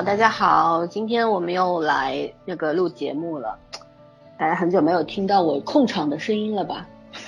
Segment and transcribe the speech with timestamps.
[0.00, 3.58] 好，大家好，今天我们又来那个录节目了。
[4.38, 6.86] 大家很久没有听到我控场的声音了吧？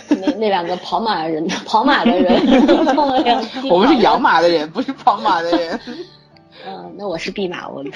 [0.08, 2.32] 那 那两个跑马人， 跑马 的人。
[3.70, 5.78] 我们是养马的人，不是跑马的人。
[6.66, 7.84] 嗯，那我是弼马温。
[7.84, 7.90] 你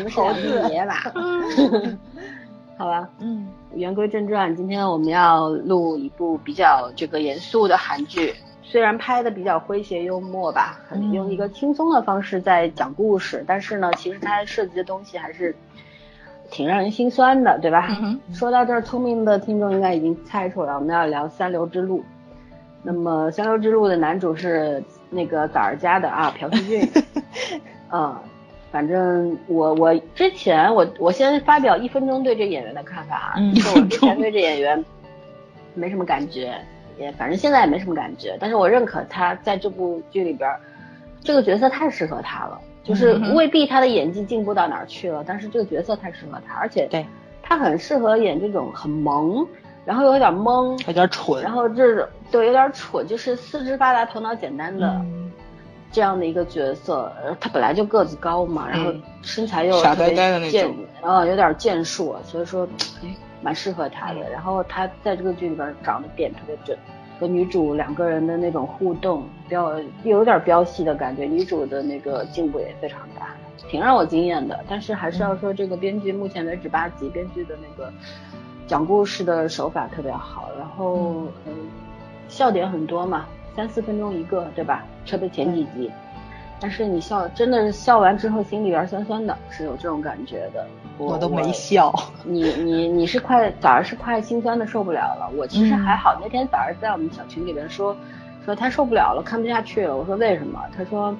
[0.00, 0.94] 们是野马。
[2.78, 8.34] 好吧，嗯，言归正传，今天我们要录一部比较这个严肃的韩剧。
[8.70, 10.80] 虽然拍的比较诙谐幽默吧，
[11.12, 15.52] 用一个轻松的方式在讲故事，但是呢，其实它涉及的东西还是
[16.52, 17.88] 挺让人心酸的，对吧？
[18.32, 21.98] 说到这儿，聪明的听众应该已经猜出来，我们要聊《三流之路》。
[22.84, 27.02] 那么，《三流之路》的男主是那个早儿家的啊，朴叙俊。
[27.92, 28.16] 嗯，
[28.70, 33.34] 反正我我之前我我先发表一分钟对这演员的看法啊，
[33.74, 34.84] 我之前对这演员
[35.74, 36.54] 没什么感觉。
[37.00, 40.54] 也反正现在也没什么感觉，但是我认可他在这部剧里边，
[41.24, 47.06] 这个角色太适合他了，就是未必他的演技进步到哪儿去了，但是这个角色太适合他，而且对，
[47.42, 49.46] 他很适合演这种很萌，
[49.86, 55.00] 然后又有点懵，有点蠢，然后这种对有点蠢，就是四肢发达头脑简单的
[55.90, 62.68] 这样的一个角色，他本来就个子高嘛，然后身材又傻呆呆的那种，嗯，有点健硕，所以说。
[63.42, 66.76] 蛮适合他的，然后他在这个剧里边长得点特别准，
[67.18, 73.34] 和女主两个人的那种互动，比较有点飙戏的感觉，女主的那个进步也非常大，
[73.68, 74.62] 挺让我惊艳的。
[74.68, 77.92] 但是还是要说，这个编剧目前为止八集，编剧的那个
[78.66, 81.52] 讲故事的手法特别好，然后嗯，
[82.28, 84.84] 笑点很多嘛，三四分钟一个，对吧？
[85.06, 85.90] 特别前几集。
[86.60, 90.66] 但是你笑，真的是笑完之后心里边酸酸的，是有这种感觉的。
[90.98, 91.90] 我都没笑。
[92.22, 96.18] 你你你是快早上是快心酸的受不了了，我其实还好。
[96.22, 97.96] 那天早上在我们小群里边说，
[98.44, 99.96] 说他受不了了，看不下去了。
[99.96, 100.60] 我说为什么？
[100.76, 101.16] 他说，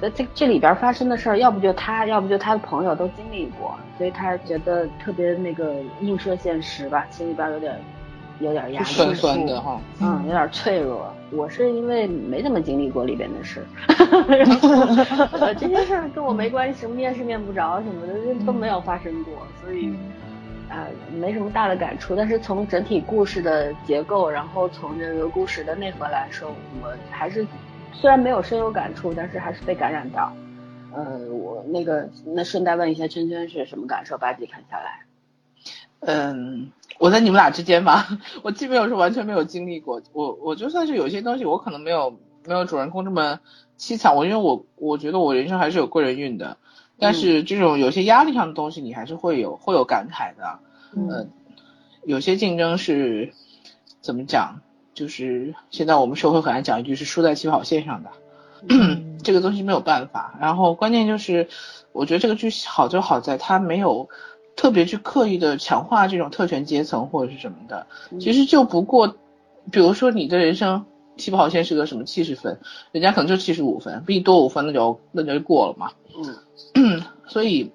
[0.00, 7.80] 在这这里边发生的事儿，要不就他，要不就他的朋友都经历过，所以他觉得特别那个映射现实吧，心里边有点。
[8.40, 11.12] 有点压力，酸酸的哈，嗯，有点脆弱。
[11.32, 13.64] 我是因为没怎么经历过里边的事，
[15.58, 18.14] 这些事儿跟我没关系，什么面试面不着什么的
[18.44, 19.92] 都没有发生过，所以
[20.68, 20.86] 啊
[21.18, 22.14] 没什么大的感触。
[22.14, 27.44] 但是从整体故事的结构，然后从这个故事的内核来说，我还是
[27.92, 30.32] 虽然没有深有感触，但是还是被感染到。
[30.94, 34.16] 呃，我那个那顺带问一下圈圈是什么感受？
[34.16, 35.00] 八集看下来，
[36.00, 36.70] 嗯。
[36.98, 38.06] 我在你们俩之间吧，
[38.42, 40.00] 我基本有是完全没有经历过。
[40.12, 43.38] 我我就算是有些东西，我可能没有没有主人公这么
[43.78, 44.16] 凄惨。
[44.16, 46.56] 我因为我我觉得我人生还是有贵人运的，
[46.98, 50.58] 但是这种有些压力上的东西，你还是会有会有感慨的。
[50.94, 51.30] 嗯，
[52.04, 53.32] 有些竞争是
[54.00, 54.60] 怎么讲？
[54.94, 58.10] 就是现在我们社会很爱讲一句是输在起跑线上的，
[59.22, 60.34] 这个东西没有办法。
[60.40, 61.48] 然后关键就是，
[61.92, 64.08] 我觉得这个剧好就好在它没有。
[64.56, 67.86] 特别去刻意的强化这种特权阶层或者是什么的，
[68.18, 69.14] 其实就不过，
[69.70, 70.86] 比如说你的人生
[71.18, 72.58] 起跑线是个什么七十分，
[72.90, 75.90] 人家可能就七十五分，比你多五分那就那就过了嘛。
[76.74, 77.70] 嗯， 所以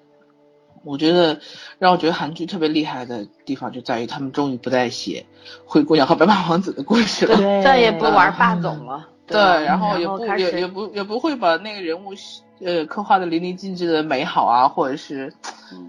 [0.82, 1.38] 我觉得
[1.78, 5.24] 让我觉得韩剧特别厉害的地方就在于他们终于不再写
[5.64, 9.08] 灰姑娘和白马王子的故事了，再也不玩霸总了。
[9.24, 12.12] 对，然后也不也也不也不会把那个人物。
[12.64, 15.32] 呃，刻画的淋漓尽致的美好啊，或者是，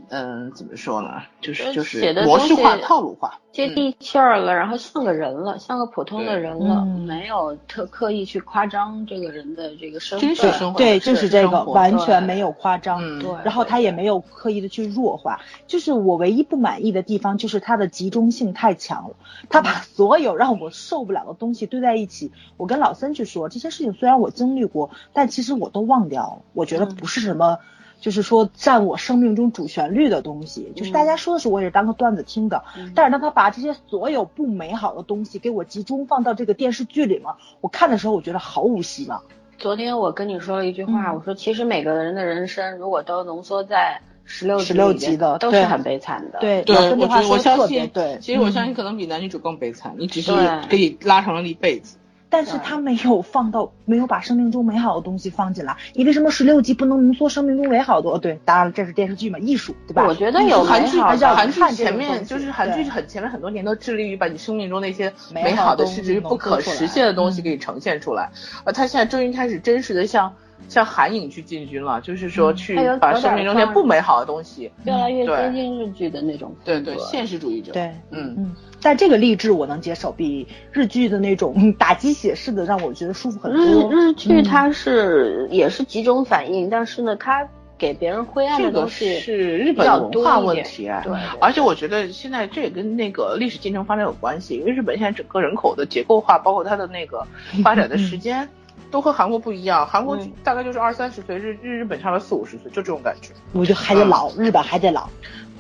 [0.10, 1.22] 嗯，怎么说呢？
[1.40, 3.40] 就是就是模式化、套路化。
[3.52, 10.74] 接地气儿了，然后像个人了，像个普通的人了，没有特刻意去夸张这个人的这个身份。
[10.74, 13.00] 对，就是这个，完全没有夸张。
[13.20, 15.40] 对，然后他也没有刻意的去弱化。
[15.68, 19.16] 就是我唯一不满意的地方，就是他的集中性太强了。
[19.50, 22.32] 他把所有让我受不了的东西堆在一起。
[22.58, 26.42] 我跟老森去说这些事情，虽然我经历过，但其实我都忘掉了。
[26.54, 27.60] 我觉得不是什么。
[28.02, 32.62] 就是说，占我生命中主旋律的东西，就是大家说的时候，我也是当个段子听的。
[32.94, 39.24] 但是当他把这些所有不美好的东西给我集中放到这个电视剧里嘛，我看的时候我觉得毫无希望。
[39.58, 46.40] 昨天我跟你说了一句话，我说其实每个人的人生如果都浓缩在十六十六集的，都是很悲惨的。
[46.42, 50.34] 对对，我我相信，对，其实我相信可能比男女主更悲惨，你只是
[50.70, 51.96] 可以拉长了一辈子。
[52.34, 55.78] 但是他没有放到，没有把生命中美好的东西放进来。
[55.94, 58.18] 你为什么十六集不能浓缩生命中美好的？
[58.18, 60.04] 对，当然了，这是电视剧嘛，艺术，对吧？
[60.08, 68.32] 我觉得有韩剧，韩剧前面就是韩剧很前面很多年都致力于把你生命中那些美好的，甚至于不可实现的东西给你呈现出来。
[68.64, 70.34] 呃，他现在终于开始真实的像
[70.68, 78.56] 向韩影去进军了，就是说去把生命中那些不美好的东西越来越接近日剧的那种，对对，现实主义者，对，嗯嗯。
[78.84, 83.90] 但这个励志我能接受，比日剧的那种打鸡血式的让我觉得舒服很多。
[83.90, 87.48] 日日剧它是也是集中反应，但是呢，它
[87.78, 90.92] 给别人灰暗的东西是日本文化问题。
[91.04, 97.26] 对，而且我觉得现在这也跟那个历史进程发展有关系，因为日本现在整个人口的结构化，包括它的那个
[97.64, 98.48] 发展的时间。
[98.90, 103.30] 都和韩国不一样，韩国大概就是二三十岁，日日日本差不多四五十岁，就这种感觉。
[103.52, 105.10] 我觉得还得老，日本还得老，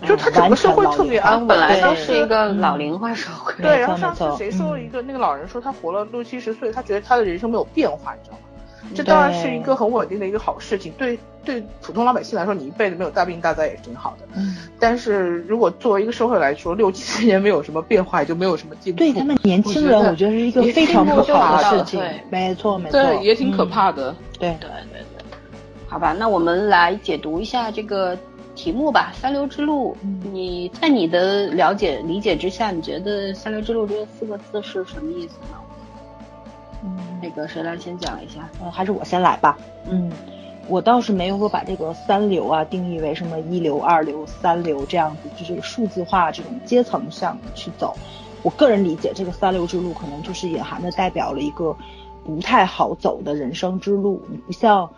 [0.07, 3.53] 就他整个社会特别安稳，本来就是一个老龄化社会。
[3.61, 8.39] 对，然后上次谁说一个那个老人说他活了六七十岁，他觉得他的人生没有变化，你知道吗？
[8.93, 14.27] 这当然是一个很稳定的一个好事情，对对，普通老百姓来说，你一辈子没有大病大灾也是挺好的。
[14.35, 14.57] 嗯。
[14.77, 18.99] 但是如果作为一个社会来说，六七十年没有什么变化，也就没有什么进步。
[18.99, 22.03] 对他们年轻人，我觉得是一个非常可怕的事情。
[22.29, 23.01] 没错没错。
[23.01, 24.13] 对，也挺可怕的。
[24.37, 25.05] 对对对对。
[25.87, 28.17] 好吧，那我们来解读一下这个
[28.55, 29.11] 题目吧。
[29.15, 29.95] 三流之路，
[30.31, 35.57] 你在你的了解理解之下，你觉得三流之路这四个字是什么意思呢？
[36.83, 38.49] 嗯，那个谁来先讲一下？
[38.61, 39.57] 嗯，还是我先来吧。
[39.89, 40.11] 嗯，
[40.67, 47.95] 我倒是没有说把这个三流啊定义为什么一流、二流、三流这样子，就这个数字化这种阶层上去走。
[48.41, 51.73] 我个人理解，这个三流之路可能就是隐含的代表了一个
[52.25, 54.21] 不太好走的人生之路。
[54.29, 54.89] 你不像，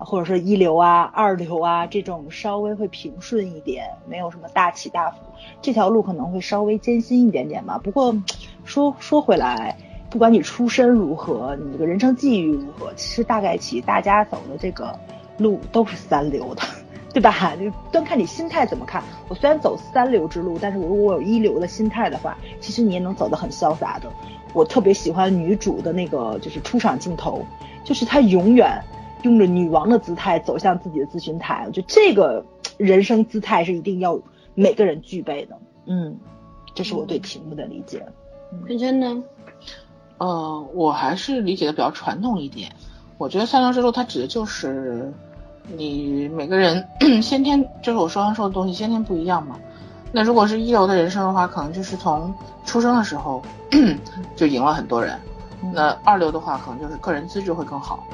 [0.00, 5.18] 或者说一流啊、二流啊这种稍微会平顺一点，没有什么大起大伏。
[5.62, 7.80] 这条路可能会稍微艰辛一点点吧。
[7.82, 8.16] 不过
[8.64, 9.76] 说说回来。
[10.10, 14.98] 不管你出身如何，你这个人生际遇如何，其实大概其大家走的这个
[15.38, 16.62] 路都是三流的，
[17.14, 17.54] 对吧？
[17.54, 19.00] 就端看你心态怎么看。
[19.28, 24.10] 我虽然走三流之路，但是我如果有一流的心态的话，其实你也能走得很潇洒的。
[24.52, 27.46] 我特别喜欢女主的那个就是出场镜头，
[27.84, 28.82] 就是她永远
[29.22, 31.64] 用着女王的姿态走向自己的咨询台。
[31.66, 32.44] 我觉得这个
[32.76, 34.20] 人生姿态是一定要
[34.54, 35.58] 每个人具备的。
[35.86, 36.16] 嗯，
[36.74, 38.04] 这是我对题目的理解。
[38.66, 39.22] 坤真呢？
[40.18, 42.70] 呃，我还是理解的比较传统一点。
[43.16, 45.12] 我觉得三流之路它指的就是
[45.76, 46.86] 你每个人
[47.22, 49.58] 先天，就是我说刚说的东西先天不一样嘛。
[50.12, 52.34] 那如果是一流的人生的话，可能就是从
[52.64, 53.42] 出生的时候
[54.34, 55.18] 就赢了很多人。
[55.72, 58.04] 那二流的话，可能就是个人资质会更好，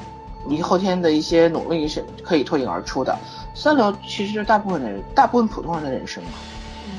[0.47, 3.17] 你后天的一些努力是可以脱颖而出的。
[3.53, 6.31] 三流其实大部分的人，大部分普通人的人生嘛，
[6.85, 6.91] 嗯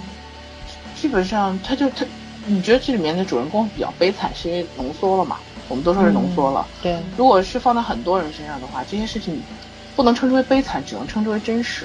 [0.95, 2.05] 基本上他就他。
[2.50, 5.37] 你觉得这里面的主人公比较悲惨，是因为浓缩了嘛？
[5.69, 6.67] 我们都说是浓缩了。
[6.81, 9.39] 对，如果是放在很多人身上的话，这些事情
[9.94, 11.84] 不能称之为悲惨，只能称之为真实。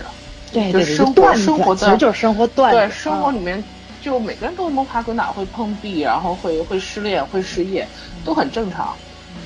[0.53, 2.71] 对，就是生活生活的，就是生活段。
[2.71, 3.61] 对，生活里面
[4.01, 7.85] 就每个人都摸爬滚打，会碰壁，然后会会失恋，会失业，
[8.23, 8.95] 都很正常。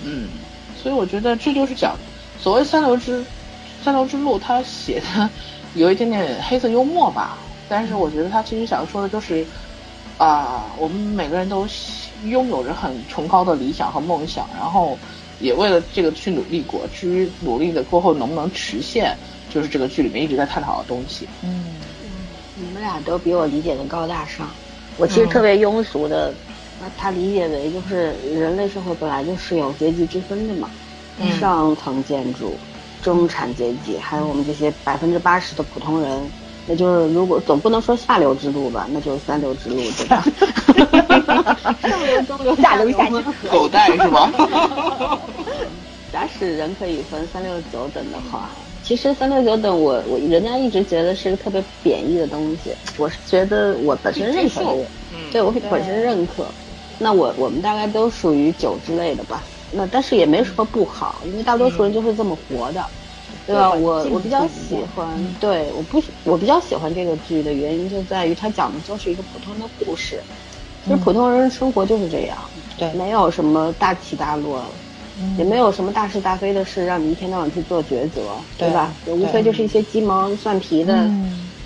[0.03, 0.29] 嗯，
[0.79, 1.97] 所以我觉得这就是讲
[2.47, 3.21] 所谓三流之
[3.83, 5.29] 三流之路，他写的
[5.75, 7.37] 有一点点黑色幽默吧。
[7.67, 9.45] 但是我觉得他其实想说的就是。
[10.17, 11.67] 啊，我们每个人都
[12.25, 14.97] 拥有着很崇高的理想和梦想，然后
[15.39, 16.87] 也为了这个去努力过。
[16.95, 19.15] 至于努力的过后能不能实现，
[19.53, 21.27] 就是这个剧里面一直在探讨的东西。
[21.43, 21.65] 嗯，
[22.55, 24.49] 你们俩都比我理解的高大上。
[24.97, 26.33] 我其实特别庸俗的，
[26.81, 30.67] 那他理解为就是人类社会本来就是有阶级之分的嘛，
[31.39, 32.53] 上层建筑、
[33.01, 36.31] 中产阶级，还有我们这些百分之八十的普通人。
[36.69, 40.21] 那就是如果总不能说下流之路吧，那就是三流之路，对吧？
[41.81, 44.29] 上流、中流、下流、下流，狗带是吗？
[46.11, 48.49] 假使人可以分三六九等的话，
[48.83, 54.87] 其实三六九等我我人家一直觉得是个特别贬义的东西，我是觉得我本身认可这个，
[55.31, 56.45] 对我本身认可。
[56.97, 62.85] 那我我们大概都属于九之类的吧，那但是也没什么不好，因为大多数人就是这么活的。
[63.45, 63.71] 对吧？
[63.71, 70.21] 我我比较喜欢，对，我不我比较喜欢这个剧的原因就在于它讲的就是一个普通的故事，
[70.83, 72.37] 其实普通人生活就是这样，
[72.77, 74.65] 对，没有什么大起大落，
[75.37, 78.93] 也没有什么大是大非的事让你一天到晚去做抉择，对吧？
[79.05, 81.09] 无非就是一些鸡毛蒜皮的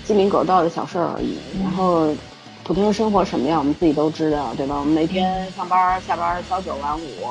[0.04, 1.36] 鸡鸣狗盗的小事儿而已。
[1.60, 2.14] 然后
[2.62, 4.76] 普通人生活什么样，我们自己都知道，对吧？
[4.76, 7.28] 我们每天上班下班朝九晚五，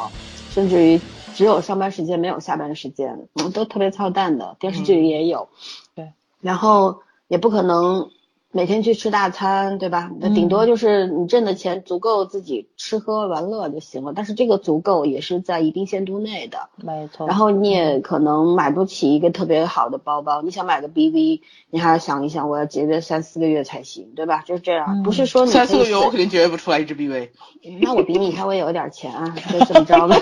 [0.54, 1.02] 甚至于。
[1.34, 4.58] 只有上班时间没有下班时间，我们都特别操蛋的。
[4.60, 5.48] 电视剧里也有，
[5.96, 8.12] 对，然后也不可能
[8.54, 10.12] 每天去吃大餐，对吧？
[10.20, 14.12] 那顶多就是你挣的钱足够自己吃喝玩乐就行了。
[14.14, 17.28] 但是这个足够也是在一定限度内的，没错。
[17.28, 21.40] 然后你也可能买不起一个特别好的包包，你想买个 BV，
[21.70, 24.44] 你还要想一想，我要节约三四个月才行，对吧？
[24.46, 27.30] 就是这样，不是说你三四个月我肯定节约不出来一只 BV。
[27.82, 30.16] 那我比你稍微有点钱啊，就这么着吧。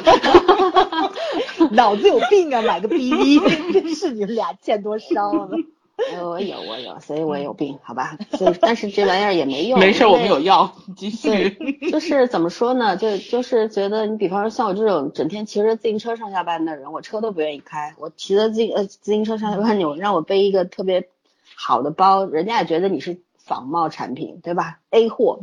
[1.71, 5.49] 脑子有病啊，买个 BV，真是你们俩欠多少了。
[6.23, 8.17] 我有我有，所以我有病，好吧？
[8.31, 9.79] 所以但是这玩意儿也没用。
[9.79, 10.73] 没事，我们有药。
[10.95, 11.49] 继续。
[11.91, 12.97] 就是怎么说呢？
[12.97, 21.09] 就就是觉得你比方说像我这种整天骑着自行车上下班的人，我车都不愿意开，我骑着自呃自行车上下班，你让我背一个特别
[21.55, 25.39] 好的包，人家也觉得你是仿冒产品，对吧？A 货。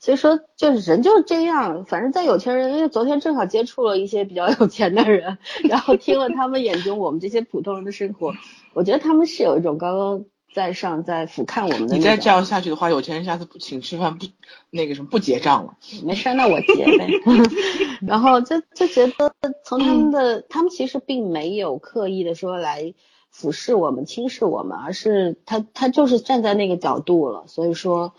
[0.00, 5.36] 所以说，就是人就是这样，反正在有钱人，因为昨天正好接触了一些比较有钱的人，
[5.68, 8.32] 然后听了他们眼中我们这些普通人的生活，
[8.72, 11.96] 我觉得他们是有一种高高在上在俯瞰我们的。
[11.96, 14.24] 你再这样下去的话，有钱人下次不请吃饭不
[14.70, 15.74] 那个什么不结账了。
[16.02, 17.06] 没事，那我结呗。
[18.00, 19.32] 然后就就觉得
[19.64, 22.94] 从他们的，他们其实并没有刻意的说来。
[23.30, 28.12] 俯视我们、轻视我们，而是他他就是站在那个角度了，所以说，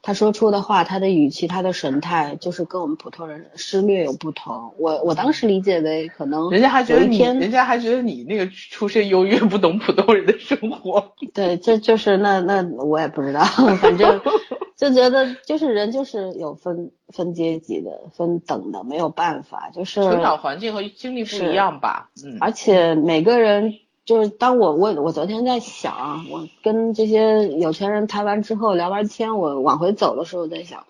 [0.00, 4.72] 他说出的话、他的语气、他的神态，就是跟我们普通人是略有不同。
[4.78, 11.12] 我我当时理解为可能人家还觉得你，人家还觉得你那个出身优越，不懂普通人的生活。
[11.34, 13.42] 对，这就是那那我也不知道，
[13.82, 14.20] 反正
[14.78, 22.10] 就觉得就是人就是有分分阶级的、分等的，没有办法，就是成长环境和经历不一样吧。
[22.24, 23.74] 嗯，而且每个人。
[24.04, 30.84] 就是当我我我昨天在想，我跟这些有钱人谈完之后聊完天，我往回走的时候在想，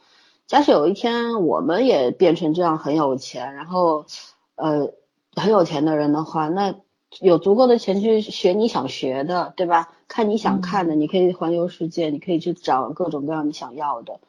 [0.47, 4.07] 假使有一天我们也变成这样很有钱，然后
[4.55, 4.93] 呃
[5.35, 6.75] 很有钱的人的话，那
[7.21, 9.91] 有足够的钱去学你想学的，对吧？
[10.09, 14.21] 看你想看的，你可以环游世界，你可以去找各种各样你想要的，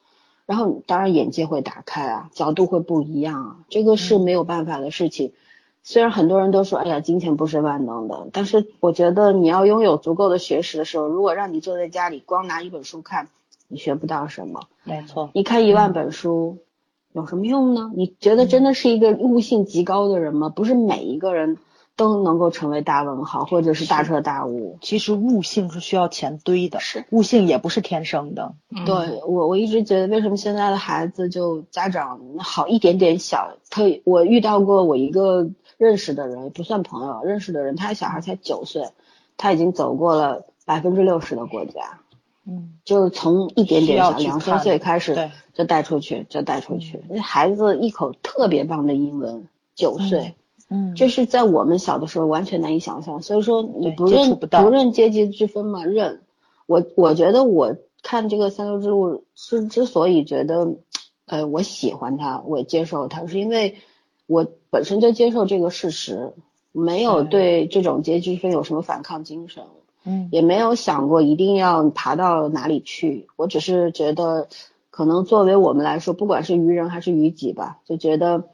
[0.45, 5.31] 然后当然眼界会打开啊，角度会不一样啊，这个是没有办法的事情。
[5.85, 13.27] 虽然很多人都说，哎呀，金钱不是万能的，但是我觉得你要拥有足够的学识的时候，如果让你坐在家里光拿一本书看，
[13.67, 14.61] 你学不到什么。
[14.85, 16.59] 没错，你看一万本书
[17.11, 17.91] 有什么用呢？
[17.97, 20.47] 你觉得真的是一个悟性极高的人吗？
[20.47, 21.57] 不是每一个人
[21.97, 24.77] 都能够成为大文豪或者是大彻大悟。
[24.81, 28.53] 其实悟性是需要钱堆的，是悟性也不是天生的。
[28.85, 35.49] 对我我一直觉得，为什么现在的孩子就家长好一点点小，特我遇到过我一个。
[35.77, 38.89] 认识的人不算朋友，认识的人，他的小孩才九岁，
[39.37, 41.99] 他已经走过了百分之六十的国家，
[42.45, 47.01] 嗯，就是从一点点小两三岁开始就带出去，就带出去。
[47.09, 50.35] 那孩子一口特别棒的英文，九岁，
[50.69, 53.21] 嗯，这是在我们小的时候完全难以想象。
[53.21, 55.83] 所以说你不认不认阶级之分嘛？
[55.83, 56.21] 认。
[56.65, 60.75] 我我觉得我看这个三流之路是之所以觉得，
[61.25, 63.77] 呃，我喜欢他，我接受他，是因为。
[64.33, 66.33] 我本身就接受这个事实，
[66.71, 69.63] 没有对这种阶级分有什么反抗精神，
[70.05, 73.27] 嗯，也没有想过一定要爬到哪里去。
[73.35, 74.47] 我只是觉得，
[74.89, 78.45] 可能作为我们来说，不管是于人还是于己吧，就觉得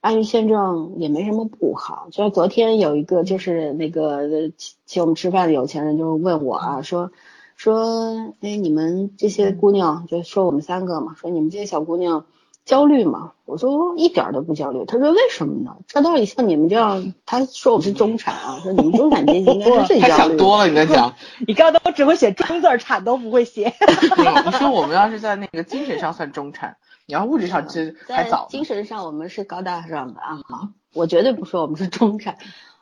[0.00, 2.06] 安于现状也没什么不好。
[2.12, 4.52] 就昨天有一个就是那个
[4.84, 7.10] 请我们吃饭的有钱人就问我啊，说
[7.56, 12.24] 说哎你们这些姑娘，就说我们三个嘛，说你们这些小姑娘。
[12.66, 13.32] 焦虑吗？
[13.46, 14.84] 我说一点都不焦虑。
[14.86, 15.76] 他说为什么呢？
[15.86, 20.10] 这道理像你们这样，他说我们是中产啊，说你们中产阶级应该是 最焦虑。
[20.10, 21.14] 他想多了，你在讲。
[21.46, 23.72] 你刚刚都只会写中字，产都不会写。
[24.44, 28.48] 你说我们要是在那个精神上算中产，你要物质上这还早。
[28.50, 32.36] 精神上我们是高大上的啊，好，我绝对不说我们是中产，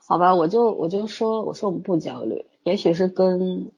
[0.08, 0.34] 好吧？
[0.34, 3.70] 我就我就说，我说我们不焦虑，也许是跟。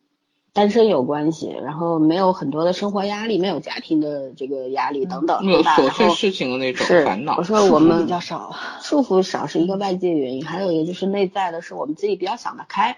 [0.56, 7.36] 单身有关系，然后没有很多的生活压力，没有家庭的这个压力等等，没有琐碎事情的那种烦恼。
[7.36, 12.96] 我说我们比较少，束缚少是一个外界原因，还有一个就是内在的，是我们自己比较想得开。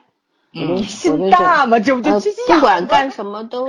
[0.53, 3.69] 嗯，心大嘛，这不就不管干什么都。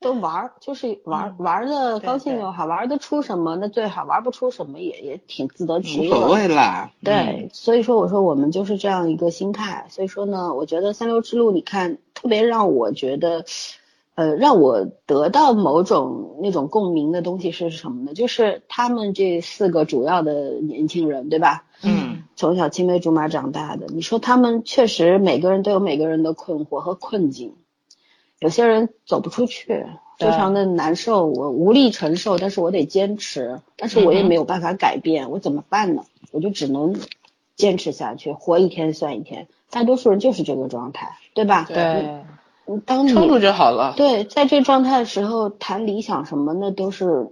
[0.00, 6.16] 都玩儿，就是玩玩的高兴就好，玩得出什么那最好，玩不出什么也也挺自得其乐。
[6.16, 6.90] 无所谓啦。
[7.02, 9.86] 对，所以说我说我们就是这样一个心态。
[9.88, 13.44] 所以说呢，我觉得三流之路，你看特别让我觉得，
[14.14, 18.14] 呃，让我得到某种那种共鸣的东西是什么呢？
[18.14, 21.64] 就是他们这四个主要的年轻人，对吧？
[21.82, 22.22] 嗯。
[22.38, 27.54] 从小青梅竹马长大的，你说他们确实每个人都有每个人的困惑和困境。
[28.38, 29.86] 有些人走不出去，
[30.18, 36.04] 非常的难受，我无力承受，但是我得坚持，但是我也没有办法改变，我怎么办呢？
[36.32, 36.96] 我就只能
[37.54, 39.48] 坚持下去，活一天算一天。
[39.70, 41.64] 大多数人就是这个状态，对吧？
[41.68, 42.22] 对。
[42.84, 43.94] 当你撑住就好了。
[43.96, 47.30] 对，在这状态的时候谈理想什么，那都是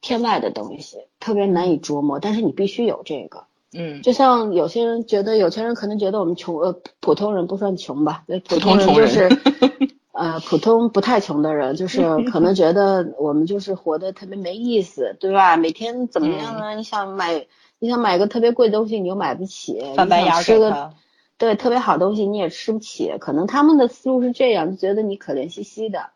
[0.00, 2.18] 天外的东西，特别难以琢磨。
[2.18, 3.44] 但是你必须有这个。
[3.74, 9.28] 嗯，就像有些人觉得，有钱人可能觉得我们穷，呃，普通人不算穷吧，普通人就是，
[10.12, 15.56] 呃，普通不太穷的人，就是可能觉得我们就是活得特别没意思，对吧？
[15.56, 16.74] 每天怎么样啊？
[16.74, 17.46] 你想买，
[17.78, 20.92] 你想买个特别贵的东西，你又买不起，翻白眼吃个，
[21.38, 26.10] 对，特别好东西你也吃不起，可能他们的思路是这样，就觉得你可怜兮兮的。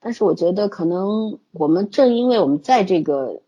[0.00, 3.42] 但是我觉得，可能我们正因为我们在这个。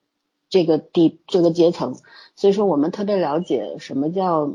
[0.54, 1.96] 这个地这个阶层，
[2.36, 4.52] 所以说我们特别了解什么叫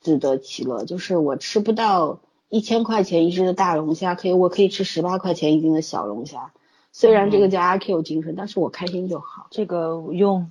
[0.00, 6.50] 自得其乐，就是我吃不到一千块钱一只的大龙虾，可以我可以吃十八块钱一斤的小龙虾，
[6.92, 9.48] 虽然这个叫阿 Q 精神，但是我开心就好。
[9.50, 10.48] 这个用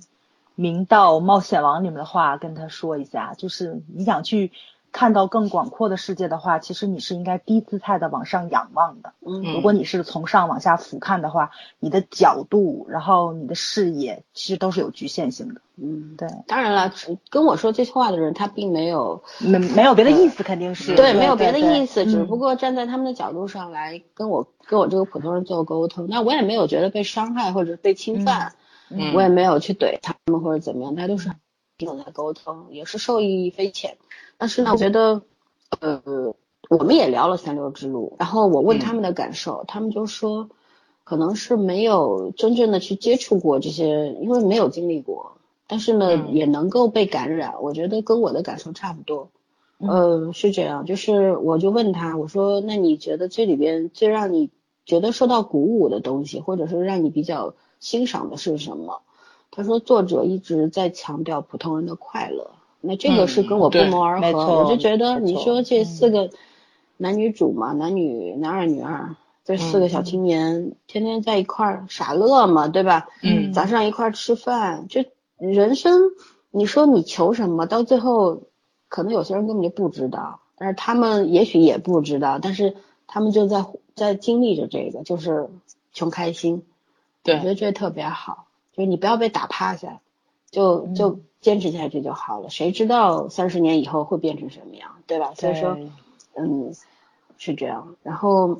[0.54, 4.52] 明道冒险王里面的话跟他说一下，就是你想去。
[4.94, 9.12] 看到更广阔的世界的话，其实你是应该低姿态的往上仰望的。
[9.26, 15.60] 嗯，如果你是从上往下俯瞰的话，你的角度，然后你的视野，其实都是有局限性的。
[15.76, 16.28] 嗯，对。
[16.46, 16.92] 当然了，
[17.28, 26.06] 跟我说这些话的人，他并没有没没有别的意思，肯定是对，没有别的意思，只不过站在他们的角度上来跟我跟我这个普通人做沟通。
[26.08, 28.54] 那我也没有觉得被伤害或者被侵犯，
[29.12, 31.32] 我也没有去怼他们或者怎么样，他都是
[31.78, 33.96] 平等在沟通，也是受益匪浅。
[34.36, 35.22] 但是呢，我觉得，
[35.80, 36.34] 呃，
[36.68, 40.48] 我们也聊了三流之路，然后我问他们的感受，他们就说，
[41.04, 47.62] 可能是没有真正的去接触过这些，因为没有经历过，但是呢，也能够被感染。
[47.62, 49.30] 我觉得跟我的感受差不多，
[49.78, 54.50] 呃，是这样，就是我就问他，我说，那你觉得这里边最让你
[54.84, 59.02] 觉得受到鼓舞的东西，或者是让你比较欣赏的是什么？
[59.50, 62.50] 他说，作者一直在强调普通人的快乐。
[62.86, 66.28] 那这个是跟我不谋而合，我就觉得你说这四个
[66.98, 73.08] 男女主嘛，男女男二女二，这四个小青年天天在一块儿傻乐嘛，对吧？
[73.22, 73.52] 嗯。
[73.54, 75.02] 早上一块儿吃饭，就
[75.38, 76.02] 人生，
[76.50, 77.64] 你说你求什么？
[77.64, 78.42] 到最后，
[78.88, 85.48] 可能有些人根本就不知道，但是他们也许也不知道，但是他们就在在经历着这个，就是
[85.92, 86.62] 穷开心。
[87.22, 87.36] 对。
[87.36, 90.00] 我觉得这特别好，就是你不要被打趴下，
[90.50, 91.20] 就就。
[91.44, 95.32] 坚持下去就好了，谁知道三十年以后会变成什么样，对吧？
[95.36, 95.78] 所以说，
[96.34, 96.74] 嗯，
[97.36, 97.96] 是这样。
[98.02, 98.56] 然后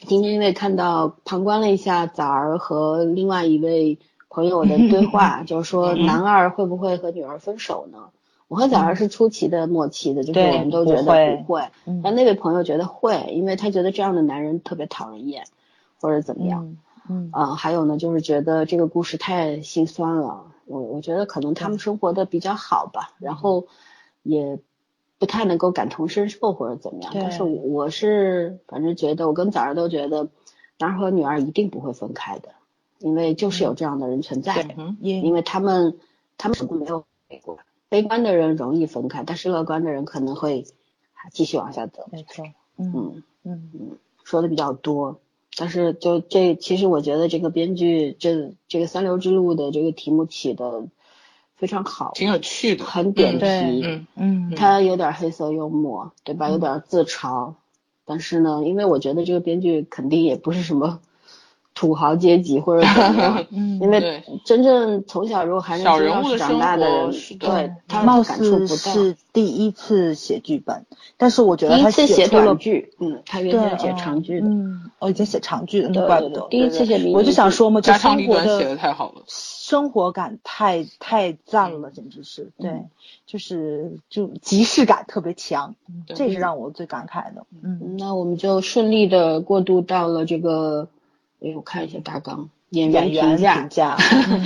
[0.00, 7.98] 今天因为看到旁观了一下枣儿和另外一位朋友的对话， 就是说男二会不会和女儿分手呢？
[8.48, 11.62] 我和崽儿是出奇的默契的，就是我们都觉得不会。
[12.02, 15.44] 但那位朋友觉得会，因为他觉得这样的男人特别讨人厌，
[16.00, 16.76] 或者怎么样。
[17.08, 17.28] 嗯。
[17.30, 20.46] 啊，还有呢，就是觉得这个故事太心酸了。
[20.68, 23.66] 我我觉得可能他们生活的比较好吧，然后
[24.22, 24.60] 也
[25.18, 27.12] 不太能够感同身受或者怎么样。
[27.14, 30.28] 但是我是反正觉得，我跟早儿都觉得，
[30.78, 32.50] 男儿和女儿一定不会分开的，
[32.98, 34.76] 因为就是有这样的人存在。
[35.00, 35.98] 因为他们
[36.36, 40.66] 他们什么没有悲观，悲观的人容易分开，但是乐观的人可能会
[41.32, 42.08] 继续往下走。
[42.12, 42.44] 没错。
[42.76, 45.20] 嗯嗯嗯，说的比较多。
[45.58, 50.84] 但是就这，其实我觉得这个编剧这这个三流之路的这个题目起的
[51.56, 56.48] 非常好，挺有趣的，很点题，嗯嗯，他有点黑色幽默，对吧？
[56.48, 57.54] 有点自嘲，
[58.04, 61.00] 但是呢，因为我觉得这个编剧肯定也不是什么。
[61.78, 63.46] 土豪阶级或者怎么样？
[63.54, 70.84] 嗯，因为真正从小如寒人知识长大的人，对，他貌似是第一次写剧本，
[71.16, 76.48] 但是我觉得他写短剧，嗯，他原先写长剧的，嗯，哦，已经写长剧了，怪不得。
[76.50, 82.86] 第一次写，我就想说嘛，就生活的写的太好了，生活感太太赞了，简直是，对，
[83.24, 85.76] 就是就即视感特别强，
[86.08, 87.46] 这是让我最感慨的。
[87.62, 90.88] 嗯，那我们就顺利的过渡到了这个。
[91.40, 93.36] 哎，我看一下大纲，演员评
[93.68, 93.96] 价。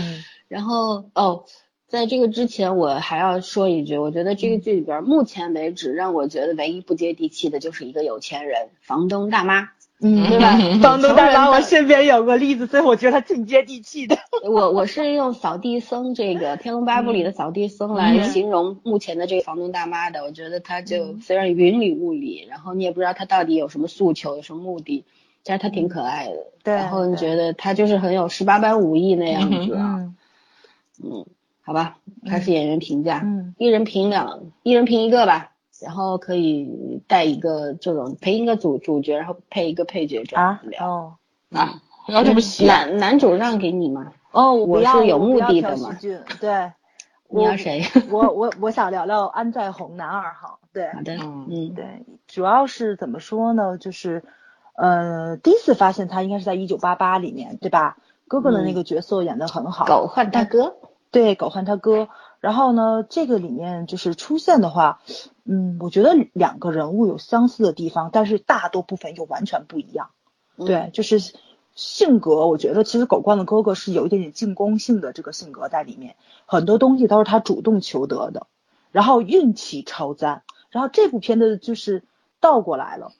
[0.48, 1.44] 然后哦，
[1.88, 10.58] 在这个之前，我还要说一句，我觉得这个剧里边，目前为止让我觉得唯一不接地气的就是一个有钱人房东大妈，嗯，对吧？
[10.82, 14.18] 房东大妈， 我身边有个例子，所以我觉得他挺接地气的。
[14.44, 20.24] 我我是用扫地僧这个《天龙八部》里的扫地僧来形容目前的这个房东大妈的。
[20.24, 25.04] 我觉得他就虽然云里雾里，然后你也不知道他到底有什么诉求，有什么目的。
[25.44, 30.12] 但是他挺可爱的，对，然后你觉得他就是很有十八般武艺那样子啊，
[31.02, 31.26] 嗯，
[31.62, 35.50] 好吧，开始演员评价，嗯，一人评两，一人评一个吧，
[35.80, 41.14] 然后可以带一个这种陪一个主主角，然后配一个配角这样聊，哦，
[41.50, 44.12] 啊，要这么写，男男主让给你吗？
[44.30, 45.98] 哦，我是有目的的嘛，
[46.40, 46.70] 对，
[47.28, 47.82] 你要谁？
[48.10, 51.84] 我我我想聊聊安在红男二号，对，好的，嗯，对，
[52.28, 54.22] 主要是怎么说呢，就是。
[54.74, 57.98] 呃，第一次发现他应该是在一九八八里面，对吧？
[58.28, 60.76] 哥哥的那个角色演得很好，狗焕他哥，
[61.10, 62.08] 对，狗焕他哥。
[62.40, 65.00] 然后呢，这个里面就是出现的话，
[65.44, 70.10] 嗯，我觉得两个人物有相似的地方，但是大多部分又完全不一样。
[70.56, 71.20] 对，就是
[71.74, 78.46] 性格，我觉得其实狗冠的哥哥是有一点点进攻性的这个性格在里面，很多东西都是他主动求得的，
[78.90, 80.42] 然后运气超赞。
[80.70, 82.02] 然后这部片子就是
[82.40, 83.12] 倒过来了。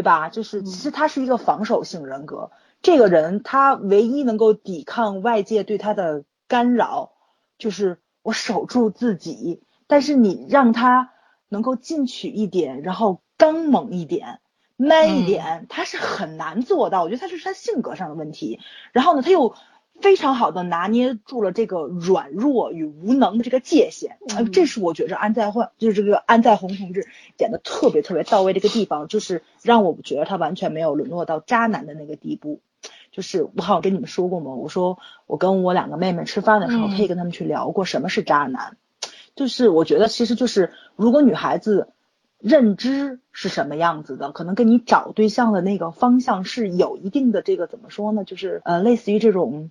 [0.00, 0.30] 对吧？
[0.30, 7.12] 就是其实他是一个防守性人格，这个人他唯一能够抵抗外界对他的干扰，
[7.58, 9.62] 就是我守住自己。
[9.86, 11.10] 但是你让他
[11.50, 14.40] 能够进取一点，然后刚猛一点
[14.78, 17.02] ，man 一点，他是很难做到。
[17.02, 18.58] 我觉得他是他性格上的问题。
[18.92, 19.54] 然后呢，他又。
[20.00, 24.16] 非常好的拿捏住了这个软弱与无能的这个界限，
[24.52, 27.06] 这是我觉着安在焕就是这个安在红同志
[27.38, 32.60] 演的特别特别到位的一个地方，就是让我觉得他完全没有沦落到渣男的那个地步。
[33.12, 34.54] 就是我好像跟你们说过吗？
[34.54, 38.78] 我说我跟我两个妹妹吃饭的时候，可以跟他们去聊过什么是渣男。
[39.36, 41.88] 就是我觉得其实就是如果女孩子
[42.38, 48.24] 认知是什么样子的，可能跟你找对象的那个方向是有一定的这个怎么说呢？
[48.24, 49.70] 就是呃类似于这种。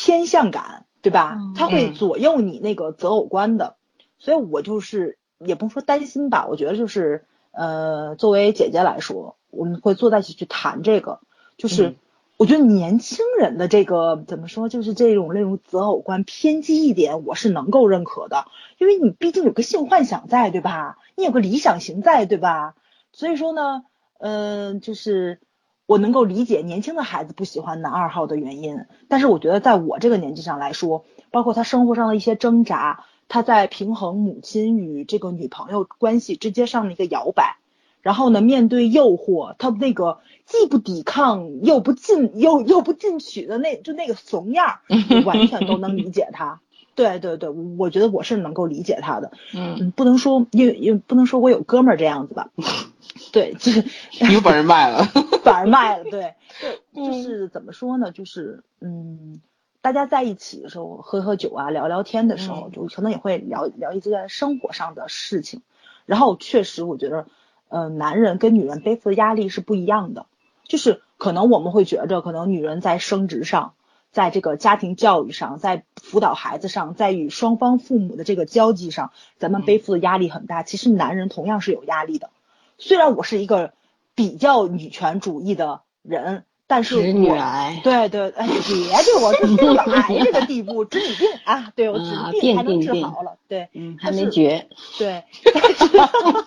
[0.00, 1.36] 偏向感，对吧？
[1.56, 3.74] 它会左右你那个择偶观的，
[4.20, 11.18] 所以我就是也不说担心吧，我觉得就是呃，作为姐姐来说，我们会坐在一起去谈这个，
[11.56, 11.96] 就是
[12.36, 18.44] 我觉得年轻人的这个怎么说，就是这种那种择偶观偏激一点，我是能够认可的，
[18.78, 20.98] 因为你毕竟有个性幻想在，对吧？
[21.16, 22.76] 你有个理想型在，对吧？
[23.12, 23.82] 所以说呢，
[24.20, 25.40] 嗯，就是。
[25.88, 37.56] 我能够理解年轻的孩子不喜欢男二号的原因，但是我觉得在我这个年纪上来说，包括他生活上的一些挣扎，他在平衡母亲与这个女朋友关系之间上的一个摇摆，
[38.02, 46.60] 然后呢，面对诱惑，他那个既不抵抗又不进又又不进取的那就那个怂样儿，完全都能理解他。
[46.98, 49.30] 对对对，我觉得我是能够理解他的。
[49.54, 52.50] 嗯，不能说因为因为不能说我有哥们儿这样子吧。
[53.32, 53.84] 对，就是
[54.28, 55.06] 你把人卖了，
[55.44, 58.10] 把人卖了，对， 对，就是怎么说呢？
[58.10, 59.40] 就是嗯，
[59.80, 65.62] 大家在一起的时候喝喝酒啊，聊聊天的时候，就可能也会聊聊一些生活上的事情。
[66.04, 67.26] 然后确实，我觉得，
[67.68, 70.26] 呃，男人跟女人背负的压力是不一样的。
[70.66, 73.74] 就是可能我们会觉着，可能女人在升职上，
[74.10, 80.62] 在这个家庭教育上，在辅导孩子上，在与双方父母的这个交际上，咱们背负的压力很大。
[80.62, 82.30] 其实男人同样是有压力的。
[82.78, 83.72] 虽然我是一个
[84.14, 88.56] 比较女权主义的人，但是我癌，对对，哎，别
[89.04, 92.04] 对我是到了癌这个地步，治你病啊，对我治
[92.40, 94.68] 病还能治好了，对，嗯，还没绝，
[94.98, 95.24] 对，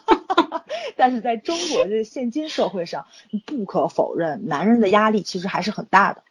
[0.95, 3.06] 但是在中国的现今社会上，
[3.45, 6.24] 不可否认，男人的压力其实还是很大的。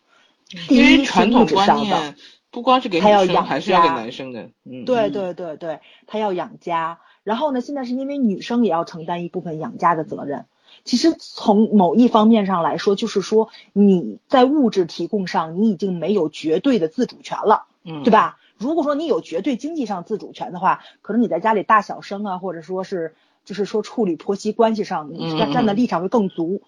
[0.69, 2.17] 因为传统观念
[2.51, 6.99] 不光是给女生，还是要给男生的，嗯，对对对对，他要养家。
[7.23, 7.61] 然后呢？
[7.61, 10.47] 现在是因为女生也要承担一部分养家的责任。
[10.85, 18.39] 其实从某一方面上来说，就是说你在物质提供上，你已经没有绝对的自主权了，嗯，对吧？
[18.57, 26.63] 如果说你有绝对经济上自主权的话，可能你在家里大小声啊，或者说是就是说处理婆媳关系上，你站站的立场会更足。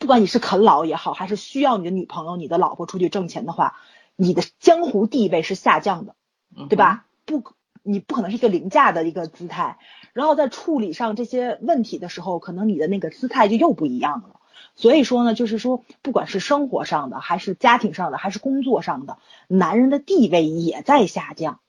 [0.00, 3.76] 不管你是啃老也好，还是需要你的女朋友、你的老婆出去挣钱的话，
[4.16, 6.16] 你的江湖地位是下降的，
[6.68, 7.06] 对吧？
[7.24, 7.44] 不。
[7.82, 9.78] 你不可能是一个凌驾的一个姿态，
[10.12, 14.38] 然后在处理上这些问题的时候，可能你的那个姿态就又不一样了。
[14.74, 19.16] 所以说呢，就是说，不管是生活上的，还是家庭上的，还是工作上的，
[19.48, 21.60] 男人的地位也在下降。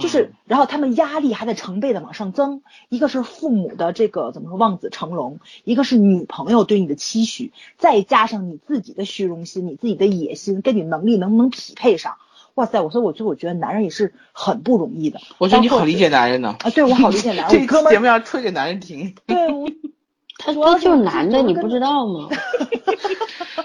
[0.00, 2.62] 就是，然后他们压力还在成倍的往上增。
[2.88, 12.16] 一个是父母的这个怎么说望子成龙，一个是女朋友对你的期许，再加上你自己的虚荣心、你自己的野心，跟你能力能不能匹配上？
[12.54, 12.80] 哇塞！
[12.80, 15.20] 我说，我就我觉得男人也是很不容易的。
[15.38, 16.56] 我觉得你好理解男人呢。
[16.60, 17.50] 啊，对我好理解男人。
[17.60, 19.14] 这哥们节目要吹给男人听。
[19.26, 19.36] 对，
[20.38, 22.28] 他说就是男的，你不知道吗？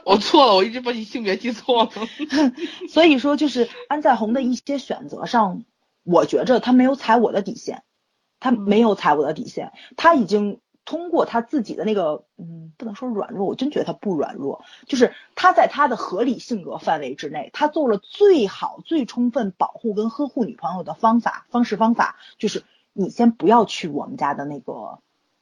[0.05, 1.91] 我错了，我一直把你性别记错了。
[2.89, 5.63] 所以说，就是安在红的一些选择上，
[6.09, 7.83] 我觉着他没有踩我的底线，
[8.39, 10.59] 他没有踩我的底线，他已经。
[10.85, 24.97] 通过他自己的那个，嗯，不能说软弱，我真觉得他不软弱，就是他在他的合理性格范围之内，他做了最好、最充分保护跟呵护女朋友的方法方式方法，就是你先不要去我们家的那个，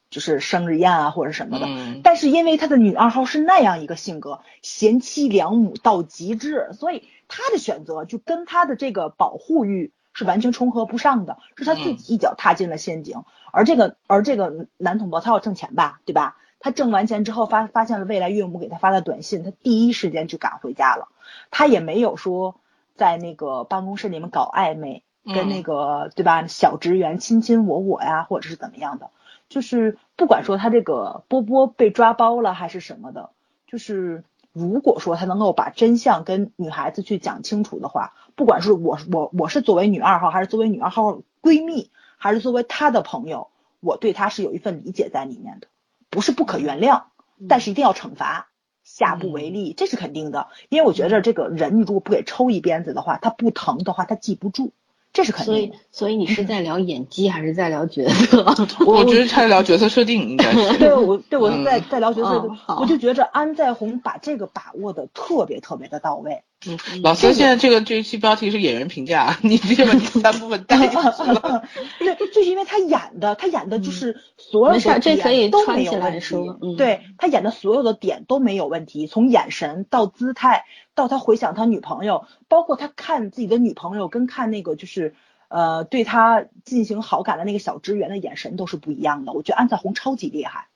[0.10, 1.68] 就是生日宴啊或者什么的。
[2.04, 9.94] 但是因为他的女二号是那样一个性格，贤妻良母到极致，所以他的选择就跟他的这个保护欲。
[10.18, 16.38] 是完全重合不上的，是他自己一脚踏进了陷阱，而这个而这个男同胞他要挣钱吧，对吧？
[16.60, 21.08] 他挣完钱之后发发现了未来岳母给他发的短信，他第一时间就赶回家了。
[21.52, 22.56] 他也没有说
[22.96, 29.12] 在那个办公室里面搞暧昧，跟那个对吧小职员卿卿我我呀，或者是怎么样的。
[29.50, 33.30] 就是不管说他这个波波被抓包了还是什么的，
[33.68, 43.48] 就是如果说他能够把真相跟女孩子去讲清楚的话，不管是我我我是作为女二号，还是作为女二号闺蜜，还是作为她的朋友，
[43.80, 45.68] 我对她是有一份理解在里面的。
[46.12, 47.02] 不是不可原谅，
[47.50, 48.50] 但是一定要惩罚，
[48.84, 50.48] 下不为例，这是肯定的。
[50.70, 54.72] 因为我觉得这个人，你如果不给抽一鞭子的话，他不疼的话，他记不住。
[55.14, 55.56] 这是肯定。
[55.56, 58.46] 所以，所以你是 在聊演技还是在聊角色？
[58.86, 60.78] 我觉得在聊角色设定，应该是。
[60.78, 62.48] 对，我对我在在聊角色，
[62.80, 66.44] 我就觉着安在红把这个把握的特别特别的到位。
[66.68, 71.64] 嗯，老师现在这个这一期标题是演员评价，你这个 三部分带进去了。
[72.00, 76.36] 对，就是因为他演的，他演的就是所有的点都没有问题。
[76.78, 85.16] 对他演的所有的点都没有问题，从眼神到姿态，到他回想他女朋友，包括他看自己的女朋友跟看那个就是
[85.48, 89.32] 呃对他进行好感的那个小职员的眼神都是不一样的。
[89.32, 90.68] 我觉得安在红超级厉害，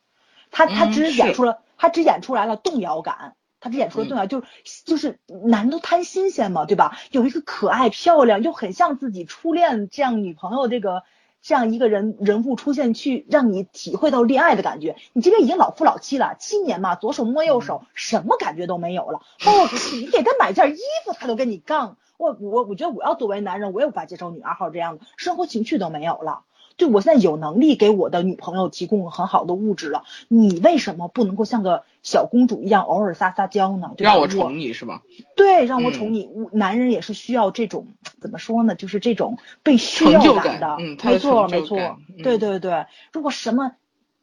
[0.52, 3.34] 他他只演出了他只演出来了动摇感。
[3.62, 6.98] 他这演出的重要，就是就是男都贪新鲜嘛，对吧？
[7.12, 11.04] 有一个可爱漂亮又很像自己初恋这样女朋友这个
[11.44, 14.96] 这样一个人人物出现，去让你体会到恋爱的感觉。
[15.14, 19.22] 你这边已经老夫老妻了，七年嘛，左手摸右手，什么感觉都没有了。
[19.46, 21.98] 包括你给他买件衣服，他都跟你杠。
[22.18, 26.42] 我我我觉得我要作为男人，我也无法接受女二号这样的生活情趣都没有了。
[26.82, 33.92] 就我现在有能力给我的女朋友提供很好的物质了，你为什么不能够像个小公主一样偶尔撒撒娇呢？
[34.00, 35.04] 让我宠你是吧？
[35.36, 36.28] 对，让我宠你。
[36.52, 37.86] 男人也是需要这种
[38.20, 38.74] 怎么说呢？
[38.74, 40.76] 就是这种被需要感的。
[41.04, 41.78] 没错没错，
[42.24, 42.88] 对对对。
[43.14, 43.74] 如果什么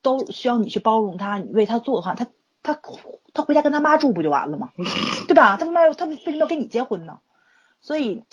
[0.03, 2.27] 都需要你去包容他，你为他做的话，他
[2.65, 2.77] 他
[3.33, 4.73] 他回家跟他妈住不就完了吗？
[5.29, 5.57] 对吧？
[5.57, 7.21] 他妈他为什么要跟你结婚呢？
[7.81, 8.25] 所以。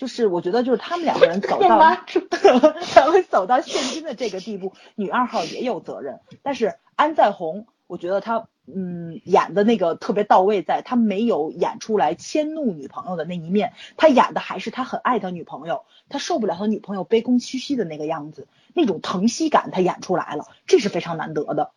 [0.00, 1.78] 就是我觉得，就是他们两个人走到
[2.94, 6.20] 咱 们走到现今的这个地步，女二号也有责任。
[6.42, 21.72] 但是安在红，我觉得他嗯演的那个特别到位，在他没有演出来迁怒女朋友的那一面，他演的还是他很爱他女朋友，他受不了他女朋友卑躬屈膝的那个样子，那种疼惜感他演出来了，这是非常难得的。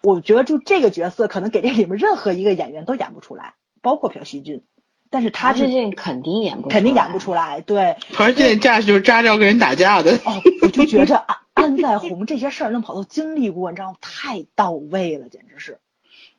[0.00, 4.64] 我觉得就这个角色，可能给这里面任何一个演员都演不出来，包括朴熙俊。
[5.10, 7.96] 但是他最近肯定演不肯定演不出来，对。
[8.12, 10.12] 朴叙俊架势就是扎着要跟人打架的。
[10.24, 13.96] 哦，我就觉着安安在红这些事儿能跑到经历过，你知道吗？
[14.00, 15.78] 太到位了，简直是。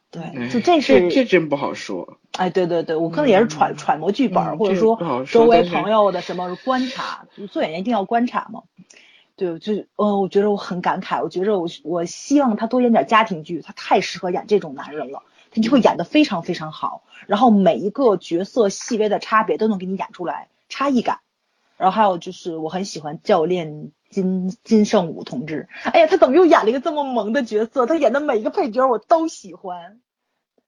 [0.09, 2.17] 对，就这是这真不好说。
[2.31, 7.25] 哎，对对对，我可能也是揣揣摩剧本，或者说周围朋友的什么观察。
[7.51, 8.61] 做演员一定要观察嘛。
[9.35, 15.23] 对，就嗯，我觉得我很感慨，我觉着我我希望他多演点家庭剧，他太适合演这种男人了。
[15.57, 21.19] 他就会演的非常非常好，然后每一个角色细微的差别都能给你演出来差异感，
[21.77, 27.85] 然后还有就是我很喜欢教练金金圣武同志，哎呀，他怎么又演了一个这么萌的角色？
[27.85, 29.99] 他演的每一个配角我都喜欢。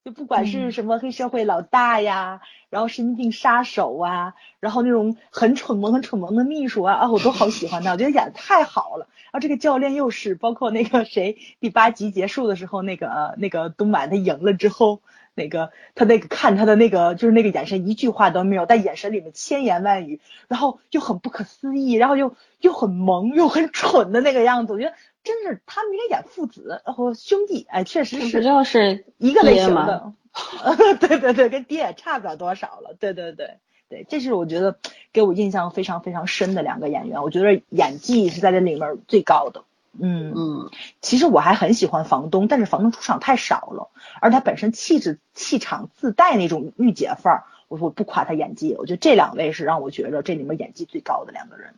[0.05, 9.07] 就不管是什么黑社会老大呀，然后神经病杀手啊，然后那种很蠢萌、很蠢萌的秘书啊，啊，我都好喜欢他，我觉得演的太好了。
[9.25, 15.01] 然后这个教练又是，包括那个谁，第八集结束的时候，那个那个东满他赢了之后，
[15.35, 24.93] 那个他那个看他的那个就是那个眼神，一句话都没有，但眼神里面千言万语，然后又很不可思议，然后又又很萌又很蠢的那个样子，我觉得。
[25.23, 30.13] 真是他们应该演父子或兄弟，哎，确实是，不就是一个类型的，
[30.99, 33.57] 对对对，跟爹也差不了多少了，对对对
[33.89, 34.77] 对，这是我觉得
[35.11, 39.63] 给我印象非常非常深的两个演员，我觉得演技是在这里面最高的，
[39.99, 43.89] 嗯嗯，其实我还很喜欢房东，但是房东出场太少了，
[44.21, 51.73] 而他本身气质气场自带那种御姐范儿，我我不夸他演技，我觉得这两位是让我觉得这里面演技最高的两个人，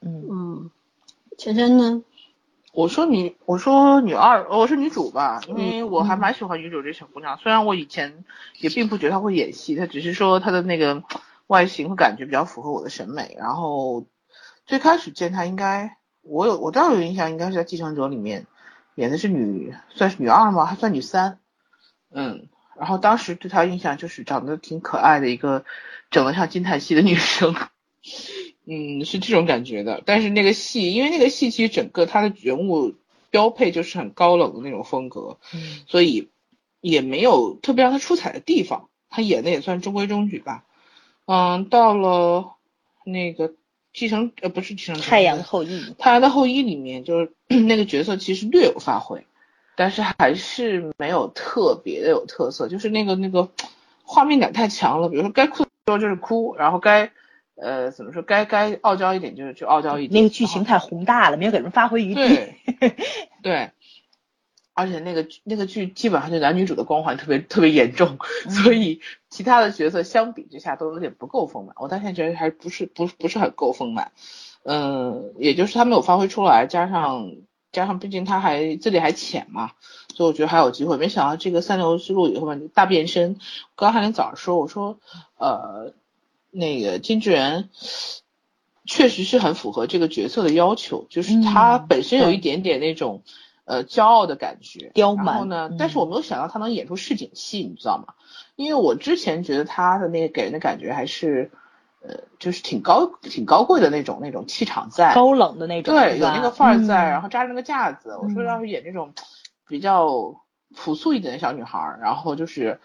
[0.00, 0.26] 嗯。
[0.28, 0.70] 嗯，
[1.38, 2.02] 芊芊呢？
[2.72, 7.36] 我说女，我说女二，我是女主吧，因为我还蛮喜欢女主这小姑娘。
[7.38, 8.24] 虽然我以前
[8.60, 11.02] 也并不觉得她会演戏，她只是说她的那个
[11.48, 13.36] 外形和感觉比较符合我的审美。
[13.38, 14.06] 然后
[14.66, 18.46] 最开始见她，应该我有我倒有印象，应该是在《继承者》里面
[18.94, 20.64] 演的是女，算是女二吗？
[20.64, 21.40] 还算女三？
[22.12, 25.64] 嗯，然后当时对她印象就是长得挺可爱的一个，
[26.12, 27.56] 整得像金泰熙的女生。
[28.66, 32.94] 嗯，是这种感觉的，但是那个戏，因为那个戏其实整个他的人物
[33.30, 36.28] 标配就是很高冷的那种风格，嗯，所以
[36.80, 40.64] 也没有特别让他出彩的地方，他演的也算中规中矩吧。
[41.26, 42.56] 嗯，到了
[43.04, 43.54] 那个
[43.92, 49.24] 继承呃不是继承太阳后裔，太阳的后裔里面就是 那个角色其实略有发挥，
[49.76, 53.48] 但是还是没有特别的有特色，就是那个那个
[54.02, 55.08] 画面感太强了。
[55.08, 57.12] 比如说该哭的时候就是哭，然后该
[57.60, 60.22] 呃怎么说该该傲娇一点就是去傲娇一点。
[60.22, 62.28] 那个剧情太宏大了，没有给人发挥余地。
[62.28, 62.54] 对
[63.42, 63.70] 对，
[64.74, 68.18] 而且那个那个剧基本上就男女主的光环特别特别严重，
[68.64, 71.74] 所以其他的角色相比之下都有点不够丰满。
[71.78, 74.12] 我到现在觉得还不是不不是很够丰满，
[74.64, 77.32] 嗯，也就是他没有发挥出来，加上。
[77.72, 79.70] 加上毕竟他还这里还浅嘛，
[80.12, 80.96] 所以我觉得还有机会。
[80.96, 83.38] 没想到这个三流之路以后吧，大变身。
[83.76, 84.98] 刚才你早上说，我说
[85.36, 85.92] 呃
[86.50, 87.68] 那个金智媛
[88.84, 93.22] 确实是很符合这个角色的要求，就是他本身有一点点那种
[93.64, 95.26] 呃骄傲的感觉，刁蛮。
[95.26, 98.14] 然后呢，但是我没有想到他能演出市井戏，你知道吗？
[98.56, 101.50] 因为我之前觉得他的那个给人的感觉还是。
[102.02, 108.16] 呃，就是挺高、挺高贵的那种、那种气场在，高冷的那种，对，有那个范儿在，然后扎着那个架子。
[108.16, 109.12] 我说要是演那种
[109.68, 110.34] 比较
[110.74, 112.80] 朴素一点的小女孩，然后就是，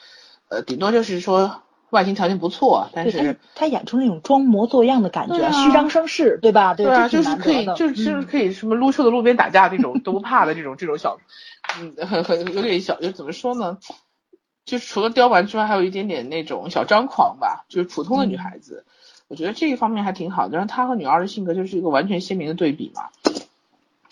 [0.49, 1.63] 呃，顶多就是说
[1.95, 6.75] 外形条件不错，但是他演出那种装模作样的感觉，虚张声势，对吧？
[6.75, 11.17] 对啊，就是可以，就是就是可以什么撸车的路边打架这种都不怕的这种这种小，
[11.79, 13.77] 嗯，很很有点小，就怎么说呢？
[14.65, 18.85] 就除了刁蛮之外，还有一点点那种小张狂吧，就是普通的女孩子。
[19.27, 23.09] 我觉得这一方面还挺好的，然后她和女二的性格就是一个完全鲜明的对比嘛。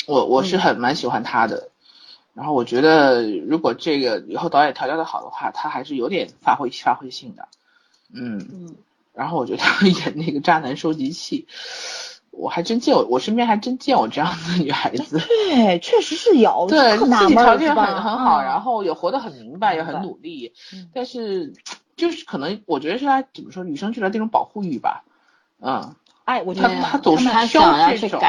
[0.07, 1.69] 我我是很蛮喜欢她的，
[2.33, 7.47] 然后我觉得如果这个以后导演调教的好的话，她还是有点发挥发挥性的。
[8.13, 8.75] 嗯嗯，
[9.13, 11.47] 然后我觉得他演那个渣男收集器，
[12.31, 15.19] 我还真见我我身边还真见我这样的女孩子。
[15.19, 16.67] 对，确实是有。
[16.69, 18.17] 对，自己条件很很？
[18.17, 20.53] 好，然后也活得很明白，也很努力，
[20.93, 21.53] 但是。
[21.95, 25.03] 就是可能，我觉得是他怎么说，女生具的这种保护欲吧，
[25.61, 25.93] 嗯，
[26.25, 26.55] 哎，我。
[26.55, 28.19] 他他总是挑这种，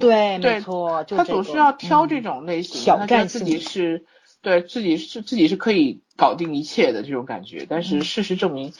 [0.00, 4.04] 对，没错，他总是要挑这种类型，挑战自己是，
[4.42, 8.72] 对自己是自己是可以搞定一切的这种感觉，但是事实证明，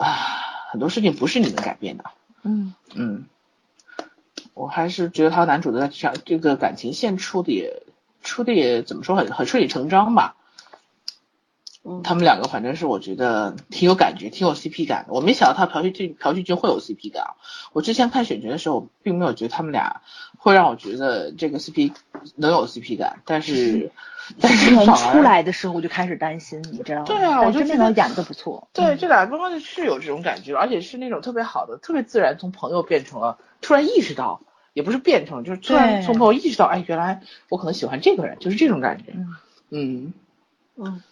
[0.00, 0.16] 啊，
[0.70, 2.04] 很多事情不是你能改变的，
[2.42, 2.74] 嗯。
[2.94, 3.26] 嗯，
[4.54, 7.82] 我还是觉得他男主的这这个感情线出的也
[8.22, 10.36] 出的也怎么说很很顺理成章吧。
[12.04, 15.12] 他们两个反正是我觉得挺有感觉，挺有 CP 感的。
[15.14, 17.30] 我没想到他朴叙俊朴叙俊会有 CP 感啊。
[17.72, 20.02] 我之前看选角的时候，并没有觉得他们俩
[20.36, 21.92] 会让我觉得这个 CP
[22.36, 23.20] 能有 CP 感。
[23.24, 23.90] 但是，
[24.40, 27.04] 但是出来的时候我就开始担心，你知道吗？
[27.06, 28.68] 对啊，我觉得这个演的不错。
[28.74, 34.42] 对，这俩刚刚是有这种感觉，而且是那种特别好的，特别自然，从朋友变成了突然意识到，
[34.74, 39.12] 也不是变成，就是突然从朋友意识到，哎，原来我可能喜欢这个人，就是这种感觉。
[39.14, 39.34] 嗯
[39.70, 40.12] 嗯
[40.76, 41.02] 嗯。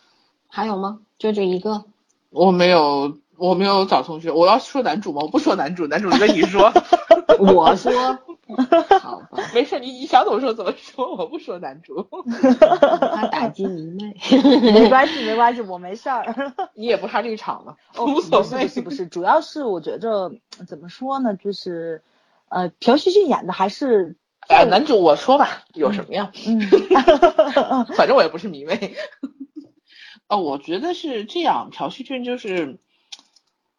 [0.48, 0.98] 还有吗？
[1.18, 1.84] 就这一个？
[2.30, 4.30] 我没有，我没有找同学。
[4.30, 5.22] 我要说男主吗？
[5.22, 6.72] 我不说男主，男主跟你说。
[7.38, 7.92] 我说。
[9.00, 12.06] 好吧，没事，你你想怎么说怎么说，我不说男主。
[12.58, 14.16] 他打击迷妹。
[14.72, 16.54] 没关系，没关系，我没事儿。
[16.74, 18.62] 你也不差这场了，无所谓。
[18.62, 20.32] 不是不是，主要是我觉着
[20.66, 22.02] 怎么说呢，就是
[22.48, 24.16] 呃，朴叙俊演的还是。
[24.48, 26.32] 哎，男主我说吧，有什么呀？
[26.46, 26.58] 嗯。
[27.96, 28.94] 反正我也不是迷妹。
[30.28, 32.78] 哦，我觉得是这样，朴叙俊就是，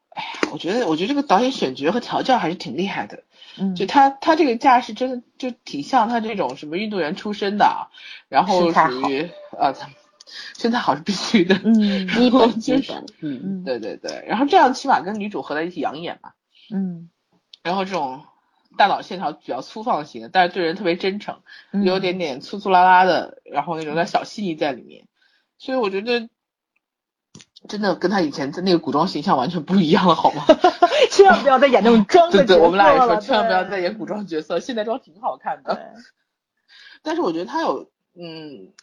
[0.09, 3.23] 哎呀，我觉得，我觉得这个导演选角和调教还是挺厉害的。
[3.59, 7.89] 嗯，就他他这个架势真的就挺像他这种什么运动员出身的，
[8.29, 9.75] 然后属于呃，
[10.57, 11.59] 身材好是必须的。
[11.63, 12.07] 嗯
[13.21, 16.31] 嗯，对对对，然后这样起码跟女主合在一起养眼嘛。
[16.73, 17.09] 嗯，
[17.61, 18.23] 然后这种
[18.75, 21.41] 大脑线条比较粗放型的，但是对人特别真诚，
[21.83, 25.05] 有点点粗粗拉拉的，然后那种点小细腻在里面，
[25.59, 26.27] 所以我觉得。
[27.69, 30.43] 真的跟他以前在那个古装形象完全不一样了，好吗？
[31.09, 35.93] 千万不要再演那种装的角色对对，我们俩也说，千万不要再演古装角色，现代装挺好看的。
[37.01, 38.73] 但是我觉得他有，嗯，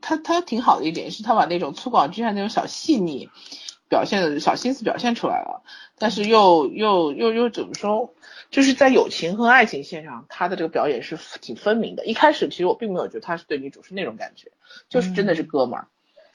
[0.00, 3.28] 他他挺好的一点是，他把那种粗犷之下那种小细腻
[3.88, 5.62] 表现的，小心思表现出来了。
[5.98, 8.14] 但是又又又又怎么说？
[8.50, 12.04] 就是在友情和爱情线上，他的这个表演是挺分明的。
[12.04, 14.50] 一开始其实我并没有觉得他是对女主是那种感觉，
[14.88, 15.86] 就是真的是哥们儿。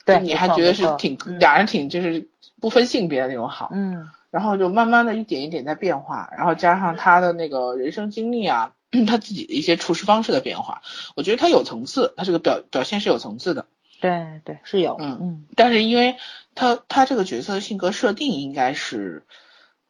[0.05, 2.29] 对，你还觉得是挺俩人挺就是
[2.61, 8.73] 不分性别的那种好，嗯，然后就慢慢的一点一点在变化，然后加上他的那个人生经历啊，
[9.07, 10.83] 他自己的一些处事方式的变化，
[11.15, 13.65] 我觉得他有层次，他这个表表现是有层次的，
[13.99, 16.17] 对对是有，嗯嗯，但是因为
[16.53, 19.25] 他他这个角色的性格设定应该是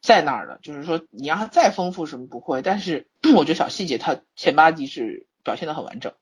[0.00, 3.06] 在那儿的，就是说你让他再丰富什么不会，但是
[3.36, 6.12] 我觉得小细节他前八集是表现的很完整，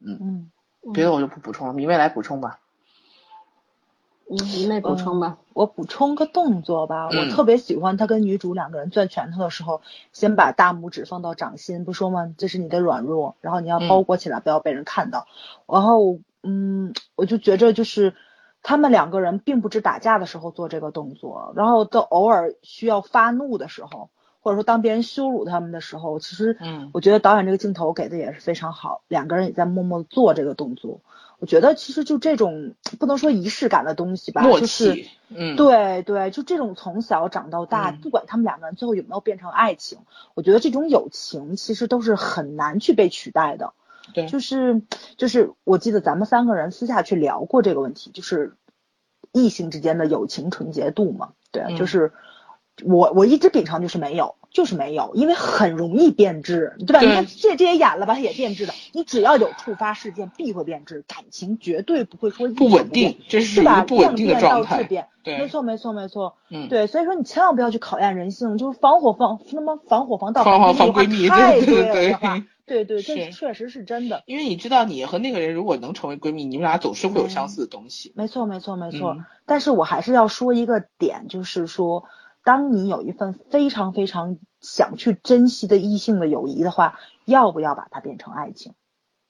[0.00, 0.50] 嗯
[0.86, 2.60] 嗯，别的我就不补充了，明媚来补充吧。
[4.30, 5.38] 嗯，你妹补充吧。
[5.52, 12.34] 我补充个动作吧，我特别喜欢他跟女主两个人攥拳头的时候，先把大拇指放到掌心，不说吗？
[12.38, 15.26] 这是你的软弱，然后你要包裹起来，不要被人看到。
[15.66, 18.14] 然后嗯，我就觉着就是
[18.62, 24.10] 他们两个人并不止打架的时候做这个动作，然后都偶尔需要发怒的时候。
[24.40, 31.00] 或者说，当别人羞辱他们的时候，其实，嗯，我觉得导演这个镜头给的也是非常好，两个人也在默默做这个动作。
[31.44, 39.98] 我觉得其实就这种不能说仪式感的东西吧，就是，嗯，对对，就这种从小长到大，不管他们两个人最后有没有变成爱情，
[40.32, 43.74] 我觉得这种友情其实都是很难去被取代的。
[44.14, 44.80] 对，就是
[45.18, 48.54] 就是，我记得咱们三个人私下去聊过这个问题，就是
[49.30, 52.14] 异性之间的友情纯洁度嘛，对，就是。
[52.82, 57.00] 我我一直秉承就是没有，就是没有，因为很容易变质，对吧？
[57.00, 58.74] 你看这这也演了吧，它也变质的。
[58.92, 61.04] 你只要有触发事件，必会变质。
[61.06, 63.84] 感情绝对不会说不稳定，这是吧？
[63.84, 64.82] 不稳定的状态。
[65.22, 66.36] 对，没错没错没错。
[66.50, 72.18] 嗯，对，所以说你千万不要去考验人性，就是防火防什么防火防盗防防闺蜜太对了，
[72.66, 74.22] 对对， 这确实是真的。
[74.26, 78.12] 因为你知道，你和那个人如果能成为闺蜜，你们俩总是会有相似的东西。
[78.16, 79.16] 没错没错没错。
[79.46, 82.04] 但是我还是要说一个点，就是说。
[82.44, 88.74] 当你有一份非常非常想去珍惜的异性的友谊的话，要不要把它变成爱情？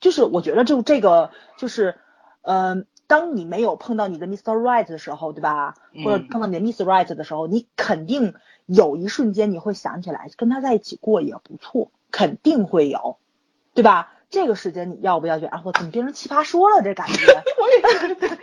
[0.01, 1.97] 就是我觉得就这个就是，
[2.43, 4.53] 呃，当你没有碰到你的 Mr.
[4.53, 5.77] Right 的时候，对吧？
[6.05, 8.35] 或者碰到你的 Miss Right 的时候，你肯定
[8.67, 13.19] 有一瞬间你会想起来跟他在一起过也不错，肯定会有，
[13.73, 14.11] 对吧？
[14.29, 15.47] 这个时间你要不要去？
[15.47, 16.83] 啊，我怎么变成奇葩说了？
[16.83, 17.25] 这感觉。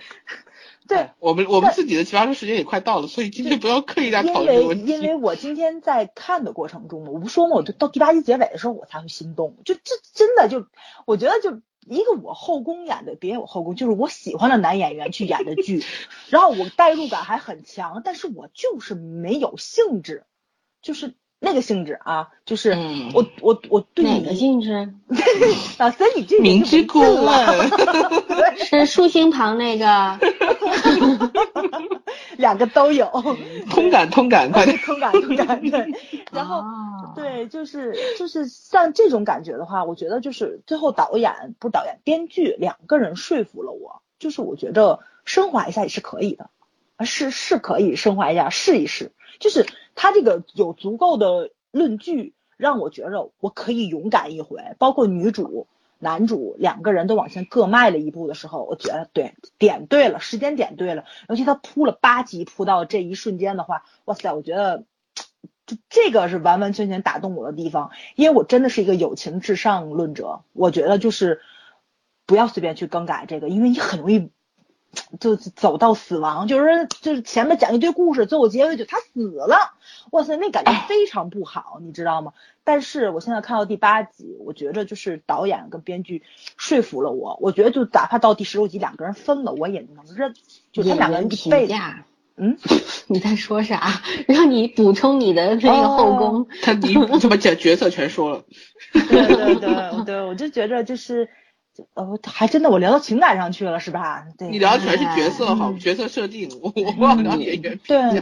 [0.88, 10.68] 对，我们我们自己的奇葩说时间也快到了，所以今天不要刻意在讨论因为因为我今天在看的过程中，我不说嘛，我就到第八集结尾的时候我才会心动，就这真的就
[11.06, 15.84] 我觉得就一个我后宫演的，别有后宫，就是我喜欢的男演员去演的剧，
[16.30, 20.26] 然后我代入感还很强，但是我就是没有兴致，
[20.82, 21.16] 就是。
[21.44, 22.78] 那个性质啊，就是
[23.16, 24.94] 我我我对哪个性质？
[25.80, 27.70] 老 三，你这明知故问，
[28.64, 30.20] 是竖心旁那个，
[32.38, 33.08] 两个都有，
[33.72, 35.88] 通感通感快点，通感通感对，
[36.32, 36.64] 然后
[37.16, 46.52] 对，就是就是像这种感觉的话，我觉得就是最后导演不是导演，编剧两个人说服了我，就是我觉得升华一下也是可以的，
[47.04, 49.66] 是是可以升华一下试一试，就是。
[49.96, 54.76] 他这个有足够的论据，让我觉着我可以勇敢一回。
[54.78, 55.68] 包括女主、
[56.00, 61.06] 男主两个人都往前各迈了一步的时候，我觉得对点对了，时间点对了。
[61.30, 64.84] 尤其他铺了八集，铺到这一瞬间的话，哇塞，我觉得
[65.66, 67.92] 就这个是完完全全打动我的地方。
[68.16, 71.42] 因为我真的是一个友情至上论者，我觉得就是
[72.26, 74.30] 不要随便去更改这个，因为你很容易。
[75.20, 79.74] 就走到死亡，就是就是前面讲一堆故事，最后结尾就他死了，
[80.12, 82.34] 哇塞，那感觉非常不好，你知道吗？
[82.64, 86.24] 但是我现在看到第八集，我觉着就是导演跟编剧
[86.58, 90.34] 说服了我，我觉得就哪怕到第十六集两个人分了，我也能认。
[90.72, 92.58] 就他两个人评价，嗯，
[93.08, 94.02] 你在说啥？
[94.28, 98.44] 让你补充你的那个后宫，他你怎么讲角色全说了？
[98.94, 101.30] 对对对对，我就觉着就是。
[101.94, 104.26] 呃，还真的，我聊到情感上去了，是吧？
[104.38, 107.80] 对，你聊的全是角色好，角色设定，我我不聊演员。
[107.88, 108.22] 对，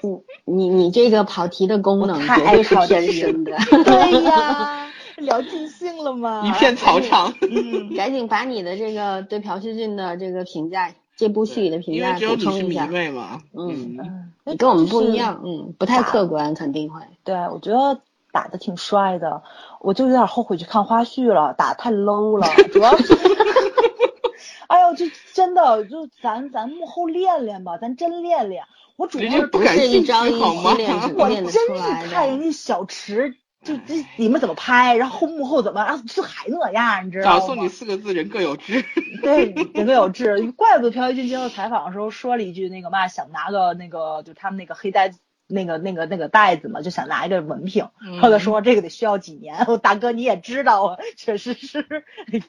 [0.00, 3.56] 你你你这个跑题的功能绝对是天生的。
[3.84, 4.86] 对呀，
[5.16, 6.42] 聊尽兴了吗？
[6.46, 7.34] 一片草场。
[7.42, 12.50] 嗯， 赶紧把你的这个对朴叙俊的这个评价，这部戏里的评价补充一下。
[12.52, 13.42] 因为你是迷妹嘛。
[13.52, 17.00] 嗯，你跟我们不一样，嗯，不太客观，肯定会。
[17.24, 18.00] 对，我觉得。
[18.32, 19.42] 打的挺帅的，
[19.80, 23.14] 我就有点后悔去看花絮了，打太 low 了，主要是，
[24.66, 28.64] 哎呦，这真的就咱咱幕后练练吧，咱真练练。
[28.96, 37.40] 我主要不是一张一好练， 我真是看人家小池，就这你们怎么拍，然后幕后怎么，然后就还那样，你知道吗？
[37.40, 38.84] 送你四个字：人各有志。
[39.22, 40.52] 对，人各有志。
[40.52, 45.12] 怪不得朴叙俊接受采访的时候说了一句那个嘛，想拿个那个就他们那个黑带。
[45.46, 47.88] 那个那个那个袋子嘛，就想拿一个文凭。
[48.20, 51.84] 后来说这个得需要几年，大哥你也知道啊，确实是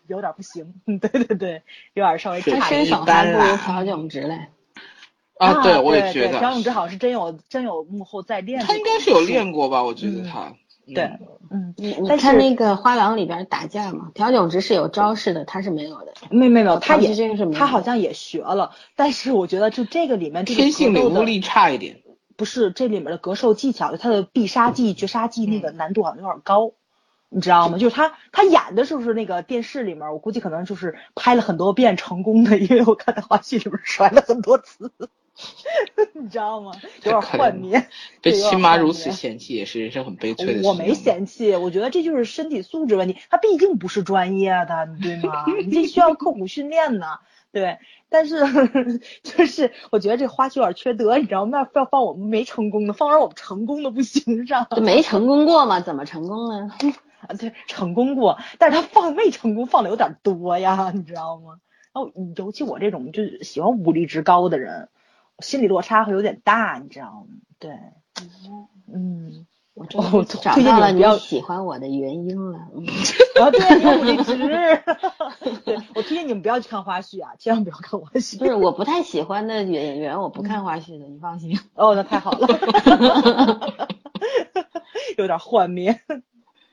[0.07, 0.73] 有点不行。
[1.01, 1.63] 对对对，
[1.93, 3.01] 有点稍微差一点。
[3.01, 4.47] 还不如朴炯植嘞。
[5.37, 8.61] 啊，对，我也觉得朴炯植好像是真有真有幕后在练。
[8.61, 9.83] 他应该是有练过吧？
[9.83, 10.53] 我觉得他。
[10.93, 11.05] 对，
[11.49, 16.13] 嗯，你你看那个花郎里边打架嘛，朴炯植是有招式的，他是没有的。
[16.29, 22.02] 没没没有，他也是他好像也学了，但是我觉得就这个里面天性领悟力差一点。
[22.43, 26.73] 不是这里面的格斗技巧，他的必杀技、绝杀技那个难度好像有点高，
[27.29, 27.77] 你知道吗？
[27.77, 30.11] 就是他他演的是不是那个电视里面？
[30.11, 34.91] 我估计可能就是拍了很多遍成功的，因为我看他花絮里面摔了很多次。
[36.11, 36.73] 你知道吗？
[37.03, 37.87] 有点幻灭。
[38.21, 40.67] 被亲妈如此嫌弃也是人生很悲催的事。
[40.67, 43.15] 我没嫌弃，我觉得这就是身体素质问题。
[43.29, 45.45] 他毕竟不是专业的，对吗？
[45.65, 47.19] 你这需要刻苦训练呢。
[47.53, 47.77] 对，
[48.13, 48.37] 但是
[49.23, 51.67] 就是我觉得这花絮有点缺德，你知道吗？
[51.73, 54.67] 要放我们没成功的，放到我们成功的不行上。
[54.83, 55.79] 没成功过吗？
[55.81, 56.71] 怎么成功呢？
[57.27, 61.57] 啊，对，成功过，但是他放没成功放的有点多呀，你知道吗？
[61.91, 64.89] 然后尤其我这种就是喜欢武力值高的人，
[65.39, 67.35] 心理落差会有点大，你知道吗？
[67.57, 67.71] 对，
[68.93, 69.47] 嗯。
[69.75, 72.59] 我我找到了你喜欢我的原因了，
[73.41, 74.37] 啊 对，武力值，
[75.65, 78.37] 对我推荐你们不要去看花絮啊，千万不要看花絮。
[78.37, 81.59] 不是，我不太喜欢的演员， 我不看花絮的，你放心。
[81.73, 82.47] 哦，那太好了，
[85.17, 85.99] 有点幻灭。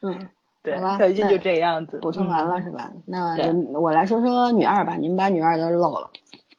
[0.03, 0.29] 嗯，
[0.63, 2.01] 对，最近就这样子。
[2.03, 2.93] 补充完了是吧？
[3.07, 3.35] 那
[3.81, 6.11] 我来说说女二吧，你们把女二都漏了，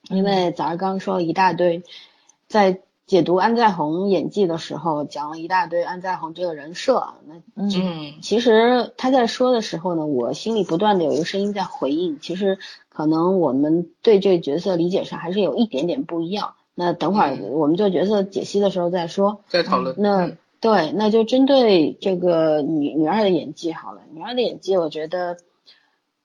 [0.10, 1.84] 因为早上刚说了一大堆，
[2.48, 2.82] 在。
[3.12, 7.06] 解读安在红演技的时候，讲了一大堆安在红这个人设。
[7.28, 7.70] 那嗯，
[8.22, 12.22] 其实他在说的时候呢，我心里不断的有一个声音在回应。
[12.22, 12.58] 其实
[12.88, 16.54] 可能我们对这个角色理解上还是有一点点不一样。
[16.74, 19.94] 那等会儿我们做角色解析的时候再说，再讨论。
[19.98, 20.32] 那
[20.62, 24.04] 对，那就针对这个女女二的演技好了。
[24.14, 25.36] 女二的演技，我觉得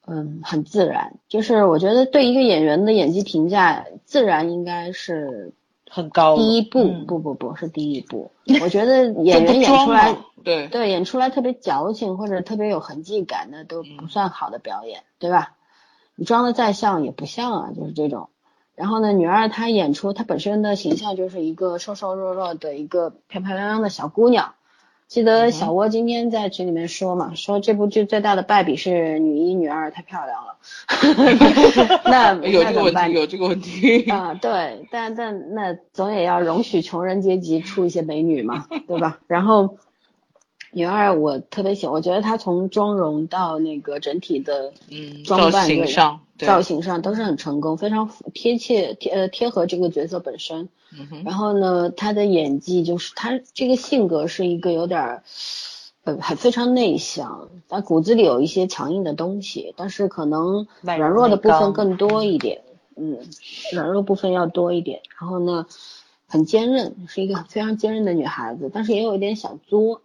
[0.07, 1.19] 嗯很自然。
[1.29, 5.53] 就是我觉得对一个演员的演技评价，自然应该是。
[5.91, 8.31] 很高，第一部不不不是第一部，
[8.61, 15.55] 我觉得演员演出来，对对，演出来特别矫情或者特别有痕迹感的都不算好的表演，对吧？
[16.15, 18.29] 你装的再像也不像啊，就是这种。
[18.75, 24.55] 然后呢，女二她演出她本身的形象就是一个瘦瘦弱弱的一个漂漂亮亮的小姑娘。
[25.09, 30.57] 记得小窝今天在群里面说嘛，说这部剧最大的败笔是女一、女二太漂亮了。
[32.05, 39.21] 那有这个问题，有这个问题啊，对，但但那总也要容许穷人阶级出一些美女嘛，对吧？
[39.29, 39.77] 然后
[40.73, 46.21] 女二我特别喜欢，我觉得她从妆容到那个整体的嗯装扮上。
[46.39, 50.69] 造型上都是很成功，非常贴切贴呃贴合这个角色本身。
[51.25, 55.23] 然后呢，她的演技就是她这个性格是一个有点儿
[56.05, 62.61] 呃还非常内向，但骨子里有一些强硬的东西，但是可能软弱的部分更多一点。
[62.97, 63.19] 嗯，
[63.73, 65.01] 软弱部分要多一点。
[65.19, 65.65] 然后呢，
[66.27, 70.03] 很坚韧，是一个非常坚韧的女孩子，但是也有一点小作。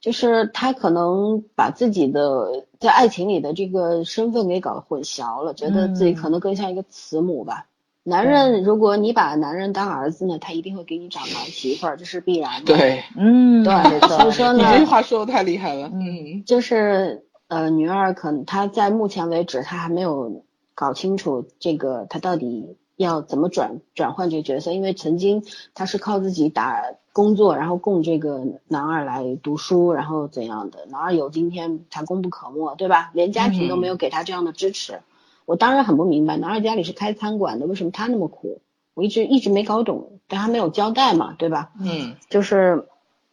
[0.00, 7.66] 就是他可能把自己的在爱情里的这个身份给搞混淆了，觉得自己可能更像一个慈母吧。
[8.04, 12.76] 男人，如果你把男人当儿子呢，他一定会给你找儿媳妇儿，这是必然的。
[12.76, 14.00] 对，嗯，对。
[14.08, 15.90] 所以说呢，你这句话说的太厉害了。
[15.92, 20.44] 嗯，就是呃，女二可能她在目前为止，她还没有
[20.74, 25.44] 搞清楚这个她到底要怎么转转换这个角色，因为曾经
[25.74, 26.80] 她是靠自己打。
[27.18, 30.86] 工作，然后供这个男二来读书，然后怎样的？
[30.86, 33.10] 男二有今天，他功不可没，对吧？
[33.12, 35.00] 连家庭都没有给他这样的支持，
[35.44, 38.60] 我当然很不明白，男二家里是开餐馆的，为什么他那么苦？
[38.94, 41.72] 我一直一直没搞懂，但他没有交代嘛，对吧？
[41.80, 42.86] 嗯，就是，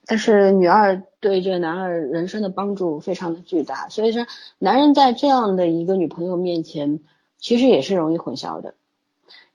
[0.08, 4.26] 但是女二对这个男二人生的帮助非常的巨大，所以说
[4.58, 7.02] 男人在这样的一个女朋友面前，
[7.38, 8.74] 其实也是容易混淆的。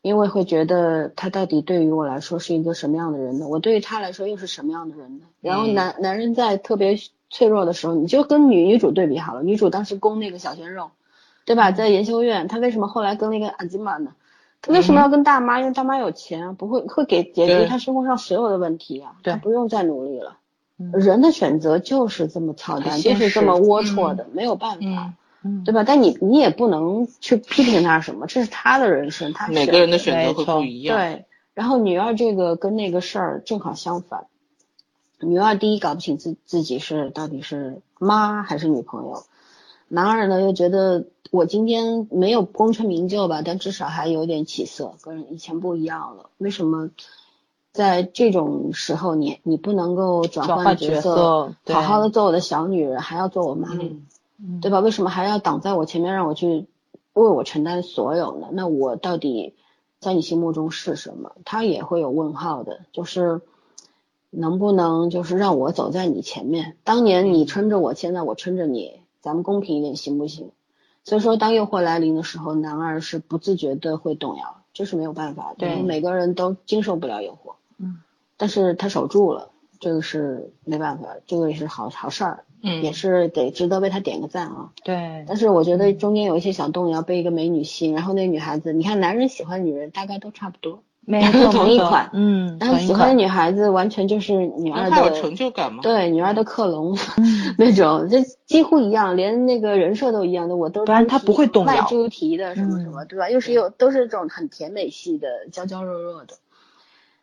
[0.03, 3.47] 因为会觉得他到底对于我来说是一个什么样的人呢？
[3.49, 5.27] 我对于他来说又是什么样的人呢？
[5.41, 6.99] 然后男男人在特别
[7.29, 9.43] 脆弱的时候，你就跟女女主对比好了。
[9.43, 10.91] 女主当时攻那个小鲜肉，
[11.45, 11.71] 对吧？
[11.71, 14.13] 在研修院，他为什么后来跟那个阿基玛呢？
[14.63, 15.59] 他为什么要跟大妈？
[15.61, 20.37] 因为大妈有钱啊，不会会给解决他生活上所有的问题啊，他不用再努力了。
[20.93, 25.13] 人的选择就是这么操蛋，就是这么龌龊的，没有办法。
[25.43, 25.85] 嗯，对吧？
[25.85, 30.97] 但你你也不能去批评他什么，这是他的人生，他每个人的选择会不一样。
[30.97, 31.25] 对，
[31.55, 34.27] 然后女二这个跟那个事儿正好相反，
[35.19, 39.25] 女二第一搞不清自自己是到底是妈还是女朋友，
[39.89, 46.31] 男二呢又觉得我今天没有功成名就吧，但至少还有点起色，跟以前不一样了。
[46.39, 46.91] 为什么
[47.73, 53.69] 在这种时候你你不能够转换角色，好好的做我的小女人，还要做我妈？
[54.63, 54.81] 对吧？
[54.81, 56.67] 为什么还要挡在我前面，让我去
[57.13, 58.49] 为我承担所有呢？
[58.53, 59.55] 那我到底
[59.99, 61.33] 在你心目中是什么？
[61.45, 63.43] 他也会有问号的，就是
[64.31, 66.77] 能不能就是让我走在你前面？
[66.85, 70.53] 当年你撑着我，现在我撑着你，咱们公平一点行不行？
[71.03, 78.01] 所以说，当诱惑来临的时候，男二是不自觉的会动摇，这是没有办法，对，每个人都经受不了诱惑，嗯，
[78.37, 82.45] 但是他守住了，这个是没办法，这个也是好好事儿。
[82.63, 84.71] 嗯，也是得值得为他点个赞啊。
[84.85, 95.81] 对，但是我觉得中间有一些小动摇，被一个美女吸引，然后那女孩子，你看男人喜欢女人大概都差不多，没错，同一款，嗯，然后喜欢的女孩子完全就是女二的，有成就感吗？
[95.83, 96.97] 对，女二的克隆。
[97.57, 103.31] 那种，就几乎一样，连那个人设都一样的，我都不然他不会动卖猪蹄的什么什么，对吧？
[103.31, 106.35] 又是有都是这种很甜美系的，娇娇弱弱的。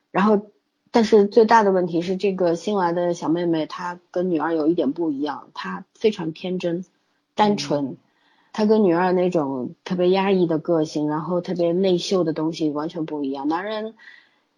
[0.10, 0.48] 然后，
[0.92, 6.86] 但是最大的问题是，这个新来的小妹妹她跟女儿有一点不一样，她非常天真、
[7.36, 7.98] 单纯。
[8.54, 13.48] 她跟女儿那种特别压抑的个性，然后特别内秀的东西完全不一样。
[13.48, 13.94] 男人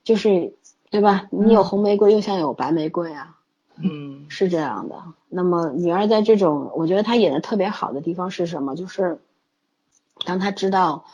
[0.03, 0.53] 就是
[0.89, 1.27] 对吧？
[1.31, 3.35] 你有红玫瑰又像有白玫瑰啊，
[3.75, 5.03] 嗯， 是这样的。
[5.27, 8.75] 那么女儿在这种，我觉得她演的特别好的地方是什么？
[8.75, 9.19] 就是
[10.25, 11.05] 当她知道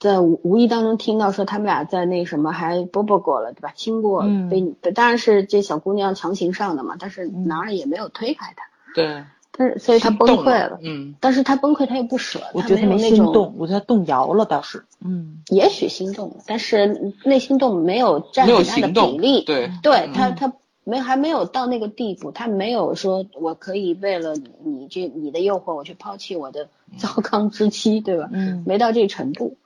[0.00, 3.72] 在无意当中听到说他们俩在那什么还啵啵过了，对吧？
[3.76, 8.64] 亲过，被当然是这小姑娘强行上的嘛，但是男二也没有推开她。
[8.94, 9.22] 对。
[9.52, 10.78] 但是，所以他崩溃了。
[10.80, 12.40] 嗯，但是他崩溃，他又不舍。
[12.54, 14.84] 我觉得没心动，我觉得动摇了倒是。
[15.04, 19.42] 嗯，也许心动了，但是内心动没有占很大的比例。
[19.42, 20.50] 对，对他他
[20.84, 24.34] 没还没有到那个地步，他没有说我可以为了
[24.64, 28.30] 你这你的诱惑，我去抛弃我的 糟糠之妻，对吧？
[28.32, 29.56] 嗯，没到这程度。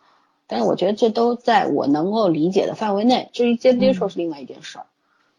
[0.46, 3.30] 但是我觉得这都在我能够理解的范围内。
[3.32, 4.86] 至于接不接受是另外一件事儿。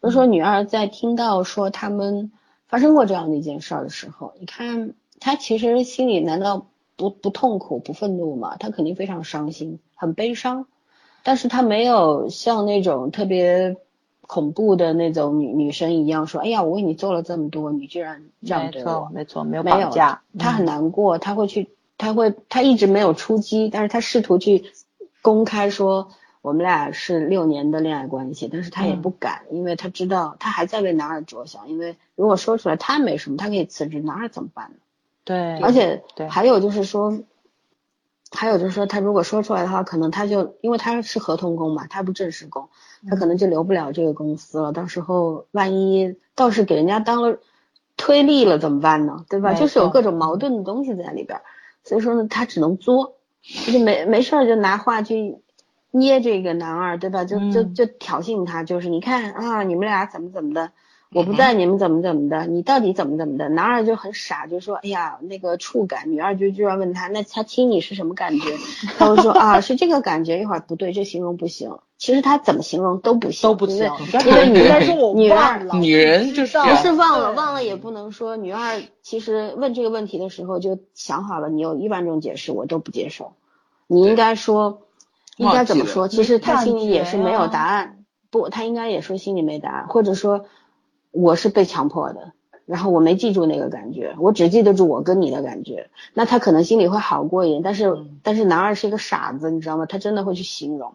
[0.00, 2.32] 如说女二在听到说他们。
[2.68, 8.56] 发生过这样的一件事儿的时候，你看她其实心里难道不不痛苦不愤怒吗？
[8.56, 10.66] 她肯定非常伤心，很悲伤，
[11.22, 13.76] 但是她没有像那种特别
[14.22, 24.64] 恐怖的那种女女生一样说，哎呀，我为你做了这么多，你居然这样对我，没错，没有绑架，她很难过，她会去，她会，她一直没有出击，但是她试图去
[25.26, 26.12] 公开说。
[26.42, 34.76] 我们俩是六年的恋爱关系，但是他也不敢，因为他知道他还在为男二着想，因为如果说出来他没什么，他可以辞职，男二怎么办呢？
[35.24, 37.18] 对，而且还有就是说，
[38.30, 42.68] 还有就是说，他如果说出来的话，可能他就因为他是合同工嘛，他不正式工，
[43.10, 44.70] 他可能就留不了这个公司了。
[44.70, 47.40] 到时候万一倒是给人家当了
[47.96, 49.24] 推力了怎么办呢？
[49.28, 49.54] 对吧？
[49.54, 51.40] 就是有各种矛盾的东西在里边，
[51.82, 53.15] 所以说呢，他只能作，
[53.72, 55.38] 就没没事儿就拿话去。
[55.92, 57.24] 捏这个男二，对吧？
[57.24, 60.72] 就就就挑衅他，就是你看啊，你们俩怎么怎么的，
[61.16, 63.48] 我不在，你们怎么怎么的，你到底怎么怎么的？
[63.48, 66.10] 男二就很傻，就说，哎呀，那个触感。
[66.12, 68.56] 女二就居然问他，那他亲你是什么感觉？
[68.98, 70.40] 他会说啊，是这个感觉。
[70.40, 71.78] 一会儿不对，这形容不行。
[71.96, 73.90] 其实他怎么形容都不行，都不行。
[74.26, 74.60] 因为女
[75.14, 78.36] 女二女人就是不是忘了忘了也不能说。
[78.36, 83.32] 女二其实问这个问题的时候就想好了，你有一万种解释，我都不接受。
[83.86, 84.82] 你应该说。
[85.38, 86.08] 应该怎么说？
[86.08, 88.04] 其实他心里也是没有答案。
[88.30, 90.46] 不，他应该也说心里没答案，或者说
[91.16, 92.32] 我是被强迫的，
[92.66, 95.90] 然后我没记住那个感觉，我只记得住我跟你的感觉。
[96.14, 97.62] 那他可能心里会好过一点。
[97.62, 99.86] 但是，但是男二是一个傻子，你知道吗？
[99.86, 100.94] 他真的会去形容。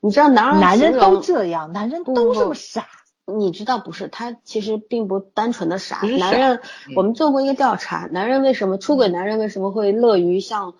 [0.00, 2.86] 你知道男二男人都这样，男人都这么傻。
[3.26, 4.08] 你知道不是？
[4.08, 6.00] 他其实并不单纯的傻。
[6.18, 6.60] 男人，
[6.96, 9.08] 我们做过一个调查，男人为什么出轨？
[9.08, 10.74] 男人为什么会乐于向？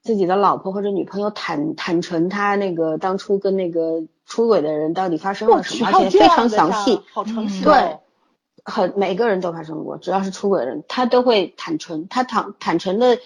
[0.00, 7.64] 自己的老婆或者女朋友坦坦诚他那个当初跟那个出轨的人到底发生了什么，而且非常详细，好诚实。
[7.64, 7.98] 对，
[8.68, 12.06] 很每个人都发生过，只要是出轨的人，他都会坦诚。
[12.08, 13.18] 他坦坦诚的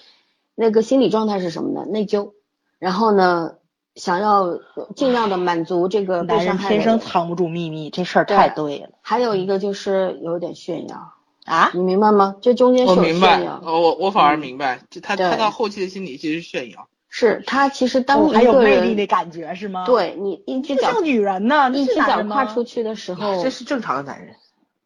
[0.54, 1.84] 那个心理状态是什么呢？
[1.90, 2.30] 内疚，
[2.78, 3.54] 然后呢，
[3.94, 4.58] 想要
[4.94, 8.90] 尽量的满足这个男人天生藏不住秘密，这事儿太对了。
[9.02, 11.12] 还有一个就是有点炫耀。
[11.44, 12.36] 啊，你明白吗？
[12.40, 13.60] 这中间是炫耀。
[13.64, 16.86] 我我我反而明白，就他他到后期的心理其实是炫耀。
[17.08, 19.84] 是他其实当还有魅力的感觉是吗？
[19.84, 24.36] 对你一只脚像女人呢，一只脚跨出去的时候，这是正常的男人，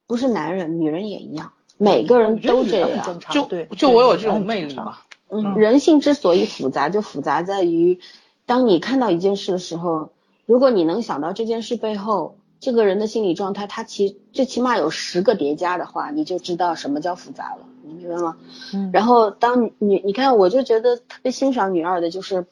[0.07, 3.19] 不是男人，女人也一样，每个人都这样。
[3.31, 3.47] 就
[3.77, 4.99] 就我有这种魅力嘛？
[5.29, 8.01] 嗯，人性之所以复杂，就复杂在于，
[8.47, 10.11] 当你看到一件事的时候，
[10.47, 12.37] 如果你能想到这件事背后。
[12.59, 18.39] 这个人的心理状态，他其最起码有十个叠加的话，你就知道什么叫复杂了，你明白吗？
[18.73, 18.91] 嗯。
[18.95, 22.47] 然后当你你看，我就觉得特别欣赏女二的，就是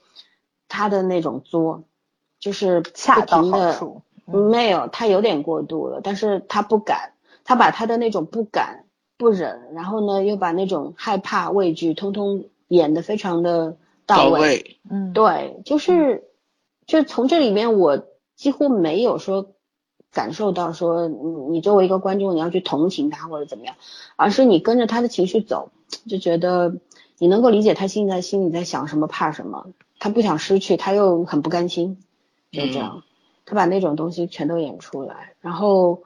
[0.68, 1.84] 她的那种作，
[2.38, 4.02] 就是恰到好处。
[4.26, 7.13] 没有，她有点过度了，但是她不敢，
[7.44, 8.86] 她把他的那种不敢、
[9.16, 13.76] 不忍，然后呢又把那种害怕、畏惧，通通演得非常的
[14.06, 14.78] 到位。
[14.90, 15.12] 嗯。
[15.12, 16.24] 对，就是
[16.86, 19.50] 就从这里面，我几乎没有说。
[20.12, 21.16] 感受到说，你
[21.50, 23.74] 你作为一个观众，你要去同情他或者怎么样，
[24.14, 25.72] 而是你跟着他的情绪走，
[26.08, 26.76] 就觉得
[27.18, 29.66] 你能够理解他现在心里在想什么，怕什么，
[29.98, 31.98] 他不想失去，他又很不甘心，
[32.52, 33.02] 就这样，
[33.44, 35.34] 他把那种东西全都演出来。
[35.40, 36.04] 然后，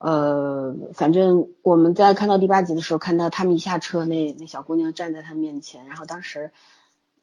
[0.00, 6.52] 呃，反正我们在看到第八集的时候，看到他们一下车，那那小姑娘站在他面前，然后当时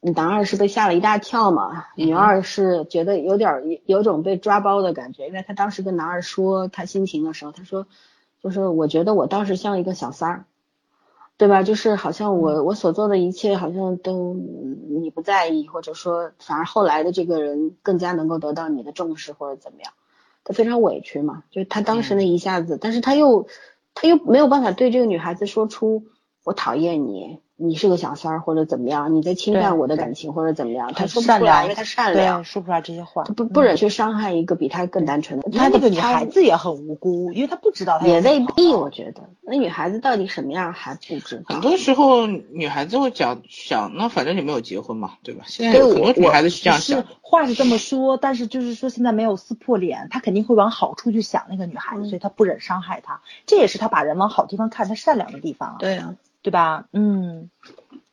[0.00, 7.88] 男二是被吓了一大跳嘛，女二是觉得有点有种被抓包的感觉，因为他当时跟男二说他心情的时候，他说
[8.40, 10.44] 就是我觉得我当时像一个小三儿，
[11.36, 11.64] 对吧？
[11.64, 19.92] 就是好像我我所做的一切好像都你不在意，或者说反而后来的这个人更加能够得到你的重视或者怎么样，
[20.44, 23.46] 他非常委屈嘛，就是他当时那一下子，但是他又
[23.94, 26.06] 他又没有办法对这个女孩子说出
[26.44, 27.40] 我讨厌你。
[27.60, 29.16] 你是个小三儿或者怎么样？
[29.16, 30.92] 你在侵犯我的感情或者怎么样？
[30.94, 33.24] 他说不出来，因为他善良，说不出来这些话。
[33.24, 35.50] 他不不忍去伤害一个比他更单纯的。
[35.50, 38.00] 他那个女孩子也很无辜，因为她不知道。
[38.02, 41.54] 也未必，我觉得那女孩子到底什么样还不知道。
[41.56, 45.42] 很多时候女孩子会讲想，那反正你没有结婚嘛，对吧？
[45.48, 47.04] 现在很多女孩子是这样想。
[47.20, 53.20] 话是这么说，但是就是说现在没有撕破脸，他肯定会往好处去想那个女孩子，所以他不忍伤害她。
[53.46, 55.76] 这也是他把人往好地方看，他善良的地方啊。
[55.78, 56.84] 对啊，对吧？
[56.92, 57.50] 嗯。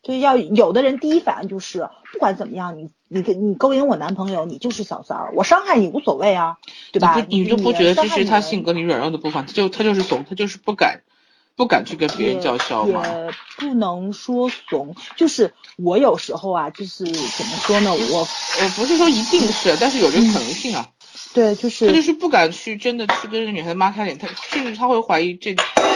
[0.03, 6.57] 就要有的人第一反应就是不管怎么样，你你你勾引我男朋友，你就是小三儿，我伤害你无所谓啊，
[6.91, 7.25] 对吧？
[7.27, 9.43] 你就不觉得这是他性格里软弱的部分？
[9.47, 11.01] 他就他就是怂，他就是不敢
[11.55, 13.01] 不敢去跟别人叫嚣吗？
[13.07, 17.91] 也不能说怂，就是我有时候啊，就是怎么说呢？
[17.91, 20.87] 我我不是说一定是，但是有这个可能性啊。
[21.33, 25.55] 对，就是他就是不敢去真的去跟这个女孩子抹开脸，他甚至他会怀疑这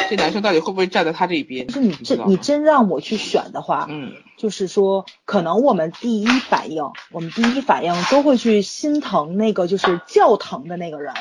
[0.09, 1.67] 这男生到底会不会站在他这一边。
[1.67, 11.13] 就是你真你真让我去选的话，嗯，就是说可能我们第一反应，我们第一反应都会去心疼那个就是较疼的那个人，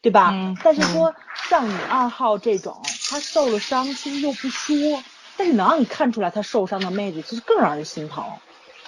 [0.00, 0.30] 对吧？
[0.32, 0.56] 嗯。
[0.62, 1.14] 但是说
[1.48, 5.02] 像你二号这种，他受了伤，其实又不说，
[5.36, 8.24] 但是能让你看出来他受伤的妹子，其实更让人心疼。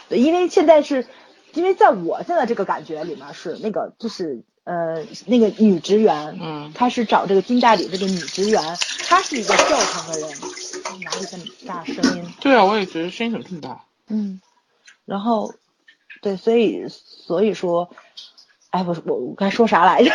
[0.09, 1.07] 对，因为现在是，
[1.55, 4.45] 因为在我现在这个感觉里面是那个就是。
[4.65, 8.63] 呃，那个女职员，嗯，她是找这个金代理这个女职员，
[9.09, 10.31] 她是一个教堂的人，
[11.05, 12.25] 哪里这么大声音？
[12.41, 13.85] 对啊，我也觉得声音怎么这么大？
[14.09, 14.41] 嗯，
[15.05, 15.53] 然后，
[16.21, 17.91] 对，所以所以说，
[18.71, 20.13] 哎，我我我该说啥来着？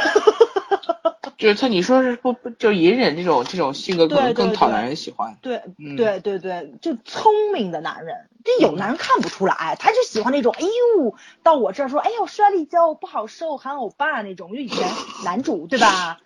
[1.38, 5.38] 就是他，你说是不不就隐忍这种这种性格可能更讨男人喜欢？
[5.42, 5.62] 对
[5.96, 14.50] 对对对，就聪明的男人，这有男人看不出来，他就喜欢那种，哎呦，到我这儿说，哎呦，摔了一跤不好受，喊欧巴那种。
[14.52, 14.88] 就以前
[15.24, 16.20] 男主对吧？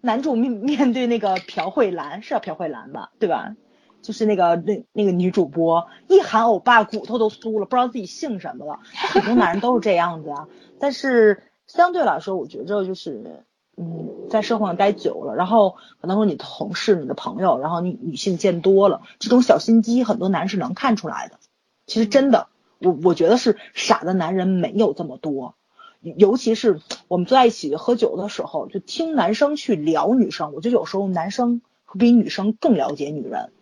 [0.00, 3.54] 男主面面对那个朴慧兰是叫朴慧兰吧，对吧？
[4.02, 8.80] 就是那个那那个女主播一喊欧巴，骨头都酥了，不知道自己姓什么了。
[8.84, 10.48] 很多男人都是这样子啊，
[10.80, 13.44] 但是相对来说，我觉着就是。
[13.80, 21.38] 嗯，在社会上待久了，然后可能说你同事、你的朋友，然后你女性见多了，这种小心机，很多男人是能看出来的。
[21.86, 22.48] 其实真的，
[22.80, 25.54] 我我觉得是傻的男人没有这么多，
[26.02, 33.52] 尤其是我们坐在一起喝酒的时候，就听男生去聊女生，我觉得有时候男生会比女生更了解女人，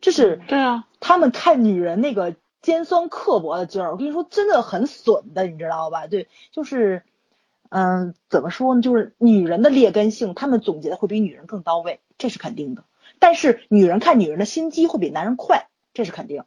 [0.00, 6.08] 就是对啊，他们看女人那个尖酸刻薄的劲儿，我跟你说真的很损的，你知道吧？
[6.08, 7.04] 对，就是。
[7.76, 8.82] 嗯，怎么说呢？
[8.82, 12.84] 就是女人的劣根性，他们总结的会比女人更到位，这是肯定的。
[13.18, 16.44] 但是女人看女人的心机会比男人快，这是肯定。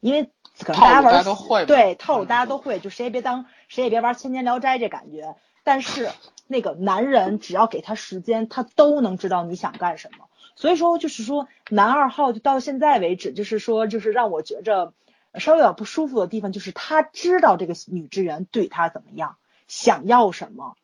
[0.00, 5.36] 因为可能大家都会对套路，大家都会，就谁也别当，谁也别玩千年聊斋这感觉。
[5.62, 6.08] 但是
[6.46, 10.24] 那个男人只要给他时间，他都能知道你想干什么。
[10.56, 14.94] 所以说，就是说男二号就到现在为止，就是说，就是让我觉着
[15.34, 19.36] 稍微有点不舒服的地方，就是他知道这个女职员对他怎么样。
[19.72, 20.74] 想要什么？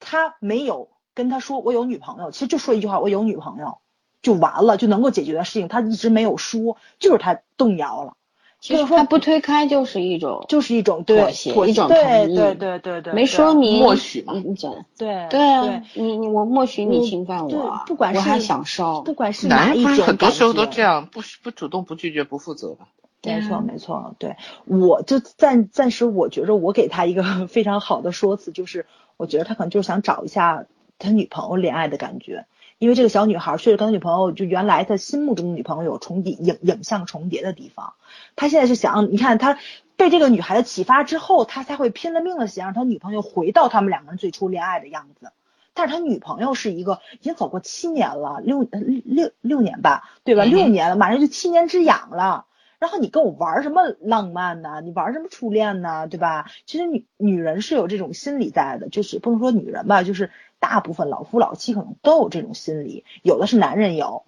[0.00, 3.78] 他没有跟他说我有女朋友，其实就说一句话我有女朋友。
[4.22, 8.14] 就完了，就能够解决的事情，他一直没有说，就是他动摇了。
[8.58, 14.74] 其实他不推开就是一种，就是一种妥协，一种同意，对对对对，没说明默许嘛，你讲。
[14.98, 22.88] 对对啊，你你我默许你侵犯我，不管是我还享受，不管是哪一种，很多时候都这样，不不主动不拒绝不负责吧。
[23.34, 30.66] 没错，没错，对，我就暂暂时，我觉着我给他一个 非常好的说辞，就是我觉得他可能就是想找一下
[30.98, 32.46] 他女朋友恋爱的感觉，
[32.78, 37.94] 因为这个小女孩确实跟他女朋友就原来他心目中的女朋友有重叠影影像重叠的地方，
[38.36, 39.58] 他现在是想，你看他
[39.96, 45.32] 被这个女孩子启发之后，他才会拼了命的想让他女朋友回到他们两个人最初恋爱的样子，
[45.74, 48.66] 但是他女朋友是一个已经走过七年了，六
[49.04, 50.44] 六六年吧，对吧？
[50.44, 52.45] 六年了，马上就七年之痒了。
[52.78, 54.80] 然后你跟我玩什么浪漫呢？
[54.84, 56.06] 你玩什么初恋呢？
[56.06, 56.50] 对吧？
[56.66, 64.24] 其实女女人是有这种心理在的，就是不能说女人吧，就是大部分老夫老妻可能都有这种心理，有的是男人有，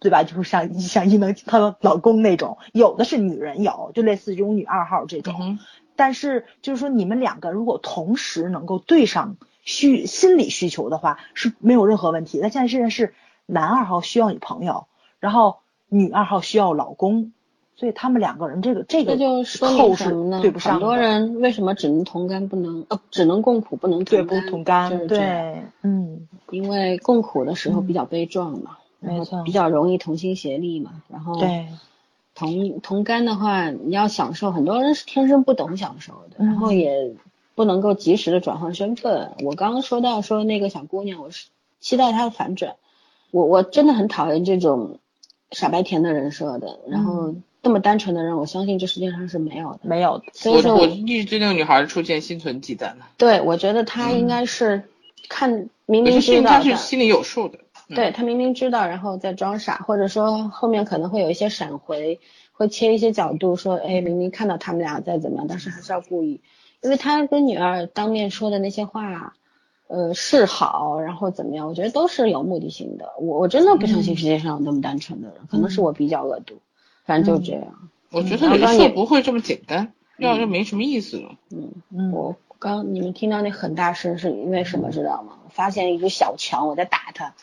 [0.00, 0.22] 对吧？
[0.24, 5.58] 就是像像伊能她老公那种，有的是女人有，就类似这种女二号这种。
[5.94, 12.38] 但是就是说你们两个如果同时能够对上需心理需求的话，是没有任何问题。
[12.40, 13.14] 那现在现在是
[13.44, 14.86] 男二号需要女朋友，
[15.20, 17.34] 然后女二号需要老公。
[17.74, 20.40] 所以他们两个人这个这个就说明什么呢？
[20.40, 20.74] 对不上。
[20.74, 24.46] 很多人为什么只能同甘不能呃只能共苦不能同甘？
[24.46, 31.66] 同甘对，嗯，因为共苦的时候比较悲壮嘛，没错，比较容易同心协力嘛，然后对
[32.36, 37.12] 同同甘的话，你要享受，很多人是天生不懂享受的，然后也
[37.56, 39.32] 不能够及时的转换身份。
[39.42, 41.46] 我刚刚说到说那个小姑娘，我是
[41.80, 42.76] 期待她的反转，
[43.32, 44.98] 我我真的很讨厌这种
[45.50, 47.34] 傻白甜的人设的，然后。
[47.62, 50.24] 那么单纯的人，我相信这世界上是没有的，没有的。
[50.32, 52.98] 所以说，我一直对那个女孩出现心存忌惮的。
[53.16, 54.82] 对，我觉得她应该是
[55.28, 57.60] 看明明知道，她是心里有数的。
[57.94, 62.18] 对她明明知道，然后再装傻，或者说后面可能会有一些闪回，
[62.50, 66.40] 会切一些角度，说，哎，明明看到他们俩在怎么样，但是还是要故意，
[66.82, 69.34] 因为他跟女儿当面说的那些话，
[69.86, 73.12] 呃，示好，然后怎么样，我觉得都是有目的性的。
[73.20, 76.56] 我我真的不相信世界上有那么单纯的人，可能是我比较恶毒。
[77.04, 81.36] 反正就这样，我觉得人设不会这么简单，要就没什么意思了。
[81.50, 85.38] 嗯嗯，我刚你们听到那很大声是因为什么知道吗？
[85.50, 87.34] 发现一只小强，我在打他。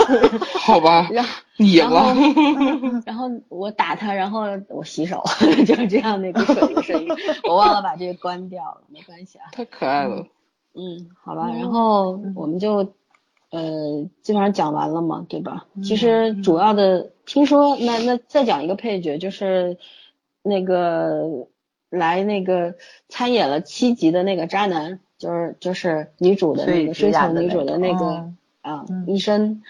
[0.58, 2.14] 好吧，然后赢了。
[3.04, 5.22] 然后我打他，然后我洗手，
[5.66, 6.44] 就是这样那个
[6.82, 7.08] 声音。
[7.44, 9.50] 我忘了把这个关掉了，没关系啊。
[9.52, 10.26] 太可爱了。
[10.74, 12.94] 嗯，好吧，然后我们就。
[13.50, 15.66] 呃，基本上讲完了嘛，对吧？
[15.82, 19.76] 其实主要的，听说那那再讲一个配角，就是
[20.42, 21.48] 那个
[21.90, 22.76] 来那个
[23.08, 29.62] 参演了七集的那个渣男，就是就是女主的那个追求女主的那个啊医生，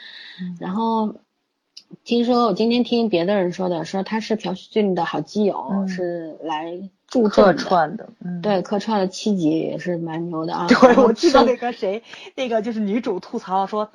[0.61, 1.15] 然后
[2.05, 6.91] 听说我今天听别的人说的，说他是朴叙俊的好基友，是来。
[7.29, 10.69] 客串的，嗯，对，客串了七集也是蛮牛的啊。
[10.71, 12.05] 对，我知道那个谁，
[12.37, 13.91] 那个就是女主吐槽说，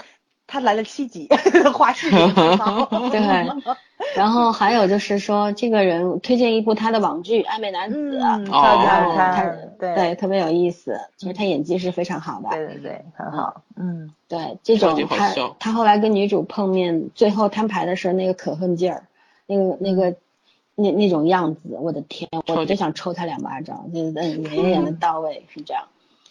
[0.47, 1.29] 他来了七集，
[1.73, 2.85] 话视频吐槽。
[3.09, 3.49] 对，
[4.15, 10.99] 然后还有就是说，这个人推荐一部他的网剧《暧昧男子》，超级好看，对，特别有意思。
[11.17, 13.61] 其实他演技是非常好的，对对对，很好。
[13.75, 19.03] 嗯，对，这种他他后来跟女主碰面，最后摊牌的时候那个可恨劲儿，
[19.45, 20.15] 那个那个。
[20.77, 25.85] 那那种样子，我的天，我就想抽他两巴掌，就是 演员演的到位，是这样。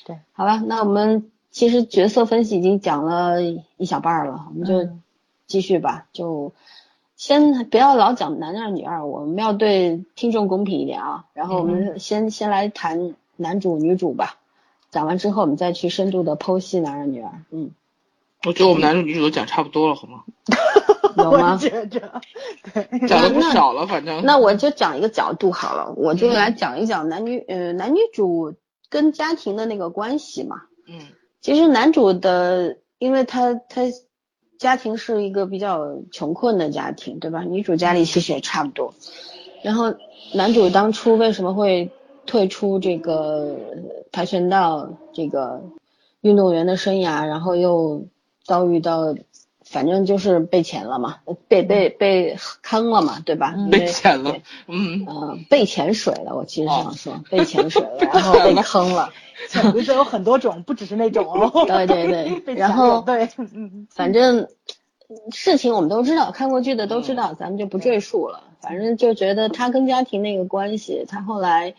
[0.04, 4.92] 对，好了，那我们其实角色分析已经讲了一小半了，我们就
[5.46, 6.52] 继续吧，就
[7.26, 11.24] 先不要老讲男二女二，我们要对听众公平一点啊。
[11.32, 14.36] 然后我们先先来谈男主女主吧，
[14.90, 17.30] 讲完之后我们再去深度的剖析男二女二。
[17.50, 17.70] 嗯，
[18.44, 20.22] 我觉得我们男主女主都讲差不多了，好吗？
[21.16, 21.58] 有吗？
[23.08, 24.22] 讲的不少了，反正。
[24.22, 28.54] 那我就讲一个角度好了，我就来讲一讲男女呃男女主
[28.90, 30.64] 跟家庭的那个关系嘛。
[30.86, 31.00] 嗯。
[31.40, 33.80] 其实男主的，因为他他
[34.64, 37.42] 家庭是一个比较穷困的家庭，对吧？
[37.42, 38.94] 女主家里其实也差不多。
[39.62, 39.94] 然后
[40.32, 41.90] 男主当初为什么会
[42.24, 43.54] 退出这个
[44.10, 45.62] 跆拳道这个
[46.22, 48.06] 运动员的生涯，然后又
[48.42, 49.14] 遭遇到。
[49.74, 51.16] 反正就是被钱了嘛，
[51.48, 53.56] 被被被坑了嘛，对吧？
[53.72, 54.36] 被钱了，
[54.68, 56.36] 嗯嗯，被潜水了。
[56.36, 59.12] 我其实想说，被潜水了， 然后被坑了。
[59.48, 61.64] 潜规则有很多种，不只是那种 哦。
[61.66, 62.06] 对对
[62.44, 63.28] 对，然后对，
[63.90, 64.46] 反正
[65.32, 68.44] 事情我们都知道，看过剧的都知道，咱们就不赘述了。
[68.60, 71.74] 反正就觉得他跟家庭那个关系，他后来，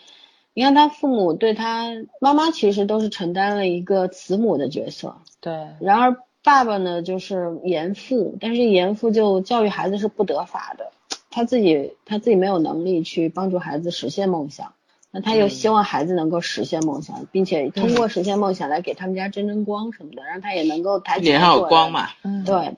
[0.53, 5.15] 你看他父母对他妈妈其实都是承担了一个慈母的角色。
[5.39, 6.17] 对，然而。
[6.45, 10.91] 爸爸呢，就是严父，但是严父就教育孩子是不得法的，
[11.31, 14.73] 他自己他自己没有能力去帮助孩子实现梦想，
[15.09, 22.09] 那他又希望孩子能够实现梦想，并且通过实现梦想来给他们家争争光什么的，让他也能够抬起脸上有光嘛。
[22.21, 22.75] 嗯，对。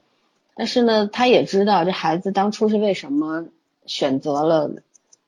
[0.56, 3.48] 但是呢，他也知道这孩子当初是为什么
[3.86, 4.72] 选择了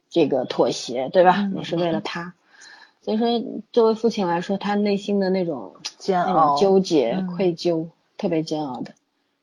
[0.09, 1.51] 这个妥协，对吧？
[1.57, 2.33] 也是为了他。
[3.01, 7.87] 所以说，作为父亲来说，他内心的那种煎熬、纠结、愧疚。
[8.19, 8.93] 特别煎熬的，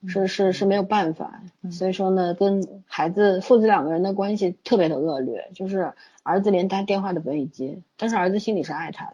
[0.07, 1.41] 是是是没有办法，
[1.73, 9.13] 所以说呢，跟孩子父子两个人的关系特别的恶劣，就是儿子连他电话都不愿意接，但是儿子心里是爱他的，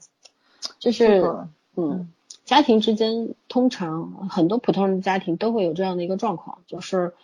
[0.80, 1.46] 就是
[1.76, 2.12] 嗯，
[2.44, 7.14] 家庭之间通常很多普通人的家庭都会有这样的一个状况，就是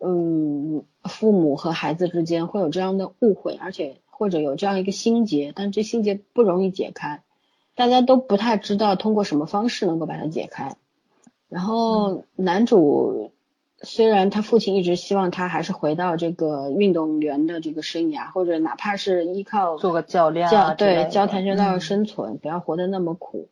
[0.00, 7.22] 嗯，父母和孩子之间会有这样的误会，而且或者有这样一个心结，但这心结不容易解开，
[7.74, 10.76] 大家都不太知道通过什么方式能够把它解开。
[11.54, 13.30] 然后男主
[13.80, 23.48] 虽然他父亲一直希望他还是回到这个运动员的这个生涯，或者哪怕是依靠做个教练，教对教跆拳道生存，不要活得那么苦。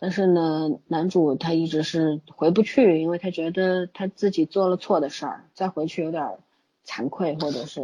[0.00, 6.38] 但是呢，男主他一直是回不去，因为他觉得他自己做了错的事儿，再回去有点
[6.86, 7.80] 惭愧，或者是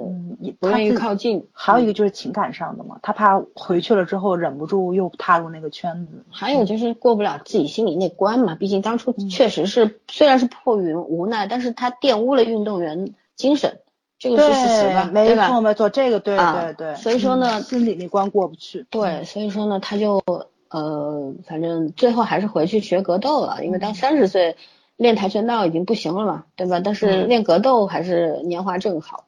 [0.59, 1.47] 不愿意靠近。
[1.53, 6.25] 还有一个就是情感上的嘛，他怕回去了之后忍不住又踏入那个圈子。
[6.31, 13.81] 还有就是过不了自己心里那关嘛，毕竟当初确实是虽然是迫于无奈，但是他玷污了运动员精神，
[14.19, 15.11] 这个是事实吧？
[15.13, 16.95] 没错没错，这个对对对。
[16.97, 18.87] 所以说呢，心里那关过不去。
[18.91, 20.23] 对，所以说呢，他就
[20.71, 24.57] 呃，反正最后还是回去学格斗了，因为到三十岁。
[24.99, 26.81] 练跆拳道已经不行了嘛，对吧？
[26.81, 29.25] 但是练格斗还是年华正好，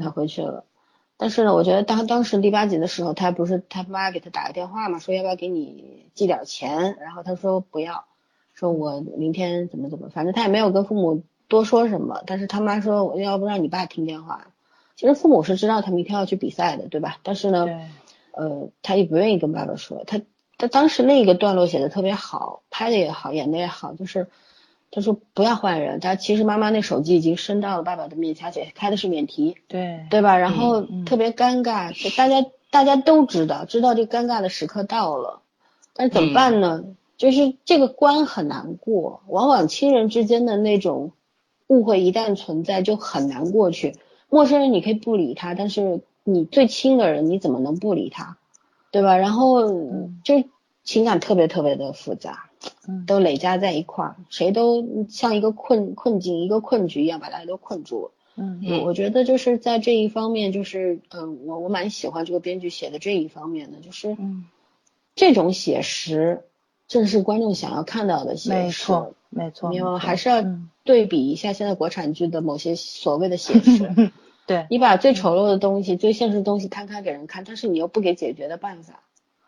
[0.00, 0.64] 他回去了。
[1.16, 8.06] 但是呢，我觉得当当时第八集的时候，他不是他妈给他打个电话嘛，说要不要给你寄点钱，然后他说不要，
[8.54, 12.20] 说我明天怎么怎么，反正他也没有跟父母多说什么。
[12.26, 14.48] 但是他妈说我要不让你爸听电话。
[14.96, 17.18] 其实父母是知道他明天要去比赛的，对吧？
[17.22, 17.68] 但是呢，
[18.32, 20.02] 呃，他也不愿意跟爸爸说。
[20.08, 20.20] 他
[20.58, 24.26] 他当时那个段落写的特别好，拍的也好，演的也好，就是。
[24.94, 30.38] 他说不要换人，他其实妈妈那手机已经伸到了爸爸的面前，而且开的是免提，对对吧？
[30.38, 35.40] 然后特别尴尬，大家大家都知道，知道这尴尬的时刻到了，
[35.94, 36.84] 但是怎么办呢？
[37.16, 41.10] 就是这个关很难过，往往亲人之间的那种
[41.66, 43.96] 误会一旦存在就很难过去。
[44.28, 48.36] 陌生人你可以不理他，但是你最亲的人你怎么能不理他，
[48.92, 49.16] 对吧？
[49.16, 49.72] 然后
[50.22, 50.44] 就
[50.84, 52.50] 情感特别特别的复杂。
[53.06, 58.10] 都累加在一块儿，谁都像一个困困境、一个困局一样，把大家都困住了。
[58.36, 64.46] 嗯，我我觉得就是在这一方面，就是嗯，我我蛮喜欢这个编剧写的这一方面的，就是嗯，
[65.14, 66.42] 这种写实
[66.88, 68.56] 正是观众想要看到的写实。
[68.56, 69.98] 没错，没错？
[69.98, 70.44] 还是要
[70.82, 74.10] 对比一下现在国产剧的某些所谓的写实。
[74.46, 79.00] 对，你把最丑陋的东西、最现实的东西摊开给人看，但是你又不给解决的办法。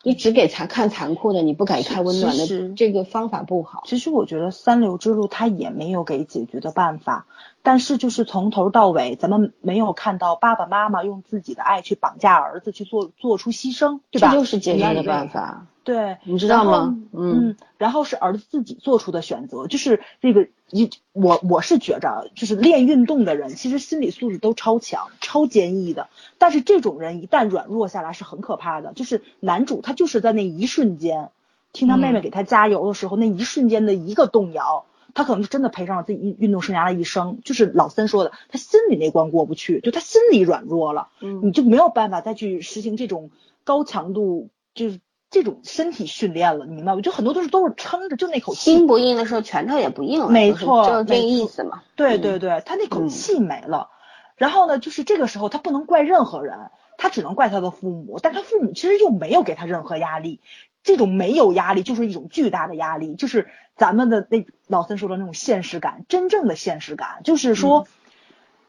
[0.03, 3.83] 你只给残看残酷的，你不给看温暖的，这个方法不好。
[3.87, 7.27] 其实我觉得三流之路他也没有给解决的办法，
[7.63, 14.31] 但是就是从头到尾，咱们没有看到爸爸妈妈用自己的爱去绑架儿子，去做做出牺牲，对吧？
[14.31, 15.67] 这就是解决的办法。
[15.87, 16.99] 对，你知道吗？
[17.13, 26.09] 嗯，然后是儿子自己做出的选择，就是这个一我我是觉着，就是练运动的人，其实心理素质都超强、超坚毅的。
[26.39, 28.95] 但是这种人一旦软弱下来是很可怕的。
[28.95, 31.31] 就是男主他就是在那一瞬间，
[31.73, 37.39] 听他妹妹给他加油的时候，那一瞬间的一个动摇，他可能是真的赔上了自己运运动生涯的一生。
[37.45, 41.11] 就是老三说的，他心里那关过不去，就他心里软弱了，
[41.45, 43.31] 你就没有办法再去实行这种
[43.63, 44.99] 高强度，就是。
[45.37, 47.03] 这种身体训练了，你明白吗？
[47.03, 48.75] 就很多都是都是撑着，就那口气。
[48.75, 50.31] 心不硬的时候，拳头也不硬了。
[50.31, 51.83] 没错，就是这个意思嘛。
[51.95, 53.91] 对对对，他那口气没了。
[54.37, 56.57] 然后呢，就是这个时候他不能怪任何人，
[56.97, 58.19] 他只能怪他的父母。
[58.23, 60.41] 但他父母其实又没有给他任何压力，
[60.83, 67.87] 这种没有压力就是一种巨大的压力，就是咱们的那老三说的那种现实感，真正的现实感，就是说，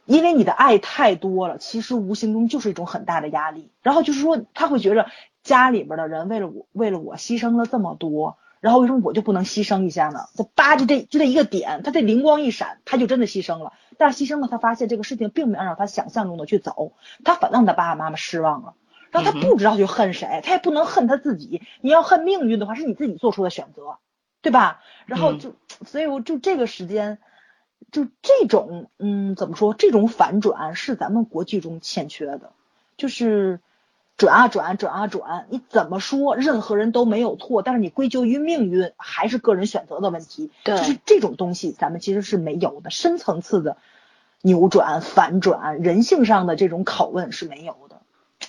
[0.05, 3.71] 因为你的爱太多了，其实无形中就是一种很大的压力。
[3.81, 5.07] 然后就是说，他会觉着。
[5.47, 10.27] 家里边的人为了我，为了我牺牲了这么多，然后为什么我就不能牺牲一下呢？
[10.35, 13.71] 他叭就这就这一个点，他这灵光一闪，他就真的牺牲了。
[13.97, 16.91] 但是牺牲了，他发现这个事情并没有按照他想象中的去走，
[17.23, 18.73] 他反让他爸爸妈妈失望了，
[19.09, 21.61] 然后他不知道去恨谁，他也不能恨他自己。
[21.79, 23.99] 你要恨命运的话，是你自己做出的选择，
[24.41, 24.81] 对吧？
[25.05, 25.53] 然后就，
[25.85, 27.19] 所以我就这个时间，
[27.89, 29.73] 就这种，嗯，怎么说？
[29.73, 32.51] 这种反转是咱们国剧中欠缺的，
[32.97, 33.61] 就是。
[34.17, 40.49] 转啊转，转啊转，你怎么说，任何人都没有错，但是你归咎于命运，还是个人选择的问题。
[40.63, 43.77] 对，就是这种东西，咱们其实是没有的，深层次的
[44.41, 47.97] 扭转、反转，人性上的这种拷问是没有的。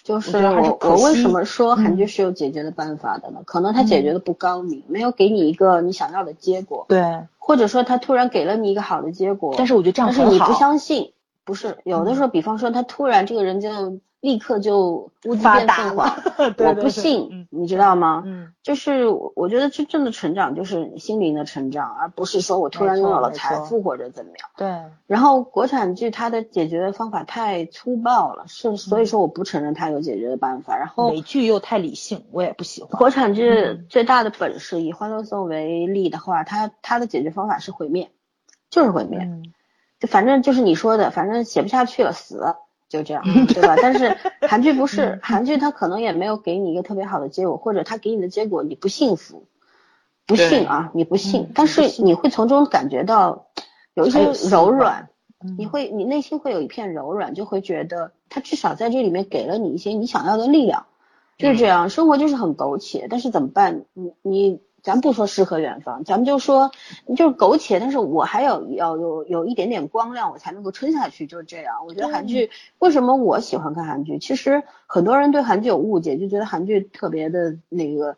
[0.03, 3.43] 就是我我为什么说韩剧是有解决的办法的呢？
[3.45, 6.87] 可能他解决的不高明，没有给你一个你想要的结果。
[6.89, 10.31] 对，或者说他突然给了你一个好的结果，但是我觉得这样很好。
[10.31, 11.13] 但是你不相信，
[11.45, 14.01] 不是有的时候，比方说他突然这个人就。
[14.21, 16.13] 立刻就乌鸡变凤凰，
[16.59, 18.25] 我不信，你知道吗？
[18.27, 24.51] 嗯，就是我觉得真正的成长就是心灵的成长，而不是说我突然拥有了财富或者怎么样。
[24.57, 24.91] 对。
[25.07, 30.77] 然后国产剧它的解决的方法太粗暴了，是所以说我不承认它有解决的办法。
[30.77, 32.91] 然后美剧又太理性，我也不喜欢。
[32.99, 38.11] 国产剧最大的本事，以《欢乐颂》为例的话，它它的解决方法是毁灭，
[38.69, 39.21] 就是毁灭，
[40.01, 42.65] 就反正就是你说的，反正写不下去了，死了。
[42.89, 43.77] 就这样，对吧？
[43.81, 44.17] 但是
[44.49, 49.45] 韩剧不是韩剧，它可能也没有给你一个特别好的结果，或者它给你的结果你不幸福，
[50.27, 53.47] 不幸啊，你不幸，但是你会从中感觉到
[53.95, 55.11] 有一些柔软，
[55.59, 60.87] 你会你内心会有一片柔软，就会觉得它至少在这里面给了你一些你想要的力量，
[61.37, 61.91] 就是这样。
[61.91, 63.85] 生活就是很苟且，但是怎么办？
[63.93, 66.71] 你你咱不说诗和远方，咱们就说
[67.17, 71.87] 就是苟且，但是我还有要有有一点点光亮，我才能够撑下去，就是这样。
[71.87, 74.19] 我觉得韩剧为什么我喜欢看韩剧？
[74.19, 78.17] 其实很多人对韩剧有误解，就觉得韩剧特别的那个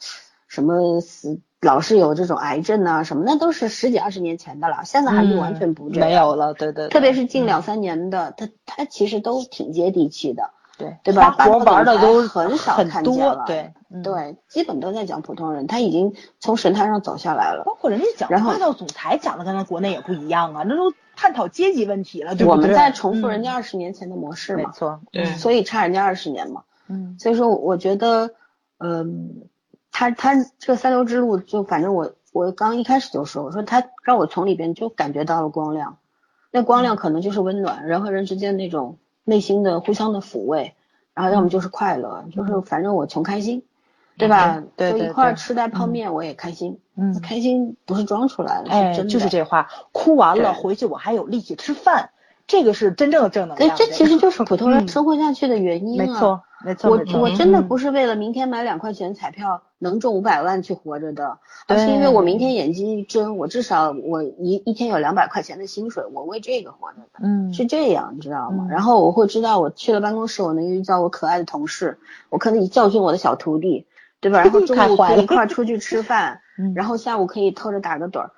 [0.48, 1.40] 什么死。
[1.62, 4.80] 老是有这种癌症啊什么，那都是十几二十年前的了。
[4.86, 6.88] 现在韩剧完全不这样，没有了，对对。
[6.88, 11.32] 特别是近两三年的，它它其实都挺接地气的，对对吧？
[11.32, 17.64] 活玩的都很少看见了，对对，基本都在讲普通人，他已经从神坛上走下来了。
[17.64, 22.56] 包括人家讲霸道总裁讲的跟咱国内也不一样啊，那都探讨阶级问题了，对不对？
[22.56, 28.30] 我们在重复人家二十年前的模式嘛，没错，对，所以差人家二十年嘛，嗯，所以说我觉得，
[28.78, 29.48] 嗯，
[29.90, 32.12] 他他这个三流之路，就反正我。
[32.32, 35.98] 我刚一开始就说，我说他让我从里边就感觉到了光亮，
[36.52, 40.76] 那光亮可能就是温暖，人和人之间那种内心的互相的抚慰，
[41.12, 43.64] 然后要么就是快乐，就是反正我穷开心，
[44.20, 44.62] 对吧？
[44.76, 45.06] 对对。
[45.06, 48.92] 一块吃袋泡面我也开心，嗯，开心不是装出来的，哎。
[49.04, 52.10] 就是这话，哭完了回去我还有力气吃饭，
[52.46, 53.76] 这个是真正的正能量。
[53.76, 56.06] 对，这其实就是 普通人生活下去的原因啊。
[56.06, 56.42] 没错。
[56.82, 68.66] 我我真的不是为了明天买两块钱彩票能中五百万去活着的，而是因为我明天眼睛一睁，我至少我一一天有两百块钱的薪水，我为这个活着的，嗯，是这样，你知道吗？
[68.68, 71.98] 然后我会知道我去了办公室，我能遇到我可爱的同事，
[72.28, 73.86] 我可以教训我的小徒弟，
[74.20, 74.42] 对吧？
[74.42, 76.40] 然后中午可以一块出去吃饭，
[76.74, 78.32] 然后下午可以偷着打个盹儿。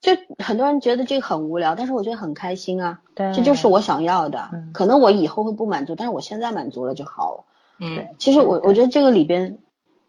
[0.00, 0.12] 就
[0.44, 3.00] 很多人觉得这个很无聊，但是我觉得很开心啊。
[3.14, 4.50] 对，这就是我想要的。
[4.72, 7.44] 可能我以后会不满足，但是我现在满足了就好了。
[7.80, 9.58] 嗯，其实我我觉得这个里边，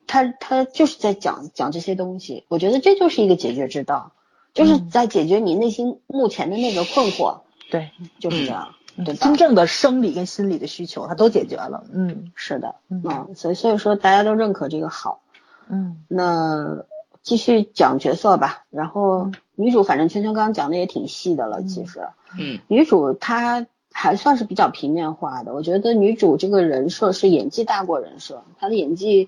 [0.06, 2.46] 他他就是在讲讲这些东西。
[2.50, 4.12] 我觉得这就是一个解决之道，
[4.54, 7.40] 就是在解决你内心目前的那个困惑。
[7.72, 8.76] 对，就是这样。
[9.06, 11.84] 对，真正的生理跟心理的需求，他都解决了。
[11.92, 12.76] 嗯，是的。
[12.90, 15.22] 嗯，所以所以说大家都认可这个好。
[15.70, 16.86] 嗯，那。
[17.24, 22.08] 继续讲角色吧，然后女主反正圈圈刚刚讲的也挺细的了，其实，
[22.40, 29.28] 嗯，女主她还算是比较平面化的，我觉得女主这个人设是演技大过人设，她的演技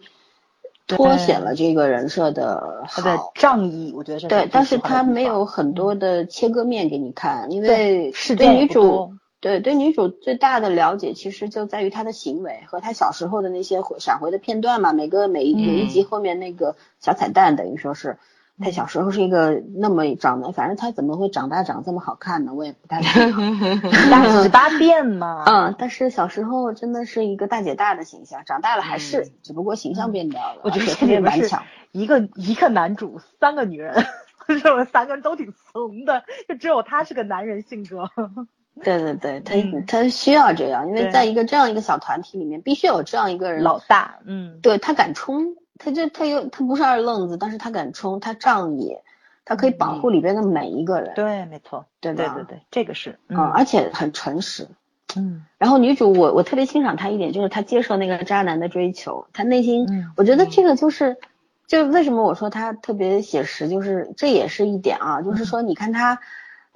[0.88, 9.12] 凸显了这个人设的好，的仗义，我觉得是对，但是她没有很多的切割面给你看，因为对女主。
[9.42, 14.92] 对对，女主最大的了解其实就在于她的行为和她小时候的那些回闪回的片段嘛。
[14.92, 18.18] 每个每一每一集后面那个小彩蛋，等于说是
[18.60, 22.54] 她小时候是一个那么长得，反正她怎么会长大长这么好看呢？
[22.54, 23.38] 我也不太知道。
[24.12, 25.46] 大十八变嘛。
[25.48, 30.60] 嗯，但是小时候真的是一个大姐大的形象，长大了还是，只不过形象变掉了。
[30.64, 31.64] 我觉得特别顽强。
[31.94, 34.06] 一个一个男主，三个女人，
[34.48, 36.24] 是不是三个人都挺怂的？
[36.48, 38.10] 就只有他是个男人性格。
[38.84, 48.98] 对对对，他他需要这样，因为在一个这样一个小团体里面，必须有这样一个人老大，嗯，对他敢冲，他就他又他不是二愣子，但是他敢冲，他仗义，
[49.46, 54.68] 他可以保护里边的每一个人，对，没错，对对对对，这个是，嗯，而且很诚实，
[55.16, 61.18] 嗯，然后女主我我特别欣赏她一点，就是她接受那个渣男的追求，她内心，我觉得这个就是，
[61.68, 66.20] 就为什么我说她特别写实，就是这也是一点啊，就是说你看她。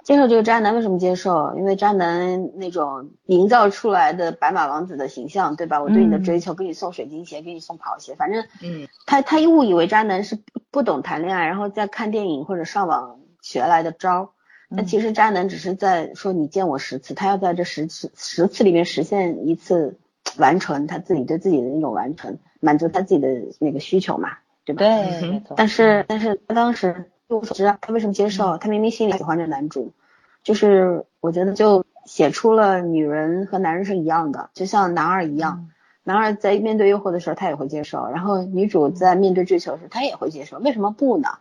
[0.04, 1.56] 接受这个渣男为什么接受？
[1.56, 5.82] 因为渣男那种营造出来的白马王子的形象，对吧？
[5.82, 10.38] 我对你的追求，给你送水晶鞋，给你送跑鞋，反正，嗯，他他误以为渣男是
[10.70, 14.32] 不懂谈恋爱，然后在看电影或者上网学来的招。
[14.76, 19.98] 但其实渣男只是在说你见我十次，他要在这十次十次里面实现一次
[20.36, 23.28] 完成他自己对自己的那种完成，满足他自己的
[23.58, 24.28] 那个需求嘛，
[24.66, 24.84] 对吧？
[24.84, 27.10] 对，但是但是他当时。
[27.28, 28.58] 一无所知啊，他为什么接受？
[28.58, 29.92] 他明明心里喜欢着男主，
[30.42, 35.70] 就是我觉得就写出了女人和男人是一样的，就像男二一样，
[36.02, 41.38] 男二在面对诱惑的时候他也会接受，然后女主在面对追求时她也会接受，为什么不呢？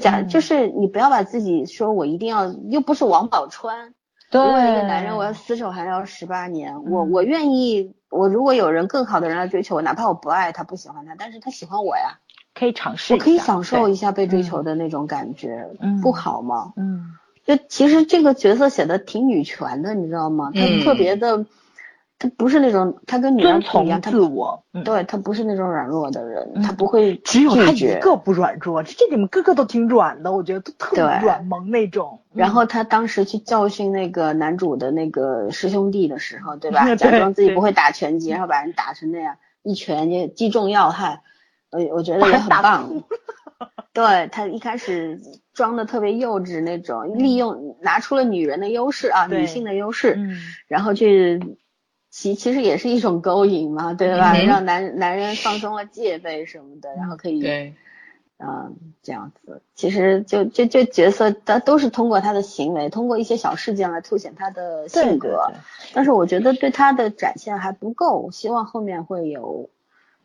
[0.00, 3.92] 假就是你不要把自己说我一定要，又不是王宝钏，
[4.32, 12.18] 为了一个男人我要厮守还要十八年，我我愿意，我如果有人更好的人来追求我，哪怕我不爱他不喜欢他，但是他喜欢我呀。
[12.54, 15.68] 可以尝试，我可以享受一下被追求的那种感觉，
[16.02, 16.72] 不好吗？
[16.76, 17.12] 嗯，
[17.44, 20.50] 就其实这个角色写的挺女权的，你知道吗？
[20.54, 21.46] 他特别的，
[22.18, 32.20] 他不是那种他跟女人不一样，他自我，对他不是那种软弱的人，他不会只有他一个不软弱，这这里面个个都挺软的，我觉得都特别软萌那种。
[32.32, 36.84] 然后他当时去教训那个男主的那个师兄弟的时候，对吧？
[36.96, 41.22] 假装自己不会打拳击，然后把人打成那样，一拳就击中要害。
[41.72, 43.02] 我我觉得也很棒，
[43.92, 45.20] 对他一开始
[45.52, 50.14] 装的特别幼稚那种，利用拿出了女人的优势啊，女性的优势，
[50.68, 51.56] 然后去
[52.10, 54.32] 其其实也是一种勾引嘛，对吧？
[54.46, 57.40] 让男男人放松了戒备什么的，然后可以，
[58.38, 65.52] 嗯，这样子，其实就就就角色，他都是通过他的行为，通过一些小事件来凸显他的性格。
[65.94, 69.70] 但是我觉得对他的展现还不够，希望后面会有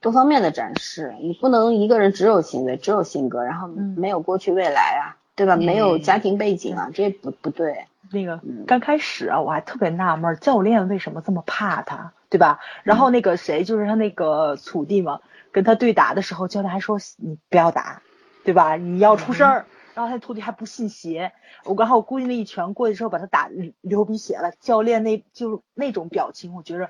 [0.01, 1.15] 多方面的展示。
[1.21, 5.55] 你不能一个人只有行为，只有性格，然后没有过去未来啊，对吧？
[5.55, 7.85] 没有家庭背景啊，这不不对。
[8.11, 12.59] 那个刚开始啊，我还特别纳闷，教练为什么这么怕他，对吧？
[12.83, 15.19] 然后那个谁，就是他那个徒弟嘛，
[15.51, 18.01] 跟他对打的时候，教练还说你不要打，
[18.45, 18.75] 对吧？
[18.77, 19.65] 你要出声儿。
[19.93, 21.33] 然后他徒弟还不信邪，
[21.65, 23.49] 我刚好我估计那一拳过去之后把他打
[23.81, 24.51] 流鼻血了。
[24.59, 26.87] 教练那就那种表情，我觉着。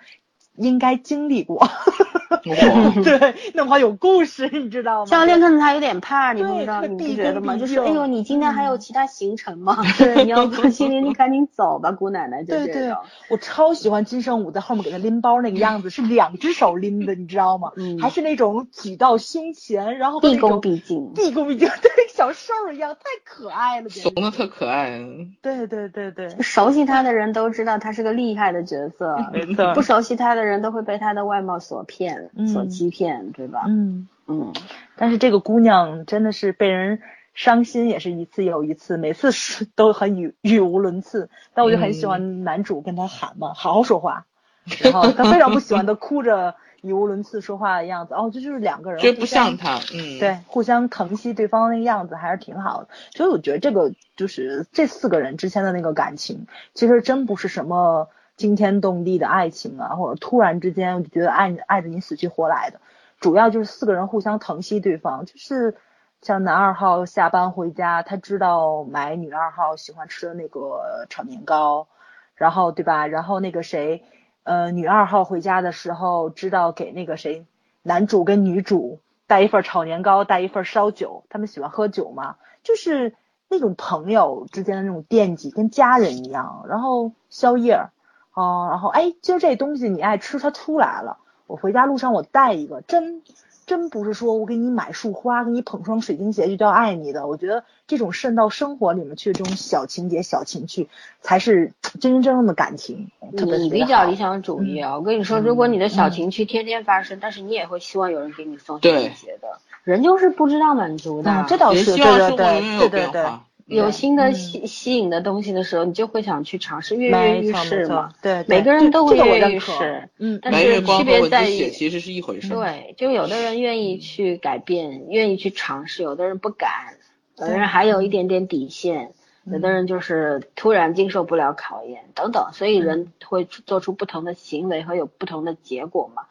[0.57, 1.67] 应该经历过，
[2.43, 5.05] 对，那么有故事， 你知道吗？
[5.05, 7.55] 教练看着他有点怕，你不知道，你不觉得吗？
[7.57, 9.77] 就是哎呦，你今天还有其他行程吗？
[9.97, 12.43] 对，你要不行，你赶紧走吧，姑奶奶。
[12.43, 12.91] 对对，
[13.29, 17.71] 我超喜欢金圣武在后面给他拎包那个样子，是两只手拎的，你知道吗？
[17.77, 17.99] 嗯。
[17.99, 24.99] 还是那种举到胸前，然后毕恭毕敬，毕恭毕敬，对，小兽一样，太可爱了，怂的特可爱。
[25.41, 29.73] 对对对对，熟悉他的人都知道他是个厉害的角色，没错。
[29.75, 30.46] 不熟悉他的。
[30.47, 33.65] 人都会被她的外貌所骗，所欺骗，对吧？
[33.67, 34.53] 嗯嗯。
[34.95, 37.01] 但是这个姑娘真的是被人
[37.33, 41.29] 伤心，也是一次又一次，每次是都很语语无伦次。
[41.53, 44.25] 但我就很喜欢男主跟她喊嘛，好好说话。
[44.81, 48.13] 然后他非常不喜欢她哭着语无伦次说话的样子。
[48.15, 49.79] 哦，这就是两个人，这不像他。
[49.93, 52.89] 嗯，对，互相疼惜对方那个样子还是挺好的。
[53.15, 58.09] 所以我觉得这个就是这四个人之间的那个感情，其实真不是什么。
[58.37, 62.79] 惊天动地的爱情啊，或者突然之间我就觉得爱爱的你死去活来的，
[63.19, 65.75] 主要就是四个人互相疼惜对方，就是
[66.21, 71.87] 像男二号下班回家，他知道买女二号喜欢吃的那个炒年糕，
[72.35, 73.07] 然后对吧？
[73.07, 74.03] 然后那个谁，
[74.43, 77.47] 呃，女二号回家的时候知道给那个谁，
[77.81, 83.15] 男主跟女主带一份炒年糕，带一份烧酒，他们喜欢喝酒嘛，就是
[83.49, 86.65] 那种朋友之间的那种惦记，跟家人一样。
[86.69, 87.89] 然后宵夜。
[88.37, 91.17] 哦，然后哎，今儿这东西你爱吃，它出来了。
[91.47, 93.23] 我回家路上我带一个，真
[93.65, 97.25] 真不是说我给你买束花，给你捧双水晶鞋就叫爱你的。
[97.25, 100.87] 我觉得这种渗到生活里面去的这种小情节、小情趣，
[101.21, 103.09] 才是真真正正的感情。
[103.31, 104.95] 你比较理想主义啊！
[104.97, 109.47] 我跟你说，如果你的小情趣天天发生，但是你也会希望有人给你送水晶鞋的。
[109.83, 113.25] 人就是不知道满足的，这倒是对对对对对对。
[113.67, 118.13] 有新的吸吸引的东西的时候，你就会想去尝试，跃跃欲试嘛。
[118.21, 120.09] 对，每个人都会跃跃欲试。
[120.17, 122.47] 嗯，但是区别在于，其实是一回事。
[122.47, 126.97] 对，就有的人愿意去改变，愿意去尝试；有的人不敢，
[127.37, 129.09] 有的人还有一点点底线；
[129.43, 132.53] 有的人就是突然经受不了考验等等。
[132.53, 136.23] 所以人会做出不同的行为和有不同的结果嘛。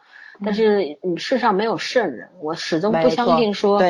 [0.45, 3.81] 但是你世上没有圣人，我始终不相信说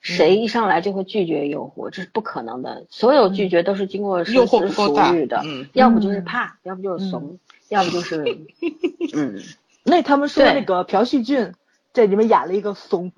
[0.00, 2.84] 谁一上来就会拒绝诱惑，这是不可能的。
[2.90, 5.42] 所有拒绝都是经过深思熟虑的，
[5.72, 7.38] 要不就是怕，要不就是怂，
[7.68, 8.24] 要不就是
[9.14, 9.40] 嗯。
[9.84, 11.52] 那他们说那个朴叙俊
[11.92, 13.12] 这里面演了一个怂，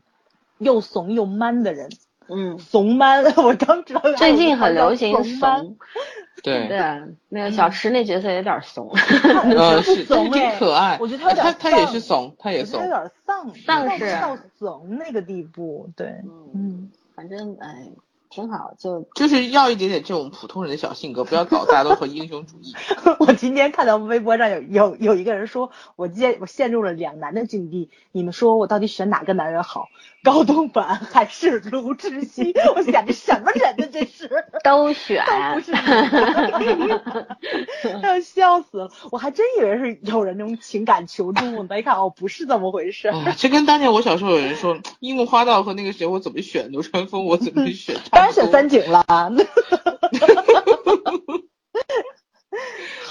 [0.58, 1.90] 又怂又 man 的人，
[2.28, 4.02] 嗯，怂 man， 我刚知道。
[4.16, 5.76] 最近很流行怂。
[6.44, 16.06] 对对啊，那个小池那角色有点怂，呃是怂挺可爱，我觉得他他他也是怂，他也怂，有点丧丧是到怂那个地步，对，
[16.54, 17.90] 嗯，反正哎。
[18.30, 22.74] 挺好，就就是要一点点这种普通人的小性格，不要搞大家都和英雄主义。
[23.20, 29.88] 我今天看到微博上有有有一个人说，我陷我陷入了两难的境地，你们说我到底选哪个男人好，
[30.28, 32.52] 高东版还是卢志熙？
[32.76, 33.86] 我想这什么人呢？
[33.90, 34.28] 这是
[34.62, 35.72] 都选，都不是，
[38.02, 38.90] 要笑死了！
[39.10, 43.10] 我还真以为是有人那种情感求助呢，一看哦，不是这么回事。
[43.38, 47.96] 这跟当年我小时候有人说樱木花道和那个谁，我怎么选流川枫，我怎么选？
[48.12, 49.02] 当然选三井了，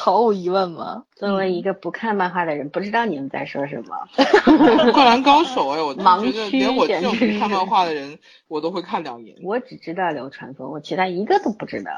[0.08, 1.04] 毫无疑问嘛。
[1.18, 3.98] 作为一个不看漫画的人，不知道你们在说什么。
[4.94, 8.18] 灌篮高手哎，我 盲区连我这种不看漫画的人，
[8.48, 9.36] 我都会看两眼。
[9.44, 11.92] 我只知道流川枫，我其他一个都不知道。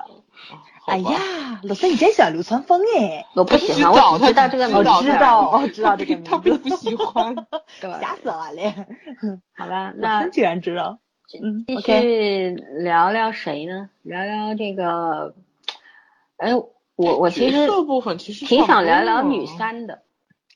[0.88, 3.28] 哎呀，老三你真喜欢流川枫哎？
[3.36, 6.32] 我不喜欢，我知道这个名字，知道我，知道这个名字。
[6.32, 7.36] 他并不喜欢，
[8.02, 8.86] 吓死我了。
[9.56, 10.98] 好吧，那居然知道。
[11.44, 13.92] 嗯，继续聊聊谁呢？
[14.02, 15.36] 聊聊这个，
[16.38, 16.54] 哎，
[17.00, 20.00] 我我其实部分其实挺想聊聊女三的。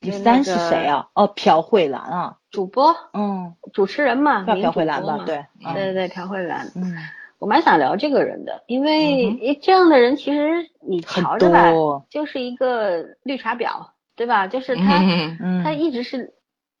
[0.02, 1.08] 女三是谁啊？
[1.14, 5.22] 哦，朴慧兰啊，主播，嗯，主持人嘛，朴慧兰吧？
[5.24, 6.70] 对，对对对，朴慧兰。
[6.74, 6.94] 嗯，
[7.38, 11.72] 我蛮想聊这个人的，因为这样的人其实你瞧着吧，
[12.10, 14.46] 就是一个绿茶婊，对吧？
[14.46, 15.00] 就是他，
[15.64, 16.34] 他一直是。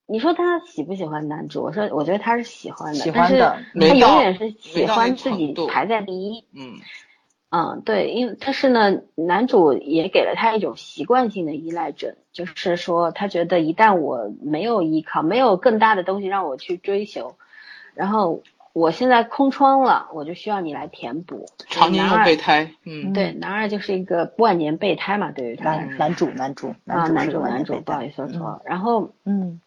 [0.06, 1.62] 你说他喜不喜欢男主？
[1.62, 6.44] 我说我觉得他是喜欢的，喜欢的，他永远是喜欢自己排在第一。
[6.54, 6.74] 嗯
[7.54, 17.36] 嗯，对，因为但是呢，男主也给了他一种习惯性的依赖症，就是说他觉得一旦我没有依靠，没有更大的东西让我去追求，
[17.94, 21.46] 然后我现在空窗了，我就需要你来填补。
[21.68, 25.76] 常年有备胎，嗯，对，男二就是一个万年备胎嘛，对于他。
[25.76, 28.62] 男男主男主啊，男主男主，不好意思说错了。
[28.64, 29.60] 然后嗯。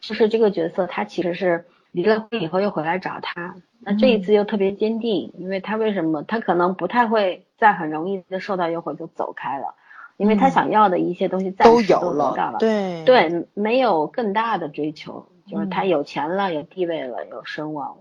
[0.00, 6.22] 就是这个角色，他其实是离了婚以后又回来找他，那这一次又特别坚定，因为他为什么？
[6.22, 9.74] 他可能不太会再很容易的受到诱惑就走开了，
[10.16, 17.98] 因为他想要的一些东西暂时都得到了，对对，没有更大的追求，就是他有钱了，有地位了，有声望，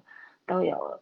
[0.48, 1.02] 都有了，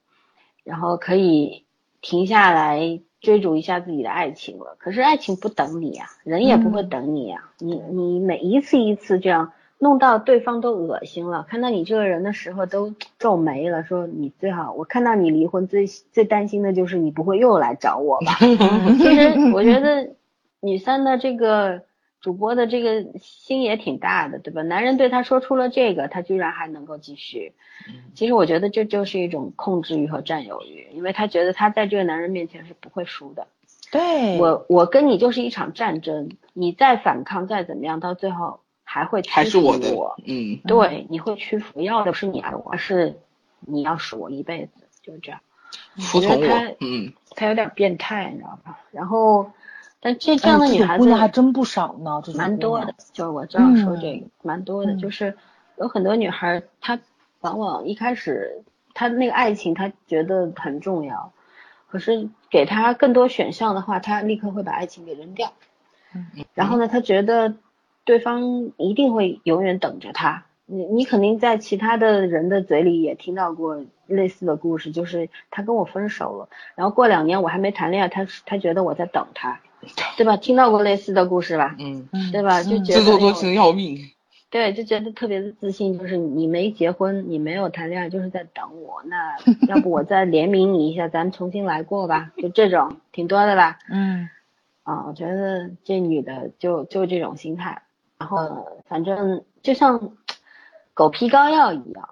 [0.64, 1.66] 然后可以
[2.02, 4.76] 停下来追逐一下自己的爱情了。
[4.80, 9.54] 可是爱情不等你呀，人也不会等你呀，你你每一次一次这样。
[9.82, 18.34] 弄到对方都恶心了，看到你这个人的时候都皱眉了，说你最好，我看到你离婚最最担心的就是你不会又来找我吧。
[19.00, 20.16] 其实我觉得
[20.60, 21.84] 女三的这个
[22.20, 24.64] 主播的这个心也挺大的，对吧？
[24.64, 27.54] 男人对她说出了这个，她居然还能够继续。
[28.14, 33.48] 其实我觉得这就是一种控制欲和占有欲，因为她觉得她在这个男人面前是不会输的。
[33.94, 38.60] 对我，我跟你就是一场战争，你再反抗再怎么样，到最后。
[38.92, 39.88] 还会还是我的，
[40.26, 43.20] 嗯，对，你会屈服，要的是你爱我，而是
[43.60, 44.72] 你要使我一辈子，
[45.04, 45.40] 就是这样。
[46.00, 48.80] 服从我，嗯，他有点变态，你知道吧？
[48.90, 49.52] 然后，
[50.00, 52.96] 但这这样的女孩子还真不少呢，蛮多的。
[53.14, 55.38] 就是我正要说这个，蛮多的，就是
[55.78, 57.00] 有很多女孩，她
[57.42, 58.64] 往往一开始
[58.96, 61.32] 她那个爱情她觉得很重要，
[61.92, 65.54] 可是给她更多选项的话，她立刻会把爱情给扔掉。
[66.16, 66.26] 嗯，
[66.56, 67.54] 然后呢，她觉得。
[68.10, 79.60] 对方一定会永远等着他，你你肯定在其他的人的嘴里也听到过类似的故事，就是他跟我分手了，然后过两年我还没谈恋爱，他他觉得我在等他，
[80.18, 80.38] 对吧？
[80.38, 81.76] 听到过类似的故事吧？
[81.78, 82.64] 嗯，对吧？
[82.64, 84.00] 就觉得自作多情要命。
[84.50, 89.04] 对，就觉得特别的自信，就是你没结婚，你没有谈恋爱，就是在等我。
[89.06, 89.36] 那
[89.70, 92.32] 要不我再怜悯你一下，咱们重新来过吧？
[92.38, 93.78] 就这种挺多的吧？
[93.88, 94.28] 嗯，
[94.82, 97.84] 啊，我觉得这女的就就这种心态。
[98.20, 100.12] 然后反正就像
[100.94, 102.10] 狗皮膏药一样，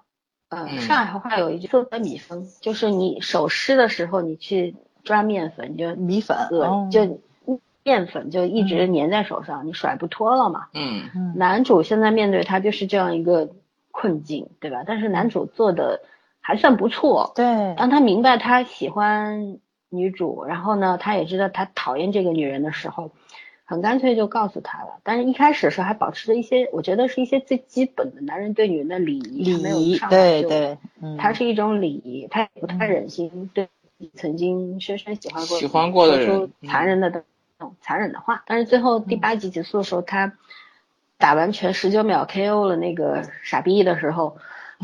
[0.48, 4.74] 呃，上海话有一句说的米粉，就是你手湿的时候，你去
[5.04, 6.48] 抓面粉，就米粉，
[6.90, 7.20] 就
[7.82, 10.68] 面粉就一直粘在手上，你甩不脱了嘛。
[10.72, 13.50] 嗯，男主现在面对他就是这样一个
[13.90, 14.84] 困境，对吧？
[14.86, 16.00] 但是男主做的
[16.40, 17.32] 还算不错。
[17.34, 19.58] 对，当他明白他喜欢
[19.90, 23.10] 女主，然后呢，他也知道他讨厌这个女人的时候。
[23.70, 30.78] 很干脆就告诉他了，但是一开始时候还保持着一些，我觉得是一些最基本的男人对女人的礼仪，礼仪，对对，
[31.18, 33.68] 他是一种礼仪，他也不太忍心对
[34.14, 37.24] 曾经深深喜欢过喜欢过的人说出残忍的、
[37.82, 38.42] 残忍的话。
[38.46, 40.32] 但是最后第八集结束的时候，他
[41.18, 44.38] 打完全十九秒 KO 了那个傻逼的时候，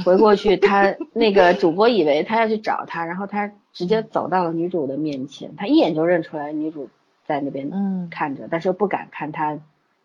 [0.04, 6.90] 回过去，他 那个主播以为他要去找他，然后他直接走到了女主的面前，他一眼就认出来女主。
[7.26, 9.58] 在那边看着，但是又不敢看他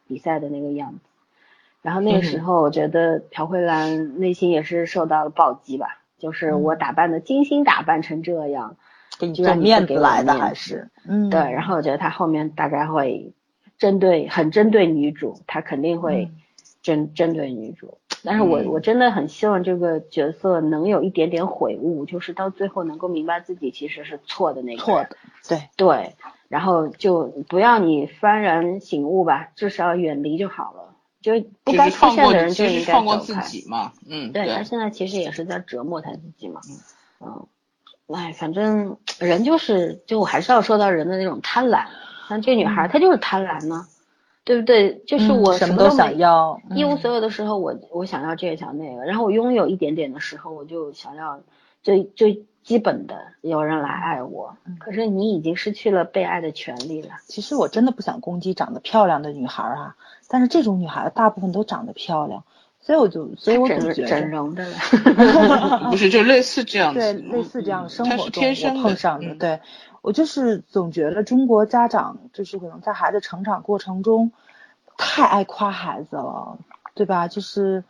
[0.08, 1.00] 比赛的那个样子。
[1.82, 8.76] 然后那个时候，我觉得朴慧兰内心也是受到了暴击吧，就是我打扮的精心打扮成这样，
[9.34, 11.40] 就让面子来的还是，嗯，对。
[11.40, 13.32] 然后我觉得他后面大概会
[13.78, 16.32] 针对，很针对女主，他肯定会
[16.82, 17.98] 针针对女主。
[18.26, 24.84] 但是我我真的很希望这个角色能有一点点悔悟，就是到最后能够明白自己其实是错的那个。
[24.84, 25.16] 错的，
[25.48, 26.16] 对对。
[26.50, 30.96] 然后就不要你幡然醒悟吧，至少远离就好了。
[31.22, 33.94] 就不该出现的人就应该放过自己嘛。
[34.08, 36.62] 嗯，对他现在其实也是在折磨他自己嘛。
[37.20, 37.46] 嗯，
[38.08, 41.86] 哎，反正人就是，就我还是要说到人的那种贪婪。
[42.30, 43.86] 像这女孩，她就是贪婪呢，
[44.46, 45.00] 对不对？
[45.08, 51.42] 就是我什么都想要，一无所有的时候，我我想要这个想那个，然后我拥有一点点的时候，我就想要
[51.84, 52.46] 最最。
[52.62, 57.16] 基本的有人来爱我，可是你已经失去了被爱的权利了。
[57.26, 59.96] 其实我真的不想攻击长得漂亮的女孩啊，
[60.28, 62.44] 但是这种女孩大部分都长得漂亮，
[62.80, 64.78] 所以我就，所以我总觉得整容的了，
[65.90, 69.60] 不是就类似这样子，对，类似这样的生活中我碰上的，对
[70.04, 74.32] 我就是总觉得中国家长就是可能在孩子成长过程中
[74.96, 76.60] 太爱夸孩子了，
[76.94, 77.28] 对吧？
[77.28, 77.84] 就是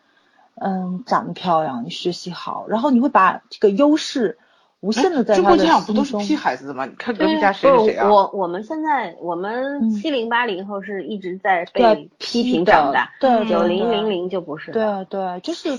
[0.61, 4.37] 嗯，长得漂亮，你学习好，然后你会把这个优势。
[4.81, 6.85] 无限的在中国家长不都是批孩子的吗？
[6.85, 8.09] 你看隔壁家谁谁啊？
[8.09, 14.71] 我我们现在我们七零八零后是一直在被批评长大，对九零零零就不是。
[14.71, 15.77] 对对，就是。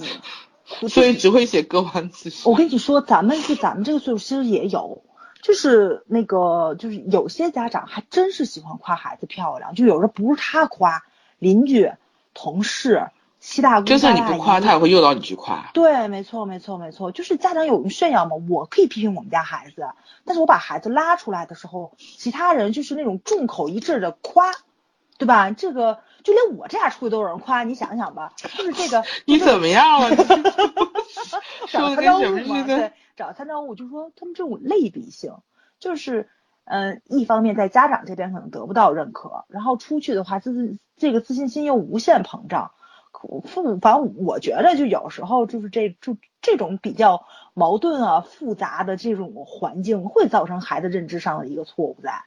[0.88, 5.02] 所以只会写割腕自我跟你说，咱们就咱们这个岁数，其实也有，
[5.42, 11.02] 就是那个，就是有些家长还真是喜欢夸孩子漂亮，就有时候不是他夸，
[11.40, 11.90] 邻居、
[12.34, 13.08] 同事、
[13.40, 15.70] 七大姑就算你不夸，他也会诱导你去夸。
[15.74, 18.36] 对，没错，没错，没错，就是家长有炫耀嘛。
[18.48, 19.88] 我可以批评我们家孩子，
[20.24, 24.52] 但是我把孩子拉出来的时候，其他人就是那种众口一致的夸，
[25.18, 25.50] 对吧？
[25.50, 25.98] 这个。
[26.22, 30.10] 就连我这样出去都有人夸，你想想吧，就是这个 你怎么样了？
[31.66, 35.32] 找参照物嘛，对，找参照物，就是说他们这种类比性，
[35.78, 36.28] 就是
[36.64, 42.72] 嗯，一方面在家长这边可能得不到认可，然后出去的话自自这个自信心又无限膨胀，
[43.44, 47.24] 父母反正我觉得就有时候就是这就这种比较
[47.54, 52.24] 矛盾啊复杂的这种环境会造成孩子认知上的一个错误在。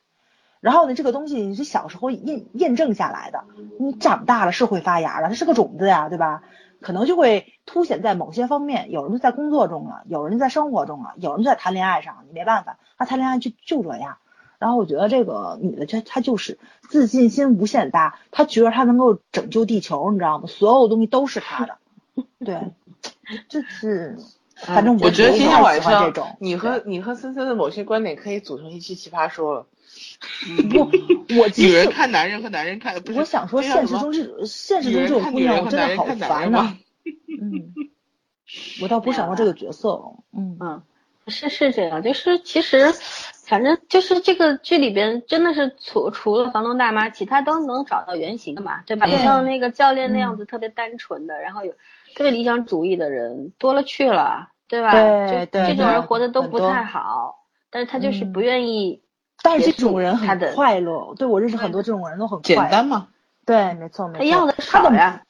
[0.59, 3.43] 然后呢，这个东西你是小时候验验证下来的，
[3.79, 6.43] 你长大了是会发芽的，它是个种子呀，对吧？
[6.79, 14.19] 可能就会凸显在某些方面，有人在工作中了，有人在生活中了，有人在谈恋爱上，你没办法，他谈恋爱就就这样。
[14.63, 16.57] 然后我觉得这个女的，她她就是
[16.87, 20.45] 自信心无限大，她觉得她能够拯救地球，你知道吗？
[20.47, 21.77] 所有东西都是她的，
[22.45, 22.71] 对，
[23.49, 24.17] 就是，
[24.55, 29.67] 反正我觉得今天晚上你和你和森森的某些观点可以组成一期奇葩说了。
[30.71, 30.79] 不，
[31.37, 36.77] 我 女人看男人和男人看，我想说现实中这现实中这种姑娘我真的好烦呐。
[37.41, 37.73] 嗯，
[38.81, 40.01] 我倒不想要这个角色。
[40.31, 40.81] 嗯嗯，
[41.27, 42.93] 是是这样，就是其实
[43.45, 49.05] 反正就是这个剧里边真的是除除了房东大妈，其他都能找到原型的嘛，对吧？
[49.07, 51.73] 像那个教练那样子特别单纯的，然后有
[52.15, 54.91] 特别理想主义的人多了去了，对吧？
[54.91, 59.01] 对对，这种人活得都不太好，但是他就是不愿意。
[59.41, 63.09] 但是这种人很快乐，对我认识很多这种人都很简单嘛。
[63.45, 64.19] 对，没错没错。
[64.19, 65.23] 他要的少呀，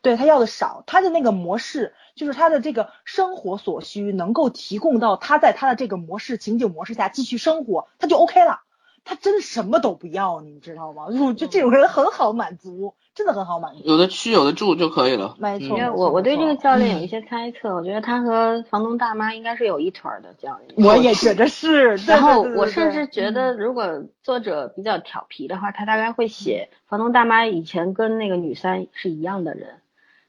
[0.00, 8.60] 对他要的少，他的那个模式就是他的这个生活所需能够提供到他在他的这个模式情景模式下继续生活，他就 OK 了。
[9.04, 11.10] 他真的什么都不要，你知道吗？
[11.10, 12.94] 就就这种人很好满足。
[13.14, 15.34] 真的很好满足，有的吃有的住就可以了。
[15.38, 20.88] 没错，我我对这个教练有一些猜测，我觉得他和房东大妈应该是有一腿的教练。
[20.88, 21.96] 我也觉得是。
[21.96, 29.81] 然后我甚至觉得，如果作者比较调皮的话，他大概会写房东大妈以前跟那个女三是一样的人。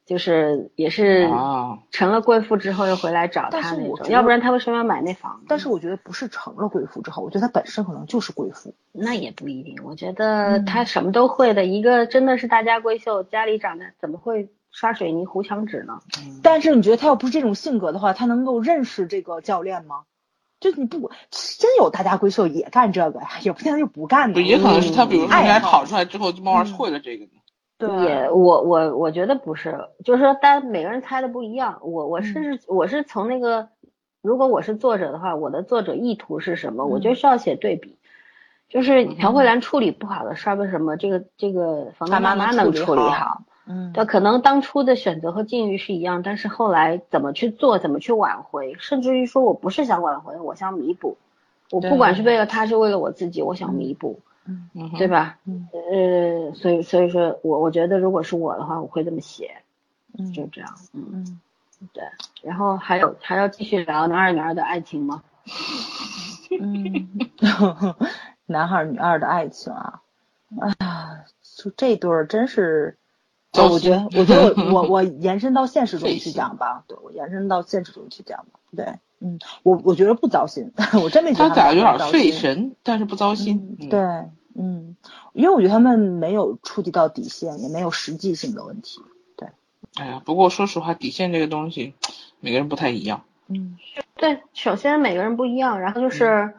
[0.05, 1.29] 就是也是
[1.91, 5.41] 成了贵妇之后又回来找他那种，要不然他为什么要买那房？
[5.47, 8.75] 但是我觉得不是成了贵妇之后，我觉得他本身可能就是贵妇。
[8.91, 15.99] 那也不一定，我觉得他什么都会的，一个真的是大家闺秀，家里长的怎么会刷水泥糊墙纸呢？
[16.43, 20.01] 但是你觉得他要不是这种性格的话，他能够认识这个教练吗？
[20.59, 23.31] 就你不真有大家闺秀也干这个呀？
[23.41, 24.41] 也不见得就不干的。
[24.41, 27.25] 也可能是他，比如说人家跑出来之后就慢慢会了这个。
[27.79, 31.79] 也我我我觉得不是，就是说，但每个人猜的不一样。
[31.81, 33.67] 我我是我是从那个，
[34.21, 36.85] 如果我是作者的话，我的作者意图是什么？
[36.85, 37.97] 我觉得是要写对比，
[38.69, 43.41] 就是朴慧兰处理不好的事儿，为什么这个这个房东妈妈能处理好？
[43.65, 51.17] 嗯，对，可能当初的选择和境遇是一样，但是后来怎么去做，怎么去挽回，甚至于说我不是想挽回，我想弥补，
[51.71, 54.19] 我不管是为了他，是为了我自己，我想弥补。
[54.19, 54.32] 嗯，
[54.97, 55.37] 对吧？
[55.45, 59.61] 嗯，呃，所以所以说我我觉得如果是我的话，我会这么写，
[60.17, 61.39] 嗯，就这样，嗯嗯，
[61.93, 62.03] 对。
[62.41, 65.23] 然后还有还要继续聊男二女二的爱情吗？
[66.59, 67.09] 嗯，
[68.45, 70.01] 男孩女二的爱情啊，
[70.61, 71.25] 哎呀，
[71.57, 72.97] 就这对儿真是，
[73.53, 78.99] 我觉得我觉得我我我延伸到现实中去讲吧，对我延伸到现实中去讲吧，对。
[79.23, 83.77] 嗯，我我觉得不糟心， 我真没觉得他俩有点费神，但是不糟心。
[83.89, 83.99] 对，
[84.53, 84.97] 嗯，
[85.31, 88.99] 因为我觉得他们没有触及到底线，也没有实际性的问题。
[89.37, 89.47] 对，
[89.95, 91.93] 哎呀，不过说实话，底线这个东西，
[92.41, 93.23] 每个人不太一样。
[93.47, 93.77] 嗯，
[94.17, 96.53] 对，首先每个人不一样，然后就是，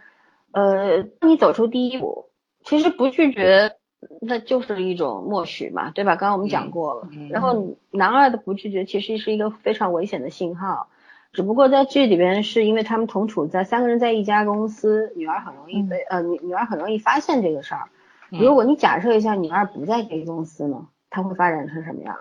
[0.52, 2.30] 呃，你走出第一步，
[2.64, 3.76] 其实不拒绝，
[4.22, 6.16] 那就是一种默许嘛，对吧？
[6.16, 7.08] 刚刚我们讲过了。
[7.28, 10.88] 然后男二的不拒绝，其实是一个非常危险的信号。
[11.34, 17.88] 只不过在剧里边，是因为他们同处在三个人在一家公司，女儿很容易被呃女女儿很容易发现这个事儿。
[18.30, 22.16] 如果你假设一下女二不在这个公司呢，她会发展成什么样？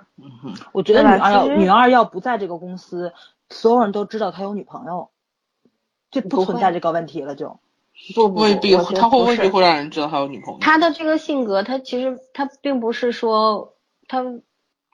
[0.71, 3.13] 我觉得女二要女二要不在这个公司，
[3.49, 5.11] 所有人都知道她有女朋友，
[6.09, 7.59] 就不存在这个问题了，就
[8.15, 10.59] 不未必他会未必会让人知道他有女朋友。
[10.59, 13.75] 他的这个性格，他其实他并不是说
[14.07, 14.23] 他。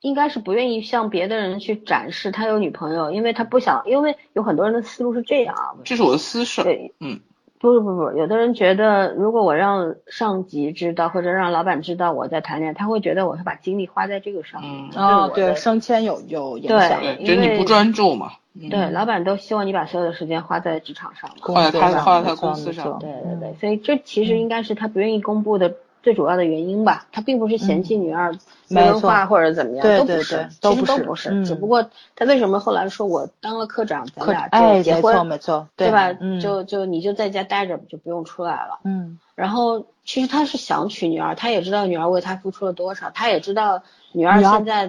[0.01, 5.75] 应该是不愿意向别的人去展示他有女朋友，因为他不想，因为有很多人的思路是这样啊。
[5.83, 6.63] 这是我的私事。
[6.63, 7.19] 对，嗯。
[7.61, 14.89] 不不不不，有的人觉得，如果我让上级知道，或者让老板知道我在谈恋爱，他会觉得我是把精力花在这个上面。
[14.95, 18.31] 哦，对，升迁有有影响，对，就你不专注嘛。
[18.69, 22.97] 对，老板都希望你把所有的时间花在职场上，花在他花在他公司上。
[22.97, 25.75] 对对对，所以这其实应该是他不愿意公布的。
[26.01, 28.33] 最主要的原因吧，他并不是嫌弃女二
[28.67, 36.13] 没文化或者怎么样，都不是，其实都不是，只不过他为什么后来说我当了科长，咱俩就结婚，没错，对吧？
[36.41, 38.79] 就就你就在家待着，就不用出来了。
[38.83, 39.19] 嗯。
[39.35, 44.87] 然后其实他是想娶女儿，他也知道女儿为他付出了多少，他也知道女儿现在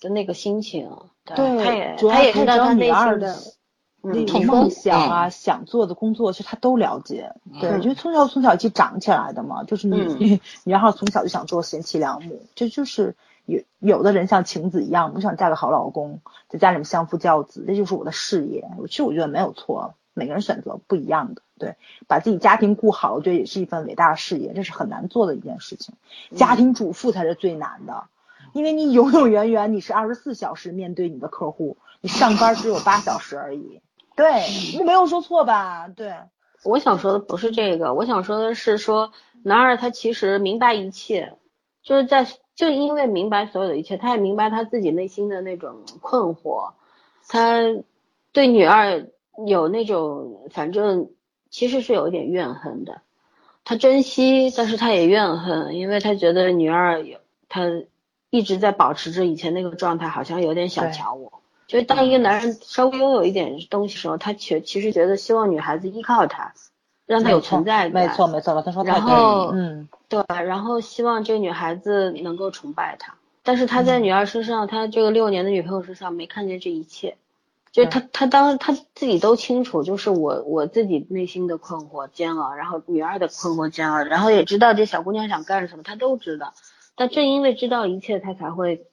[0.00, 0.90] 的那个心情，
[1.24, 3.36] 对，他也他也知道他内心的。
[4.02, 7.34] 那种梦想啊，想做的工作，其实他都了解。
[7.60, 13.14] 对，因为从小从小一起长起来的嘛，就是女女孩从小就想做贤妻良母，这就是
[13.44, 18.68] 有有的人像晴子一样，我想嫁个好老公，在家里面相夫教子，这就是我的事业。
[18.88, 21.42] 其实我觉得没有错，每个人选择不一样的。
[21.58, 25.94] 对，把自己家庭顾好，我觉得也是一份伟大的事业，这是很难做的一件事情。
[26.34, 28.04] 家庭主妇才是最难的，
[28.54, 33.82] 因为你永永远远你是二十四小时面对你的客户，你上班只有八小时而已。
[34.16, 34.28] 对，
[34.78, 35.88] 我没有说错吧？
[35.88, 36.12] 对，
[36.64, 39.12] 我想说的不是这个，我想说的是说，
[39.42, 41.34] 男二他其实明白一切，
[41.82, 46.72] 就是在就因为明白所有的一切，他也明白他自己内心的那种困惑，
[47.28, 47.60] 他
[48.32, 49.06] 对女二
[49.46, 51.10] 有那种反正
[51.48, 53.00] 其实是有一点怨恨的，
[53.64, 57.18] 他珍惜，但是他也怨恨，因为他觉得女二有
[57.48, 57.62] 他
[58.28, 61.39] 一直在保持着以前那个状态，好像有点小瞧我。
[61.70, 66.52] 就是当一个男人稍微拥有一点东西的时候，他其其实觉得希望女孩子依靠他，
[67.06, 67.92] 让他有存在感。
[67.92, 73.14] 没错没错了，他说然后嗯，对，然后希望这个女孩子能够崇拜他。
[73.44, 77.16] 但是他在女儿身上，他这个六年的女朋友身上没看见这一切。
[77.70, 86.52] 就他他当他自己都清楚，就是我我自己内心的困惑煎熬，然后女儿的困惑煎熬，然后也知道这小姑娘想干什么，他都知道。
[86.96, 88.86] 但正因为知道一切，他才会。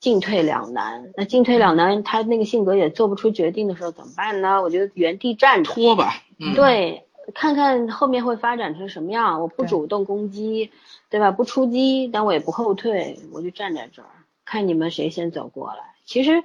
[0.00, 4.62] 进退两难，那进退两难，他那个性格也做不出决定的时候怎么办呢？
[4.62, 6.22] 我觉得原地站着，拖吧，
[6.54, 7.04] 对，
[7.34, 9.40] 看看后面会发展成什么样。
[9.40, 10.70] 我不主动攻击，
[11.10, 11.32] 对吧？
[11.32, 14.08] 不出击，但我也不后退，我就站在这儿，
[14.44, 15.94] 看你们谁先走过来。
[16.04, 16.44] 其实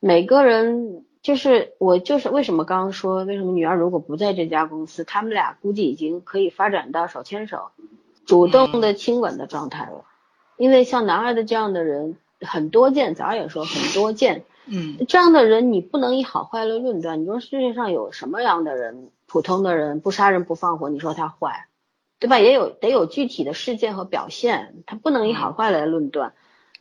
[0.00, 7.70] 每个人就是我，就是为什么刚刚说，为什么女儿如果不在这家公司，他们俩估计已经可以发展到手牵手、
[8.26, 10.04] 主动的亲吻的状态了，
[10.56, 12.16] 因为像男二的这样的人。
[12.40, 17.20] 很多见，早也说很多见，嗯，这样的人你不能以好坏来论断。
[17.20, 21.66] 你说世界上有什么样的人，普通的人不杀人不放火，你说他坏，
[22.18, 22.38] 对吧？
[22.38, 26.34] 也有得有具体的事件和表现，他不能以好坏来论断。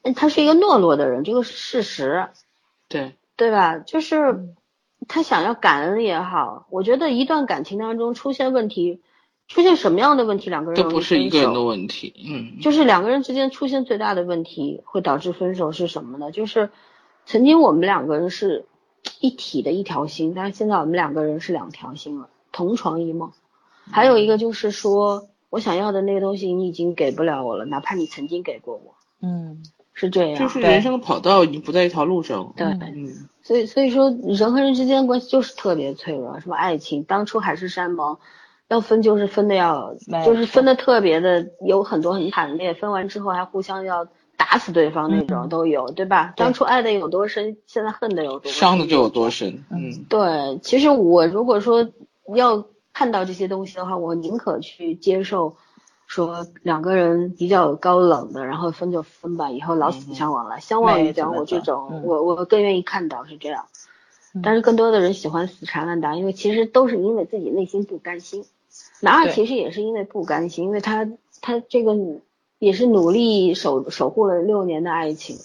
[0.03, 2.27] 嗯，他是一个懦弱的人，这个是事实，
[2.87, 3.77] 对对吧？
[3.79, 4.47] 就是
[5.07, 9.01] 他想要感恩也好，我觉得一段感情当中出现问题。
[9.47, 16.31] 出现什么样的问题，两个人都不是一个人的问题，嗯，就是两个人之间出现最大的问题会导致分手是什么呢？
[16.31, 16.69] 就是
[17.25, 18.65] 曾经我们两个人是
[19.21, 23.31] 一体的一条心，但是现在我们两个人是两条心了，同床异梦。
[23.89, 29.63] 还有一个就是说我想要的那个东西你已经给不了我了，哪怕你曾经给过我，嗯，
[29.93, 38.17] 是这样，就是人生的跑道已经不在一条路上了，对，嗯，所以所以说人和人之间关系就是特别脆弱，什么爱情当初海誓山盟。
[38.69, 39.95] 要分就是分的要，
[40.25, 46.33] 就是分的特别的有很多很惨烈，分完之后还互相要打死对方那种都有，对吧？
[46.35, 49.63] 当初爱的有多深，现在恨的有多伤的就有多深。
[49.69, 51.89] 嗯，对，其实我如果说
[52.35, 55.55] 要看到这些东西的话，我宁可去接受，
[56.05, 63.65] 说两个人比较高冷的，然后分就分吧，以后老死不相往来，相忘于江湖这种，我我更愿意看到是这样。
[64.43, 68.43] 但是更多的人喜欢死缠烂打，因为其实都是因为自己内心不甘心。
[68.99, 71.07] 男二其实也是因为不甘心，因为他
[71.39, 71.95] 他这个
[72.57, 75.37] 也是努力守守护了六年的爱情，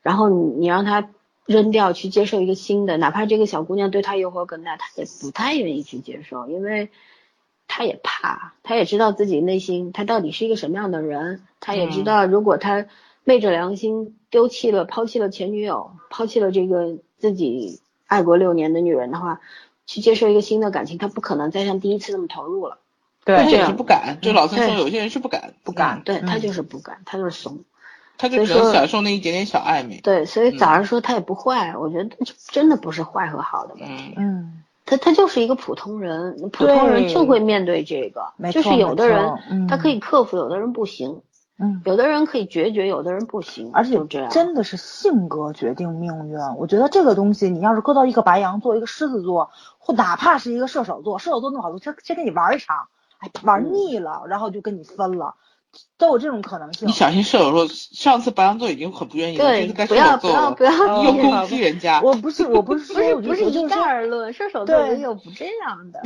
[0.00, 1.10] 然后你你让他
[1.44, 6.90] 扔掉去接受一个新的，哪怕这个小姑娘对他诱惑更大，他也不太愿意去接受，因为
[7.66, 12.86] 他也怕，他也知道自己内心他到底是一个什么样的人，他也知道如果他
[13.24, 19.40] 昧着良心丢弃了抛弃了前女友，抛弃了这个自己爱过六年的女人的话。
[19.86, 22.78] 去接受一个新的感情，他不可能再像第一次那么投入了。
[23.24, 24.18] 对，这是不敢。
[24.20, 26.02] 就老三说，有些人是不敢，不敢。
[26.04, 27.60] 对他就是不敢，他就是怂。
[28.18, 30.00] 他就只能享受那一点点小暧昧。
[30.02, 32.16] 对，所以早上说他也不坏，我觉得
[32.48, 34.14] 真的不是坏和好的问题。
[34.16, 38.32] 嗯，他他就是一个普通人，普通人就会面对这个。
[38.52, 41.20] 就是有的人他可以克服，有的人不行。
[41.58, 46.38] 嗯，有的人可以决绝，有的人不行，而且这样，真的是性格决定命运。
[46.58, 49.50] 我觉得这个东西，你要是搁到一个白羊座、一个狮子座，
[49.86, 52.88] 或哪怕是一个射手座，射手座那么好，先先跟你玩一场，
[53.18, 55.36] 哎，玩腻了，然后就跟你分了。
[55.98, 56.88] 都有这种可能性。
[56.88, 62.00] 你小心射手座，上次白羊座已经很不愿意了，这次该射手座了，不要不要又攻击人家。
[62.02, 66.00] 我不是我不是不是不是一概而论，射手座也有不这样的，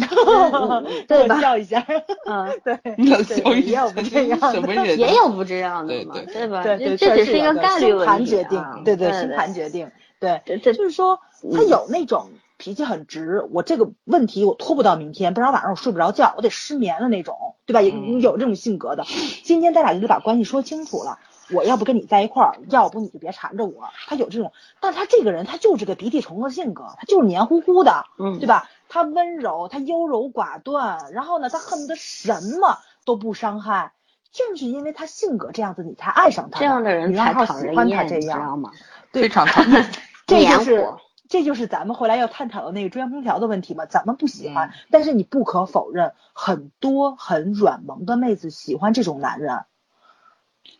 [1.08, 1.40] 对吧？
[1.40, 1.86] 笑一下，
[2.26, 6.62] 嗯， 对，笑一下，也有不这样的，也有不这样的嘛，对吧？
[6.64, 8.44] 对，这只是一个概率问题，
[8.84, 9.88] 对对，星盘决定，
[10.18, 11.20] 对，这就是说
[11.54, 12.28] 他有那种。
[12.60, 17.80] 脾气很直，我这个问题我拖不到明天，不然晚上我睡不着觉，我得失眠的那种，对吧？
[17.80, 19.04] 有有这种性格的，
[19.44, 21.18] 今天咱俩就得把关系说清楚了。
[21.52, 23.88] 我要不跟你在一块儿，要不你就别缠着我。
[24.06, 28.68] 他有这种，但他这个人他就是个鼻涕虫的性格，他就是黏糊糊的，嗯，对吧？
[28.90, 33.92] 他温柔，他优柔寡断，然后呢，他恨不得什么都不伤害。
[34.32, 36.60] 正是因为他性格这样子，你才爱上他。
[36.60, 38.70] 这样的人才讨人厌，知道吗？
[39.10, 39.90] 非常 讨厌，
[40.26, 40.86] 这就是。
[41.30, 43.86] 这就是咱们后来要探讨的那个中央空调的问题嘛？
[43.86, 44.72] 咱们不喜欢？
[44.90, 49.64] 但是你不可否认，很多很软萌的妹子喜欢这种男人，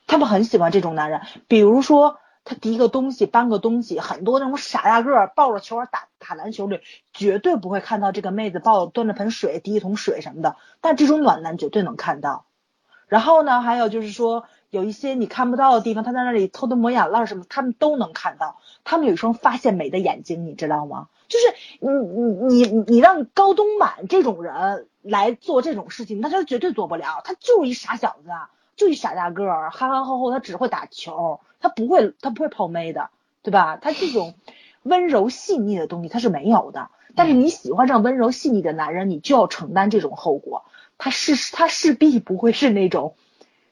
[0.08, 1.20] 他们很喜欢这种男人。
[1.46, 6.80] 比如说，他提个东西，搬个东西，很多那种傻大个儿抱着球打打篮球的，
[7.12, 10.56] 绝对不会看到这个妹子抱端着盆水，提一桶水什么的。
[10.80, 12.44] 但这种暖男绝对能看到。
[13.06, 14.46] 然后呢，还有就是说。
[14.70, 18.58] 有一些你看不到的地方，他在那里偷偷抹眼泪什么，他们都能看到。
[18.84, 21.08] 他们有一双发现美的眼睛，你知道吗？
[21.28, 21.44] 就是
[21.80, 21.90] 你
[22.46, 27.20] 你你你让高东满这种人来做这种事情，那他绝对做不了。
[27.24, 28.30] 他就是一傻小子，
[28.76, 33.10] 就一傻大个儿，憨憨厚厚，他只会打球，他不会他不会泡妹的，
[33.42, 33.76] 对吧？
[33.76, 34.34] 他这种
[34.82, 36.90] 温柔细腻的东西他是没有的。
[37.16, 40.64] 但是你喜欢上温柔细腻的男人，你就要承担这种后果。
[40.96, 43.14] 他是他势必不会是那种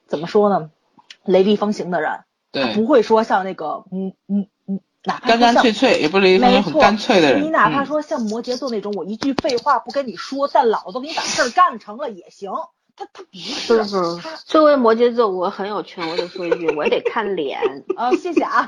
[0.06, 0.70] 怎么说呢？
[1.28, 7.44] 雷厉风行的人，他不会说像那个，嗯嗯嗯，哪怕干干脆脆，也不雷厉风行，很干脆的人。
[7.44, 12.50] 你哪怕说像摩羯座那种，我一句废话不跟你说，但老子给你把事儿干成了也行。
[12.98, 13.38] 他他不
[13.84, 13.84] 是，
[14.20, 17.60] 他作为摩羯座，我很有权，我得说一句，我得看脸。
[17.96, 18.66] 啊，谢谢啊，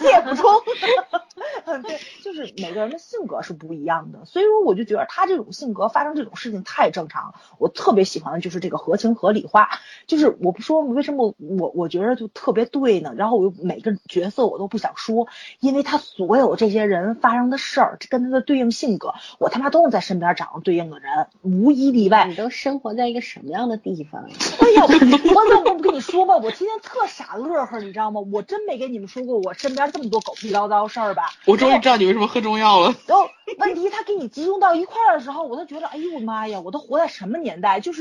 [0.00, 0.50] 谢谢补充。
[1.82, 7.34] 对，就是每个人的性格是不一样的，所以说我就觉得他这种性格发生这种事情太正常。
[7.58, 9.68] 我特别喜欢的就是这个合情合理化，
[10.06, 13.12] 就是我不说为什么我我觉得就特别对呢？
[13.16, 15.28] 然后我又每个角色我都不想说，
[15.60, 22.26] 因为他所有这些人发生的事儿，跟他的对应性格，我他妈都能在身边找上对应的人，无一例外。
[22.26, 23.41] 你都生活在一个什？
[23.42, 24.22] 什么样的地方？
[24.60, 28.20] 哎呀，我我我不跟你说吧，我今天特傻乐呵，你知道吗？
[28.30, 31.24] 我真没跟你们说过我身边这么多狗屁叨叨事儿吧？
[31.44, 32.94] 我终于知道你为什么喝中药了。
[33.08, 33.28] 然后
[33.58, 37.80] 问题他给你集中到一块儿的时候，我都觉得，哎呦我妈呀，我都活在什么年代？
[37.80, 38.00] 就是。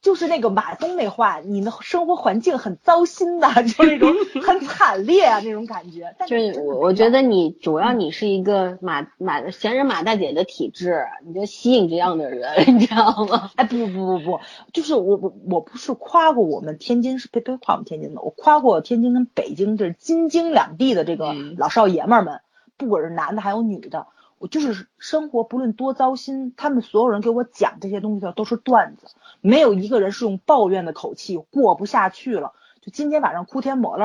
[0.00, 6.14] 就是那个马东那话，你的生活环境很糟心的， 就那种 很惨烈啊那种感觉。
[6.26, 13.50] 就是我我觉得你主要你是一个马马闲人马大姐的体质，你就吸引这样的人， 你知道吗？
[13.56, 14.40] 哎不不不不，
[14.72, 22.40] 就是我我我不是夸过我们天津是别别夸我们天津的，我夸过天津跟北京这京津两地的这个老少爷们们，
[22.76, 24.06] 不管是男的还有女的。
[24.38, 29.08] 我就是生活不论多糟心，他们所有人给我讲这些东西的都是段子，
[29.40, 32.52] 没有一个人是用抱怨的口气过不下去了。
[32.80, 34.04] 就今天晚上哭天抹泪，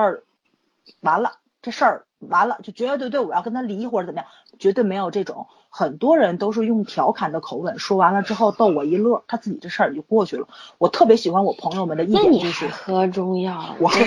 [1.02, 5.48] 完了这事儿完了，就绝对对我要跟他离或者怎么样，绝对没有这种。
[5.76, 10.48] 很多人都是用调侃的口吻说完了之后逗我一乐，他自己这事儿也就过去了。
[10.78, 13.98] 我特别喜欢我朋友们的一点就是，喝中药，我喝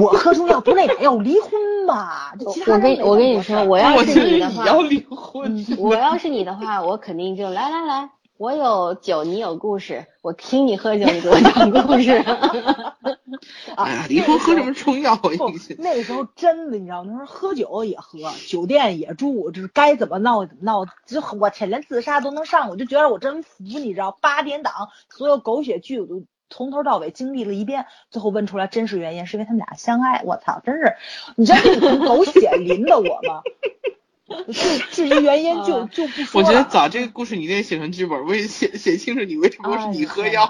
[0.00, 1.50] 我喝中药不是那啥要离婚
[1.88, 2.32] 吧？
[2.46, 5.66] 我跟我跟你说，我要是你的话，要离婚。
[5.76, 8.10] 我要是你的话，我肯定就来来来。
[8.38, 12.12] 我有酒，你有故事，我听你喝酒，你给我讲故事。
[13.74, 15.18] 哎呀，离婚喝什么中药？
[15.78, 20.84] 那个时候真的，你知道，那时候喝酒也喝，酒店也住，就是该怎么闹怎么闹。
[21.04, 24.72] 就我天，连自杀都能上，我就觉得我真服，你知道，八点档
[25.10, 30.22] 所有狗血剧我都从头到尾经历了一遍，最后问出来真实原因是因为他们俩相爱。
[30.24, 30.94] 我操，真是，
[31.34, 33.42] 你知道这种狗血淋的我吗？
[34.52, 40.46] 至至于原因就就不说我觉得早这个故事你得写成剧本，为写写清楚你为什么是你喝药，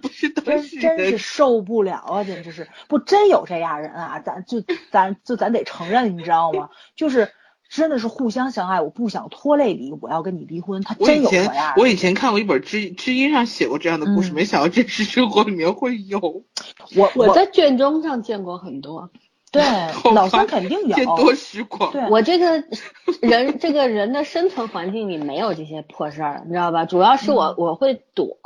[0.00, 2.24] 不是真真是受不了啊！
[2.24, 4.20] 简直是不真有这样人啊！
[4.20, 6.70] 咱就咱就咱得承认，你知道吗？
[6.94, 7.30] 就是
[7.68, 10.82] 真的是互相相爱，我不想拖累你，我要跟你离婚。
[10.82, 11.74] 他真有这样。
[11.76, 16.44] 我以前看过一本知知音上写过这样的故事，没想到真实生活里面会有。
[16.94, 19.10] 我我在卷宗上见过很多。
[19.52, 19.62] 对，
[20.12, 21.16] 老三肯定 有。
[21.16, 21.92] 多识广。
[21.92, 22.62] 对，我这个
[23.22, 26.84] 人，这个人的生存环境里没有这些破事儿，你知道吧？
[26.84, 28.36] 主要是我我会躲，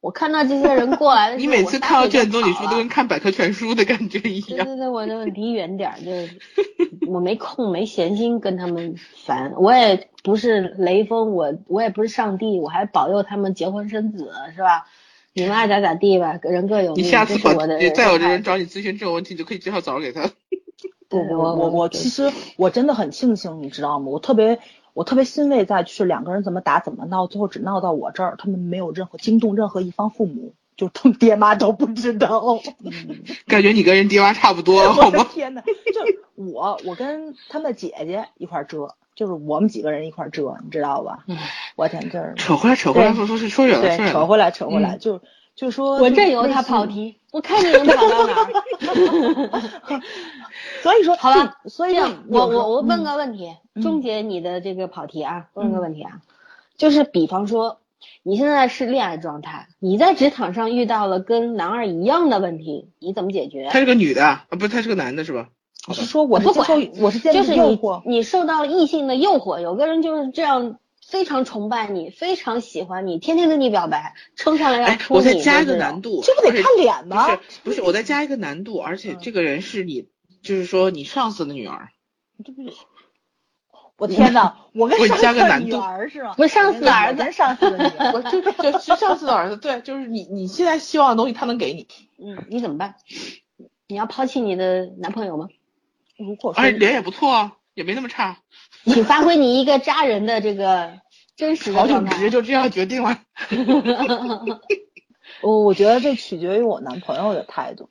[0.00, 4.64] 我看到这些人过来的时候， 你每次看到卷宗，你说都跟看百科全书的感觉一样。
[4.66, 6.10] 对对对，我就离远点儿，就
[7.12, 8.94] 我没空没闲心跟他们
[9.26, 9.52] 烦。
[9.58, 14.86] 我也不是雷锋，我我也不是上帝，我还保佑他们结婚生子，是吧？
[15.42, 17.04] 你们爱咋咋地吧，人各有命。
[17.04, 20.30] 你下次我的再有人找你咨询这种问题，你就可以介绍早给他。
[21.08, 24.06] 对，我我我其实我真的很庆幸，你知道吗？
[24.08, 24.58] 我特别。
[24.94, 32.60] 我特别欣慰，在就是两个人怎么打怎么闹，最后只闹到我这儿，他们没有任何惊动任何一方父母，就他们爹妈都不知道。
[33.46, 35.24] 感觉你跟人爹妈差不多，好吗？
[35.32, 35.62] 天呐，
[35.94, 41.24] 就我我跟他们姐姐一块遮，就是我们几个人一块遮，你知道吧？
[41.74, 45.20] 我天，这扯回来扯回来说说是说远了，对，扯回来扯回来就。
[45.56, 48.46] 就说我任由他跑题，我看你能跑到哪儿。
[50.84, 56.20] 所以说，好了，所以我我我问个问题，终结你的这个跑题啊，问个问题啊，
[56.76, 57.80] 就是比方说
[58.22, 63.68] 你现在是恋爱状态，你在职场上遇到了跟男二一样的问题，你怎么解决？
[63.68, 65.48] 他是个女的啊，不是他是个男的，是吧？
[65.88, 70.78] 我是说我是接受，我是接受诱惑，你受到了异性的诱惑，有个人就是这样。
[71.00, 75.20] 非常崇拜你，非常喜欢你，天天跟你表白，撑上来要出你。
[75.20, 77.24] 我再加一个难度，这不得看脸吗？
[77.24, 80.06] 不是，不是，我再加一个难度，而且这个人是你，
[80.42, 81.88] 就是说你上司的女儿。
[82.44, 82.72] 这不是？
[83.96, 84.58] 我天哪！
[84.76, 86.34] 我跟上司的女儿是吗？
[86.36, 88.12] 不是上司的儿子，上司的女儿。
[88.12, 91.88] 我就就是上司的儿子，对，就是你，你现在希望的东西他能给你。
[92.18, 92.96] 嗯，你怎么办？
[93.86, 95.48] 你要抛弃你的男朋友吗？
[96.18, 97.52] 如果说，哎，脸也不错啊。
[97.74, 98.38] 也没那么差，
[98.86, 100.94] 请发挥你一个渣人的这个
[101.36, 102.16] 真实的状态。
[102.16, 103.20] 直接就这样决定了。
[105.42, 107.88] 我我觉得这取决于我男朋友的态度。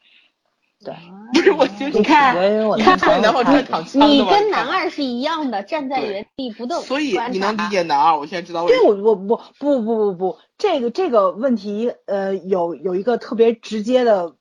[0.83, 0.93] 对，
[1.33, 2.35] 不是我就是你看，
[2.77, 6.81] 你看你男朋友躺枪你跟男二是一样的，站在原地不动。
[6.81, 8.19] 所以你能理解男二？
[8.19, 8.93] 我现在知道为什么。
[8.93, 14.35] 对，我我不不不不不，这个这个问题呃有有一个特别直接的。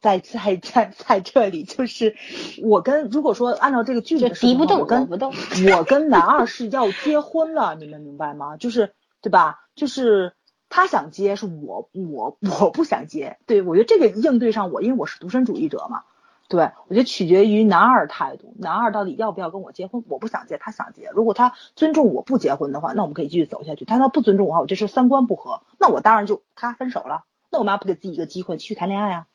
[0.00, 2.16] 在 在在在这里，就是
[2.62, 8.56] 我跟如果说按照这个剧的敌不动，我跟我跟男二是要结婚了，你们明白吗？
[8.56, 9.60] 就是对吧？
[9.74, 10.34] 就是
[10.68, 13.38] 他想结，是我我我不想结。
[13.46, 16.02] 对我觉得这个应对上我，因为我是独身主义者嘛。
[16.50, 20.02] 对我觉得取决于男二态度，男二到底要不要跟我结婚？
[20.08, 21.10] 我不想结，他想结。
[21.12, 23.84] 如果他尊重我不结婚的话，那我们可以继续走下去。
[23.84, 27.24] 他要不尊重我话，我这是三观不合，那我当然就他分手了。
[27.50, 29.26] 那我们还不给自己一个机会继续谈恋爱啊？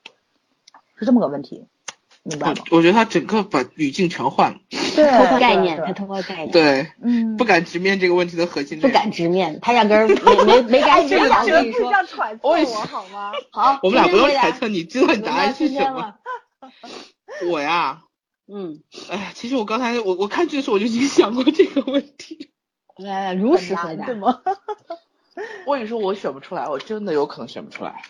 [1.03, 1.65] 是这么个问题，
[2.23, 2.63] 明白吗？
[2.71, 4.59] 我觉得他整个把语境全换了，
[4.95, 11.29] 对，偷换概念，他偷换概念，对，嗯，不敢直面这个问题的核心，不敢直面，他压根儿没没没 敢直面。
[11.29, 11.91] 我跟你说，
[12.41, 13.31] 我好吗？
[13.51, 16.15] 好，我们俩不用揣测，你知道你答案是什么？
[17.51, 18.03] 我呀，
[18.47, 22.51] 嗯，哎呀，其实我刚才我我看剧的时候我就已经想过这个问题，
[22.97, 24.39] 来来，如实回答，对吗？
[25.65, 28.03] 我跟你说，我选不出来，我真的有可能选不出来。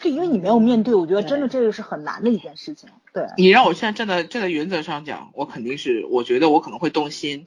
[0.00, 2.88] 对，因为你没有面对，我觉得真的这个是很难的一件事情。
[3.12, 7.46] 对你让我现在站在站在原则上讲，我肯定是，我觉得我可能会动心，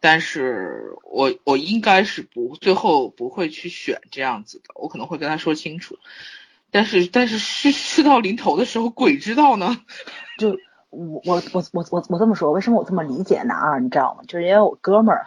[0.00, 5.98] 但是我我应该是不最后不会去选这样子的，我可能会跟他说清楚。
[6.70, 9.76] 但是但是事事到临头的时候，鬼知道呢。
[10.38, 10.50] 就
[10.90, 13.80] 我我我我我我这么说，为什么我这么理解男二？
[13.80, 14.22] 你知道吗？
[14.28, 15.26] 就是因为我哥们儿，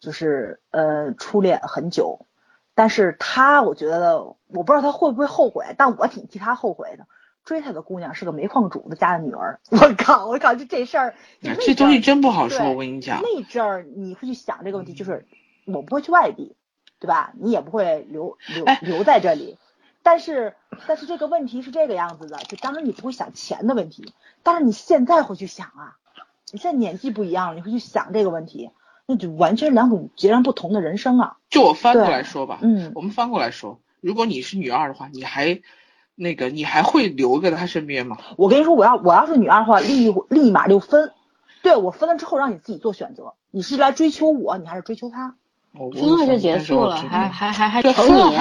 [0.00, 2.26] 就是呃初恋很久。
[2.74, 7.06] 但是他，我觉得我不知道他会不会后悔，但我挺替他后悔的。
[7.44, 12.70] 追他的姑娘是个煤矿主的家的女儿， 我靠，我靠，就这事儿，这东西真不好说。
[12.70, 15.26] 我跟你讲，那阵儿你会去想这个问题，就是
[15.66, 16.56] 我不会去外地，
[17.00, 17.34] 对吧？
[17.38, 19.58] 你也不会留留留在这里。
[20.02, 20.54] 但是，
[20.86, 25.96] 但是这个问题是这个样子的，就当然你不会想钱的问题，但是你现在会去想啊，
[26.50, 28.70] 你现在年纪不一样了，你会去想这个问题。
[29.06, 31.36] 那就完全两种截然不同的人生啊！
[31.50, 35.60] 就我翻过来说吧，嗯，我们翻过来说，如果你是女二的话，你还
[36.14, 38.18] 那个，你还会留在他身边吗？
[38.36, 41.12] 我跟你说，我要我要是女二的话，立立马就分。
[41.62, 45.34] 对我分了之后，让你自己做选择，你是来追求我，你还是追求他？
[45.72, 48.36] 分了就结束了，还还还还求你？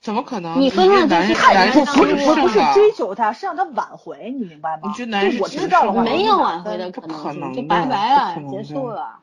[0.00, 0.60] 怎么可能？
[0.60, 4.82] 你分了就是男不不不是追求他，是让他挽回，你明白吗？
[4.84, 9.19] 你觉得男我知道了，没有挽回的可能，就拜拜了，结束了。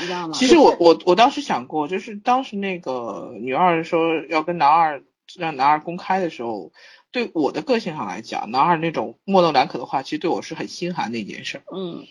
[0.00, 0.34] 你知道吗？
[0.34, 5.02] 其实我我我当时想过，就是当时那个女二说要跟男二
[5.36, 6.72] 让男二公开的时候，
[7.10, 11.62] 对我的个性上来讲，男二那种模棱两可的话，其实对我是很心寒的一件事。
[11.72, 12.06] 嗯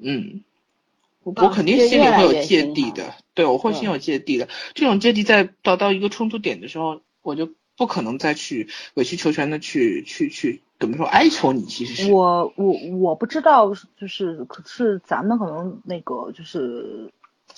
[0.00, 0.42] 嗯，
[1.22, 4.48] 我肯定心里会有芥蒂的，对我会心有芥蒂的。
[4.74, 10.62] 这种芥蒂在到到一个冲突点的时候，我就不可能再去委曲求全的去去去。
[10.80, 11.64] 怎么说哀求你？
[11.64, 17.12] 其实是我我我不知道，就是可是咱们可能那个就是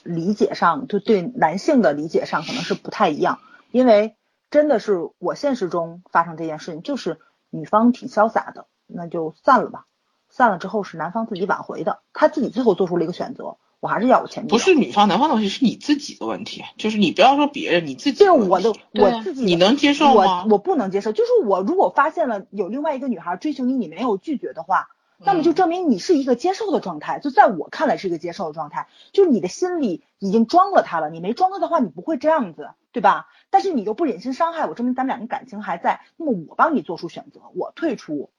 [0.04, 3.38] 理解上，就对男性的理解上可能是不太一样，
[3.70, 4.16] 因为
[4.50, 7.18] 真的是我现实中发生这件事情，就是
[7.50, 9.84] 女方挺潇洒的，那就散了吧。
[10.28, 14.50] 散了之后是男方自己挽回的，他自己最后做出了一个选择，我还是要我前女友。
[14.50, 18.18] 不是女方男方的问题，是你自己的问题，就是你不要说别人，你自己。
[18.20, 20.44] 就是我的我自己，你能接受吗？
[20.44, 24.86] 我我不能接受，就是我如果发现了有另外一个女孩追求你，你没有拒绝的话，
[25.22, 33.28] 那么就证明你是一个接受的状态，就在我看来是一个接受的状态，就是你的心里已经装了他了，你没装他的话，你不会这样子，对吧？
[33.50, 38.30] 但是你又不忍心伤害我，证明咱们两个感情还在，那么我帮你做出选择，我退出，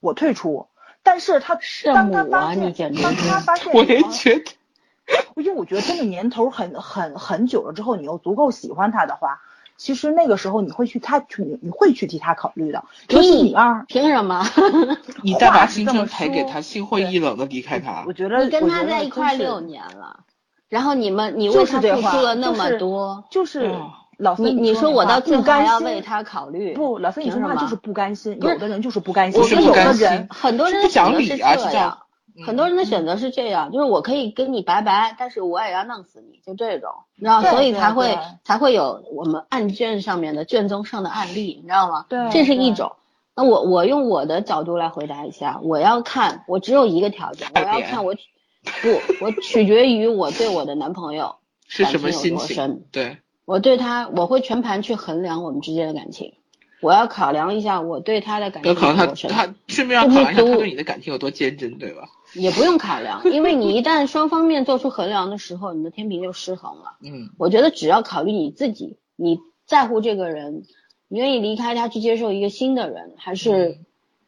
[0.00, 0.68] 我退出。
[1.02, 4.56] 但是他当他发现，当他发现，我也觉得，
[5.36, 9.40] 因为我觉得真的年头很很很久了之后，你又足够喜欢他的话，
[9.78, 12.84] 其实那个时候你会去他去你会去替他考虑的。
[13.08, 14.44] 尤其女二，凭什么？
[15.24, 18.04] 你再把青春赔给他，心灰意冷的离开他。
[18.06, 20.20] 我觉得你跟他在一块六年了，
[20.68, 23.74] 然后你们你为他付出了那么多，就是。
[24.18, 26.74] 老你你说我到最后还要为他考虑？
[26.74, 28.36] 不，老三你说话就是不甘心。
[28.42, 29.40] 有的人就是不甘心。
[29.40, 31.98] 我有的人很多人的选择是这样，
[32.44, 42.06] 很多人的选择是这样，就是我可以跟你拜拜，但是我也要弄死你，就这种，你知道，所以才会才会有我们案卷上面的卷宗上的案例，你知道吗？
[42.08, 42.92] 对，这是一种。
[43.34, 48.14] 那我我用我的角度来回答一下，我要看，我只有一个条件，我要看我
[48.82, 51.36] 不，我取决于我对我的男朋友
[51.66, 53.18] 是什么心情，对。
[53.44, 56.34] 我对他，我会全盘去衡量我们之间的感情，
[56.80, 62.08] 我要考量一下我对他的感情有多深，他他顺便要考量一下他对你的感情有多坚贞，对吧？
[62.34, 66.96] 也不用考量，因为你一旦双方面做出衡量的时候，你的天平就失衡了。
[67.02, 70.64] 嗯，我觉得只要考虑你自己，你在乎这个人，
[71.08, 73.78] 你愿意离开他去接受一个新的人，还是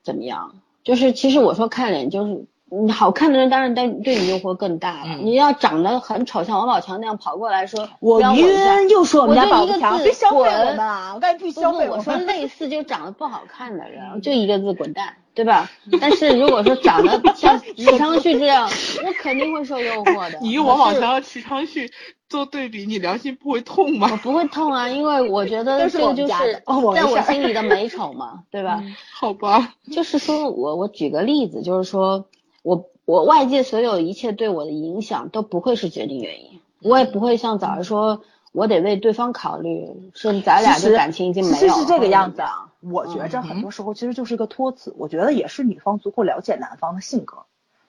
[0.02, 0.62] 怎么样？
[0.82, 2.47] 就是其实我说看脸就是。
[2.72, 5.16] 你好看的人当然对对你诱惑更大了。
[5.16, 11.12] 你要长得很丑，像王宝强那样跑过来说，我晕，又说我们家宝强，别消费我们啊！
[11.14, 15.68] 我刚才不消费我说类似就长得不好看的人， 就一个字滚蛋，对吧？
[16.01, 18.70] 但是如果说长得 像池昌旭这样，
[19.05, 20.38] 我肯定会受诱惑的。
[20.40, 21.90] 你用王宝强和池昌旭
[22.28, 24.09] 做对比，你良心不会痛吗？
[24.12, 26.62] 我不会痛啊，因为我觉得这个就是
[26.94, 28.80] 在我心里的美丑嘛，对吧？
[29.12, 29.74] 好吧。
[29.90, 32.26] 就是说我我举个例子，就是说。
[32.62, 38.22] 我我外界所有一切对我的影响都不会是决定原因，我也不会像早上说，
[38.52, 41.56] 我得为对方考虑，是咱俩的感情已经没有。
[41.56, 47.38] 其实是这个样子啊，我觉着很多时候其实就是一个托词，我觉得也是女方足够了解男方的性格，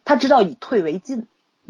[0.06, 1.28] 他知道以退为进。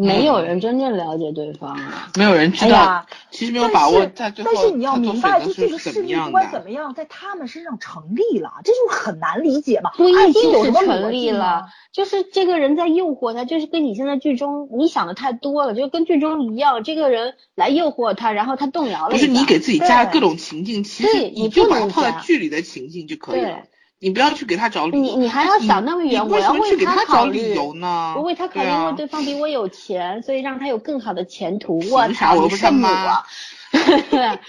[0.08, 1.80] 没有人真正了解对方，
[2.16, 4.52] 没有人知道，其实没有把握在最后。
[4.54, 9.92] 但是你要明白，就这个事情不管怎么样，在他们身上成立了，这就很难理解嘛。
[9.98, 19.12] 不一定是成立了，就是这个人在诱惑他，就是跟你现在剧中你想的太多了，就跟剧中一样，这个人来诱惑他，然后他动摇了。
[19.12, 23.64] 不是你给自己加各种情境，其实你就把它套在剧里的情境就可以了。
[24.04, 28.16] 你不要去给他找理由，你你还要想那么远，我要为他找理由呢。
[28.18, 31.80] 我为他考虑，因为对方比我有钱，所以让他有更好的前途。
[31.92, 33.24] 我操，你圣母啊！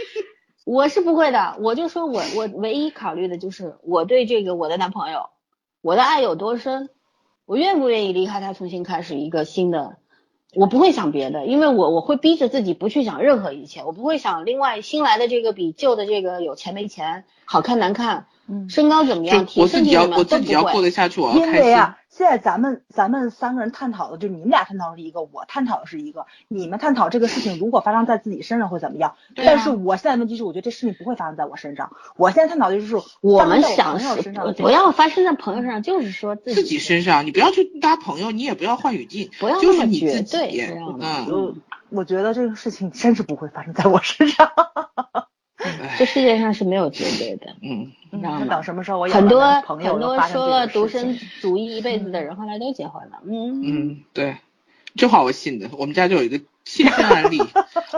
[0.64, 5.28] 我是不会的，我就说我我唯一考虑的就是我对这个我的男朋友，
[5.82, 6.88] 我的爱有多深，
[7.44, 9.98] 我愿不愿意离开他，重新开始一个新的。
[10.54, 18.26] 我不会想别的，因为我我会逼着自己不去想任何一切，我不会想另外新来的这个比旧的这个有钱没钱，好看难看。
[18.68, 19.46] 身高怎么样？
[19.56, 21.76] 我自己要我自己要过得下去，我要开心。
[22.08, 26.26] 现在咱们咱们三个人探讨的，就是你们俩探讨的是一个，我探讨的是一个。
[26.48, 29.16] 你们探讨这个事情如果发生在自己身上会怎么样？
[29.34, 31.92] 但是我现在问题是，我觉得这事情不会发生在我身上。
[32.16, 33.98] 我现在探讨的就是我们想
[34.58, 37.24] 不要发生在朋友身上，就是说自己身上。
[37.24, 40.62] 你不要去搭朋友，你也不要换语境，不要就是你自己。
[41.00, 41.56] 嗯，
[41.88, 44.50] 我觉得这个事情真是不会发生在我身上。
[45.98, 48.47] 这世界上是没有绝对的，嗯，你知道吗？
[48.48, 54.36] 等什么时候我很多很多说了独身主义一辈子的人，后来都结婚了，嗯嗯，对，
[54.97, 57.40] 这话我信的，我们家就有一个亲身案例，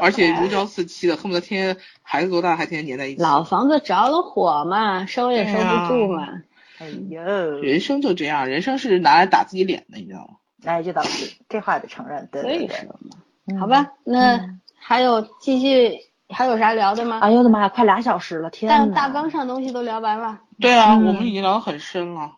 [0.01, 3.23] 而且如胶似漆的，恨不得天天孩子多大还天天黏在一起。
[3.23, 6.43] 老房子着了火嘛，收也收不住嘛。
[6.79, 7.23] 哎呦，
[7.61, 10.35] 人生就这样，人生是拿来打自己脸的，你知道吗？
[10.65, 13.59] 哎，这倒是，这话得承认，对对对。
[13.59, 15.99] 好吧，那还有继续。
[16.35, 17.21] 还有啥聊的吗？
[17.21, 20.41] 哎呦我的妈呀，快俩小时了，天但大纲上东西都聊完了。
[20.61, 22.33] 对啊，我们已经聊得很深了。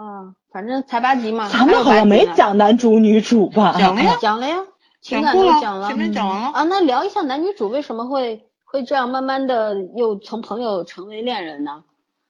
[0.00, 1.48] 嗯，反正才八集嘛。
[1.48, 3.74] 咱们好像没讲男主女主吧？
[3.78, 4.56] 讲了呀，讲了呀，
[5.00, 6.48] 情感都讲了，前面讲完了。
[6.48, 11.84] 啊，那聊一下男女主为什么会会这样慢慢的又从朋友成为恋人呢？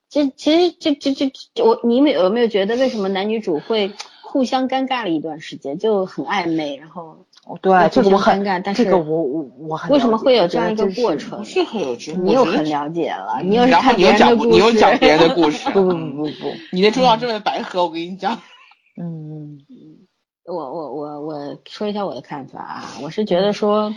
[0.09, 1.15] 其实其实这这
[1.55, 11.39] 这我你们有没有觉得为什么男女主会互相尴尬了一段时间，就很暧昧，然后哦，对，这个我很尴尬，但是这个我我我很为什么会有这样一个过程？
[11.41, 18.41] 不是很有趣，你又很了解了，你又是看别人的故事，你又讲别人的故 事，不不不不不，你的中药这么白喝，我跟你讲。
[18.97, 20.07] 嗯嗯，
[20.45, 23.93] 我我我我说一下我的看法啊，我是觉得说，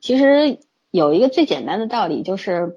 [0.00, 0.58] 其实
[0.90, 2.76] 有一个最简单的道理就是，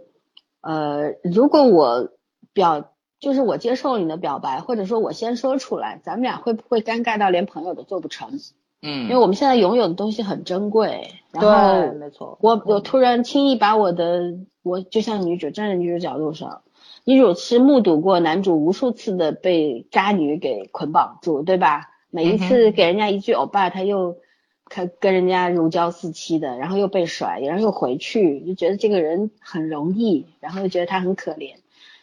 [0.62, 2.12] 呃，如果我
[2.54, 8.40] 表就是我接受你的表白，或者说我先说出来，咱们俩会不会尴尬到连朋友都做不成？
[8.82, 16.62] 嗯，因为我们现在拥有的东西很珍贵，然后没错，我我突然轻易把我的我就像女主站在女主角度上，
[17.04, 21.90] 女主是目睹过男主无数次的被渣女给捆绑住，对吧？
[22.12, 24.18] 每一次给人家一句欧巴，他又
[24.66, 31.56] 他跟人家如胶似漆的，然后又被甩，然后又回去，就觉得这个人很容易，然后又觉得他很可怜，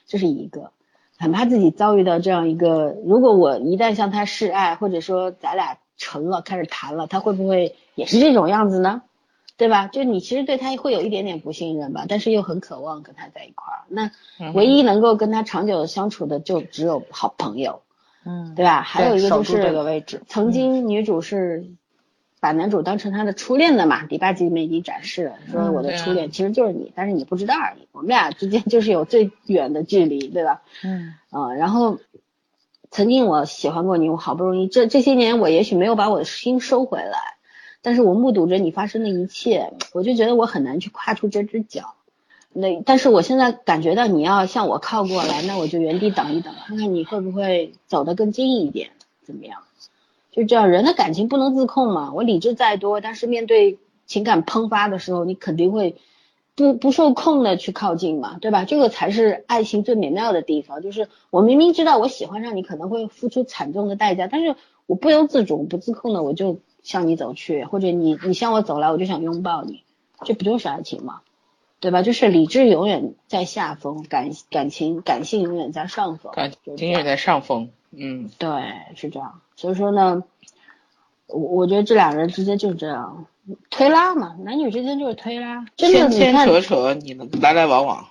[0.07, 0.73] 这是一个，
[1.17, 5.79] 很怕自己遭遇到这样一个，如果我一旦向他示爱，或者说咱俩。
[5.97, 9.03] 成了，开始谈了，他会不会也是这种样子呢？
[9.57, 9.87] 对吧？
[9.87, 13.87] 就你其实对他会有一点点不信任吧，但是又很渴望跟他在一块儿。
[13.87, 14.11] 那
[14.53, 17.83] 唯一能够跟他长久相处的，就只有好朋友，
[18.25, 18.83] 嗯，对吧？
[18.83, 21.69] 还有一个就是这个位置，曾经女主是
[22.41, 27.87] 把男主当成她的初恋的嘛，第八集里面已经展示了，说我的初恋其实就是你，但是你不知道而已。
[27.93, 30.63] 我们俩之间就是有最远的距离，对吧？
[30.83, 32.01] 嗯，啊，然后。
[32.95, 37.35] 曾经我喜欢过你，我好不容易这这些年我也许没有把我的心收回来，
[37.83, 41.95] 但是我目睹着你发生的一切，我就觉得我很难去跨出这只脚。
[42.53, 48.91] 那但是我现在感觉到你要向我靠过来，那我就原地等一等，看看你会不会走得更近一点，
[49.25, 49.63] 怎么样？
[50.31, 52.13] 就这样，人的感情不能自控嘛。
[52.15, 53.77] 我理智再多，但是面对
[54.07, 55.97] 情感喷发的时候，你肯定会。
[56.57, 58.65] 不不受控的去靠近嘛，对吧？
[58.65, 60.83] 这个才是爱情最美妙的地方。
[60.83, 64.55] 就是我明明知道我喜欢上你可能会付出惨重的代价，但是
[64.87, 69.83] 我不由自主、不自控的我就向你走去，或者你你向我走来，我就想拥抱你，
[70.25, 71.23] 这不就是爱情吗？
[71.81, 72.03] 对吧？
[72.03, 77.71] 就是理智永远在下风，感感情感性永远在上风，感情永远在上风。
[77.91, 78.49] 嗯，对，
[78.95, 79.41] 是这样。
[79.57, 80.25] 所以说呢，
[81.27, 83.27] 我我觉得这两人之间就是这样。
[83.71, 88.07] 推拉嘛，男女之间就是推拉，牵牵扯扯，你们来来往往。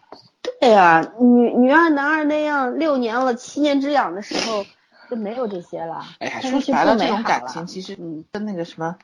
[0.60, 4.64] 对呀，女女二男二那样六年了七年之痒的时候
[5.10, 6.06] 就没有这些了。
[6.20, 7.98] 哎呀，说白了，这种感情其实
[8.32, 8.96] 跟那个什么，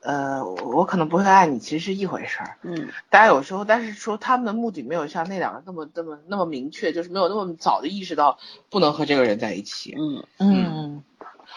[0.00, 2.56] 呃，我可能不会爱你，其实是一回事儿。
[2.62, 2.88] 嗯。
[3.10, 8.38] 大家有时候，但是说他们的目的没有像那两个那么那么那么明确，就是没有那么早的意识到
[8.70, 9.94] 不能和这个人在一起。
[9.98, 11.02] 嗯嗯。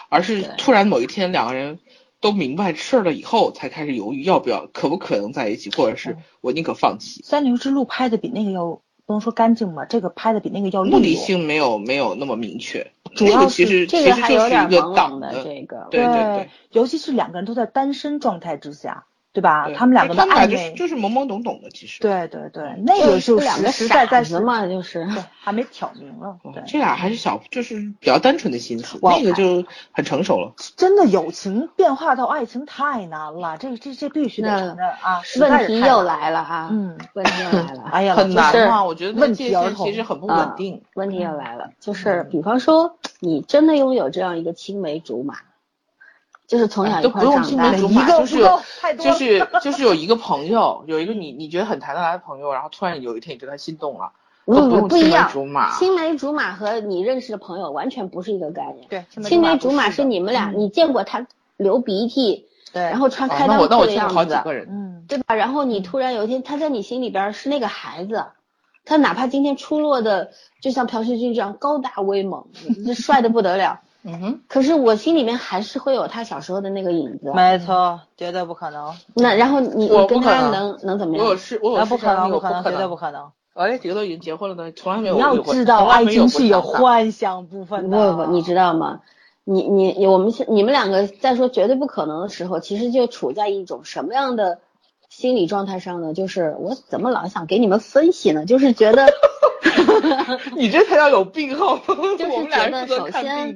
[0.08, 1.78] 而是突然某一天两个人。
[2.22, 7.20] 都明白事儿了以后，才开始犹豫要不要，可不可能在一起，或者是我宁可放弃。
[7.22, 19.04] 三流之路拍的比那个要不能说干净吧，这个拍的比那个要目的性没有没有那么明确，主要其实这个还有点懵懂的这个，对对对，尤其是两个人都在单身状态之下。
[19.32, 19.70] 对吧？
[19.74, 22.00] 他们两个的暧昧就是懵懵懂懂的，其实。
[22.00, 25.08] 对对对，那个就两个实在在什么就是
[25.40, 26.36] 还没挑明了。
[26.52, 30.52] 对，这俩还是小，就是比较单纯的心思，那个就很成熟了。
[30.76, 35.22] 真的友情变化到爱情太难了，这这这必须得承认啊！
[35.40, 36.68] 问题又来了啊！
[36.70, 37.82] 嗯，问题又来了。
[37.90, 40.82] 哎呀，很难嘛，我觉得问题其实很不稳定。
[40.94, 45.36] 问题又来了，就是比方说，你真的拥有这样一个青梅竹马。
[46.52, 48.46] 就是从小都不用青梅竹马，就是
[48.98, 54.12] 就是 就是有一个朋友，有一个你你觉得很谈得来的朋友，然后突然有一天你对他心动了，
[54.44, 55.30] 不不不一样。
[55.78, 58.86] 青梅竹马和你认识的朋友完全不是一个概念。
[58.90, 61.26] 对，青梅竹马是你们俩，你见过他
[61.56, 64.34] 流鼻涕，对，然后穿开裆裤的样子，
[64.68, 65.34] 嗯，对吧？
[65.34, 68.26] 然后你突然有一天他在你心里边是那个孩子，
[68.84, 72.44] 他哪怕今天出落的就像朴叙俊这样高大威猛，
[72.94, 73.80] 帅的不得了。
[74.04, 77.32] 嗯哼，可是我心里面还是会有他小时候的那个影子。
[77.34, 78.94] 没错，绝对不可能。
[79.14, 81.26] 那然后你你跟他能能怎么样？
[81.26, 83.30] 我是我不可能，不可能，绝对不可能。
[83.54, 85.14] 哎，几个都已经结婚了呢，从来没有。
[85.14, 88.12] 你要知道，爱情是有幻想部分的。
[88.12, 89.00] 不不，你知道吗？
[89.44, 94.60] 你你我们你们两个在说绝对不可能的时候，其实就处在一种什么样的
[95.08, 96.14] 心理状态上呢？
[96.14, 98.46] 就是我怎么老想给你们分析呢？
[98.46, 99.06] 就是觉得，
[100.56, 101.76] 你这才叫有病号。
[102.18, 103.54] 就是觉得首先。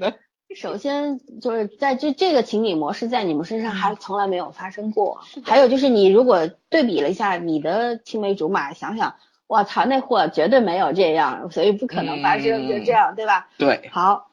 [0.55, 5.21] 首先就是在这这个情景模式在你们身上还从来没有发生过。
[5.43, 9.17] 还有就是你如果对比了一下你的青梅竹马，想想，
[9.49, 13.49] 我操，那货绝对没有这样，所以不可能发生，就这样，对吧？
[13.59, 13.91] 对。
[13.93, 14.31] 好，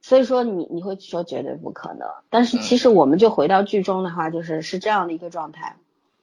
[0.00, 5.76] 所以说你你会说绝对不可能，但是其实我们就回到剧中的话，就是是这样的一个状态。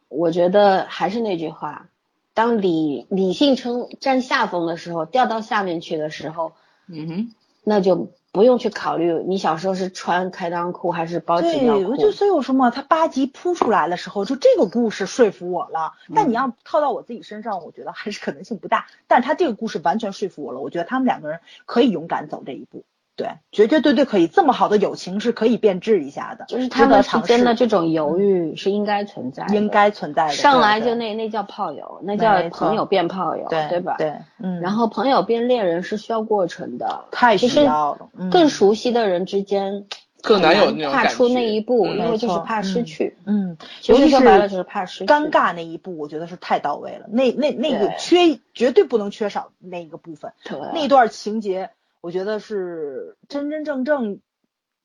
[0.09, 1.89] 我觉得还是那句话，
[2.33, 6.53] 当理理性称占下风的时候，掉到下面去的时候，
[6.87, 7.33] 嗯哼，
[7.63, 8.07] 那就。
[8.37, 15.93] 不用去考虑你小时候是穿开裆裤还是包紧对，我就所以我说嘛，他八集铺出来的时候，就这个故事说服我了。
[16.13, 18.85] 但你要套到我自己身上，我觉得还是可能性不大。
[19.07, 22.83] 但是他这个故事完全说服我了，我觉得他们两个人可以勇敢走这一步。
[23.17, 30.33] 对，绝绝对对可以，这么好的友情是可以变质一下的，就是他们之间的这种犹豫是应该存在，应该存在的。
[30.33, 33.95] 上来就那那叫炮友，那叫朋友变炮友，对吧？
[33.97, 34.61] 对，嗯。
[34.61, 38.07] 然后朋友变恋人是需要过程的，太需要了。
[38.29, 39.87] 更熟悉的人之间
[40.21, 43.17] 更难有那踏出那一步，因为就是怕失去。
[43.25, 45.05] 嗯，其实说白了就是怕失去。
[45.11, 47.07] 尴尬那一步，我觉得是太到位了。
[47.09, 50.33] 那那那个缺绝对不能缺少那一个部分，
[50.71, 51.71] 那段情节。
[52.01, 54.19] 我觉得是真真正正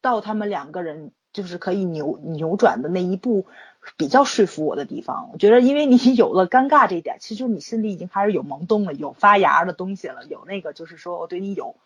[0.00, 3.46] 到他们两个人就是可以扭扭转的那一步，
[3.96, 5.30] 比较说服我的地方。
[5.32, 11.76] 我觉得，因为你有了尴尬这一点，其实你心里已经开始有萌动了，有发芽的东西了，有那个就是说我对你有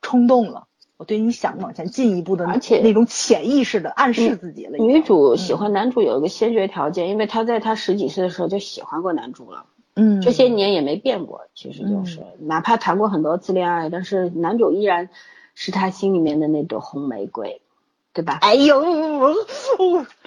[0.00, 4.78] 冲动了，我对你想往前进一步的，而且那种潜意识的暗示自己了。
[4.78, 9.66] 女主喜欢男主有一个先决条件，因为她在她十几岁的时候就喜欢过男主了。
[9.96, 15.08] 嗯，这些年也没变过，其实就是，哪怕谈过很多次恋爱，但是男主依然
[15.54, 17.62] 是他心里面的那朵红玫瑰，
[18.12, 18.38] 对吧？
[18.40, 18.82] 哎呦，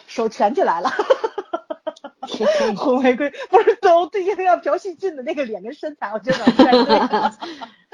[0.07, 0.89] 手蜷起来了，
[2.77, 7.31] 红玫瑰不是都对那个朴叙俊的那个脸跟身材，我觉得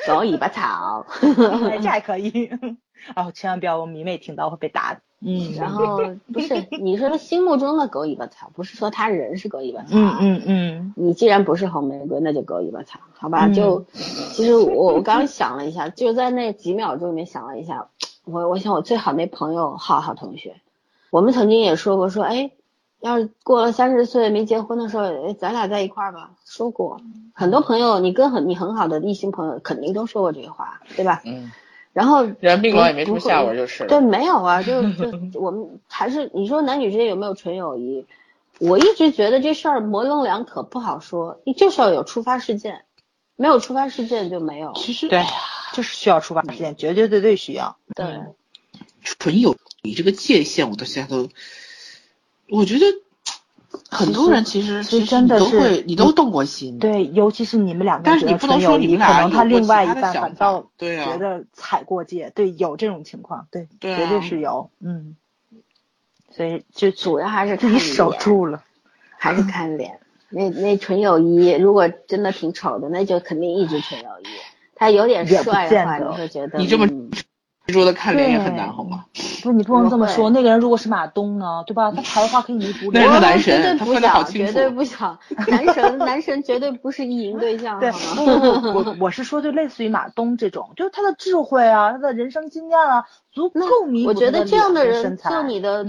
[0.06, 2.50] 狗尾巴草， 这还可以，
[3.16, 5.00] 哦，千万不要我迷妹听到会被打。
[5.26, 6.02] 嗯，然后
[6.34, 9.88] 不是你说他心目中的狗尾巴草，不是说他人是狗尾巴草。
[9.92, 10.94] 嗯嗯嗯。
[10.98, 13.48] 你既然不是红玫瑰，那就狗尾巴草，好吧？
[13.48, 17.88] 就其实我我刚刚想了一下，就在那几秒钟里面想了一下，
[18.26, 20.58] 我我想我最好那朋友浩浩同学，
[21.10, 22.52] 我们曾经也说过说，哎，
[23.00, 26.32] 要是过了三十岁没结婚的时候，哎，咱俩在一块儿吧。
[26.46, 27.00] 说过，
[27.34, 31.22] 很多朋友，你跟很你很好的异性朋友肯定都说过这个话，对吧？
[31.24, 31.50] 嗯。
[31.94, 38.06] 然后人病了也没什么下文，就是对，没有啊，就就 我们还是你说男女之间有没有纯友谊？
[38.60, 41.40] 我一直觉得这事儿模棱两可，不好说。
[41.46, 42.84] 你就是要有触发事件，
[43.36, 44.74] 没有触发事件就没有。
[44.76, 45.24] 其实对，
[45.74, 47.78] 就是需要触发事件，绝绝对对需要。
[47.96, 48.06] 对，
[49.04, 51.30] 纯友谊这个界限，我到现在都，
[52.50, 52.86] 我觉得。
[53.90, 65.16] 很多人其实其实真的是你都动过心，对，尤其是你们两个，但是你不能说你们俩可能他另外一半反倒对觉得踩过界，对，有这种情况，对，绝对是有，嗯，
[66.32, 68.64] 所以就主要还是 自己守住了，
[69.18, 70.00] 还是看脸。
[70.30, 74.26] 那那纯友谊，如果真的挺丑的，那就肯定一直纯友谊。
[74.76, 76.88] 他有点帅的话，你会觉得你这么。
[77.66, 79.06] 执着的看脸也很难，好吗？
[79.42, 80.30] 不是你不能这么说。
[80.30, 81.92] 那个人如果是马东呢，对吧？
[81.92, 82.92] 他才华可以弥补。
[82.92, 85.18] 那是男神，绝对不小，绝对不想。
[85.48, 87.80] 男神， 男神绝对不是意淫对象。
[87.80, 95.86] 对，我我是说，就类似于马东这种，就是他的智慧啊，他的人生经验啊，足够弥补我觉得这样的人做你的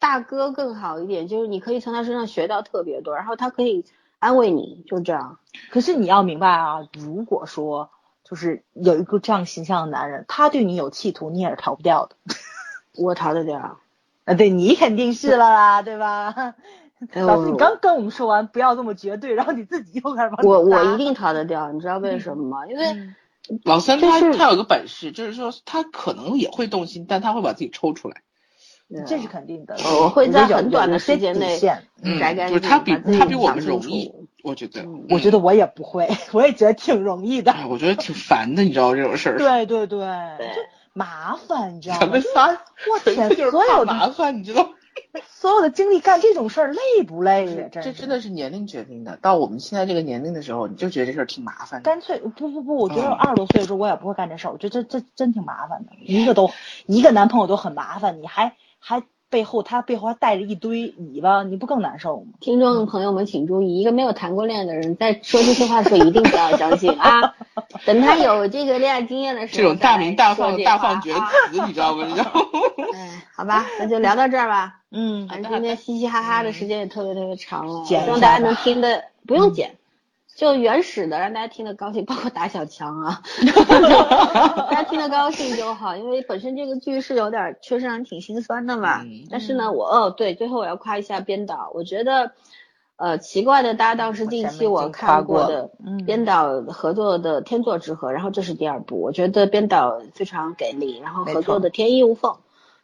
[0.00, 3.84] 大哥更好一点，就是你可以从他身上学到特别多，然后他可以
[4.18, 5.38] 安慰你，就这样。
[5.70, 7.90] 可是你要明白啊，如果说。
[8.28, 12.16] 就是有一个这样形象的男人，他对你有企图，你也是逃不掉的。
[12.98, 13.78] 我逃得掉，
[14.24, 16.34] 啊，对你肯定是了啦，对吧？
[17.12, 22.66] 老师，你刚跟我们说完不要这么绝对，然后你自己又开始我我一定逃得掉，你知道为什么吗？
[22.66, 23.10] 因为
[23.64, 28.22] 老三他他有个本事，就是说他可能也会动心，但他会把自己抽出来，
[29.06, 29.76] 这是肯定的。
[30.00, 31.60] 我会在很短的时间内
[32.18, 34.10] 改改，就是他比他比我们容易。
[34.46, 37.52] 我觉得，我觉得我也不会，我也觉得挺容易的。
[37.68, 39.38] 我觉得挺烦的，你知道这种事儿。
[39.38, 39.98] 对对对，
[40.54, 40.60] 就
[40.92, 42.00] 麻烦，你知道吗？
[42.00, 42.60] 咱们仨，
[42.90, 44.70] 我天，所有的麻烦，你知道？
[45.28, 47.68] 所有的精力干这种事儿累不累呀？
[47.72, 49.18] 这真的是年龄决定的。
[49.20, 51.82] 到我们现在这个年龄的时候，你就觉得这事儿挺麻烦。
[51.82, 54.52] 干脆不不不，我觉得二十多岁的时候我也不会干这事儿。
[54.52, 56.50] 我觉得这这真挺麻烦的，一个都
[56.86, 59.02] 一个男朋友都很麻烦，你还还。
[59.28, 62.26] 背后他背后还带着一堆尾巴，你不更难受吗？
[62.40, 67.34] 听众朋友们请注意，一个没有谈过恋爱的人在说这些话的时候一定不要相信啊！
[67.84, 72.04] 等他有这个恋爱经验的时候，这种大名大放大放厥词， 你知道吗？
[72.06, 72.40] 你知道吗？
[72.94, 74.80] 哎，好吧，那就聊到这儿吧。
[74.90, 79.76] 嗯，反正今天嘻嘻哈哈的时间也特别特别长了，希望大家能听的不用剪。
[80.36, 83.22] 就原始的，让大家听得高兴，包括打小强啊，
[84.70, 89.00] 大家听得高兴就好，因为本身这个剧是有点确实让人挺心酸的嘛。
[89.30, 92.32] 但是呢，我哦对，最后我要夸一下编导，我觉得
[92.96, 95.70] 呃奇怪的搭档是近期我看过的
[96.04, 102.36] 编导合作的《天作之合》，然后这是第二部，我觉得编导非常给力，然后合作的天衣无缝。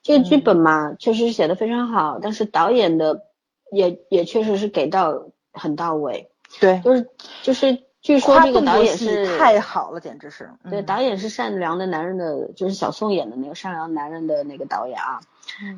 [0.02, 3.26] 这个剧本嘛，确实是写的非常好，但是导演的
[3.70, 6.30] 也也确实是给到很到位。
[6.60, 7.08] 对，就是
[7.42, 10.50] 就是据说这个导演是太好了，简直是。
[10.70, 15.20] 对，导演是善良的男人的，就是小宋演的那个善良男人的那个导演啊。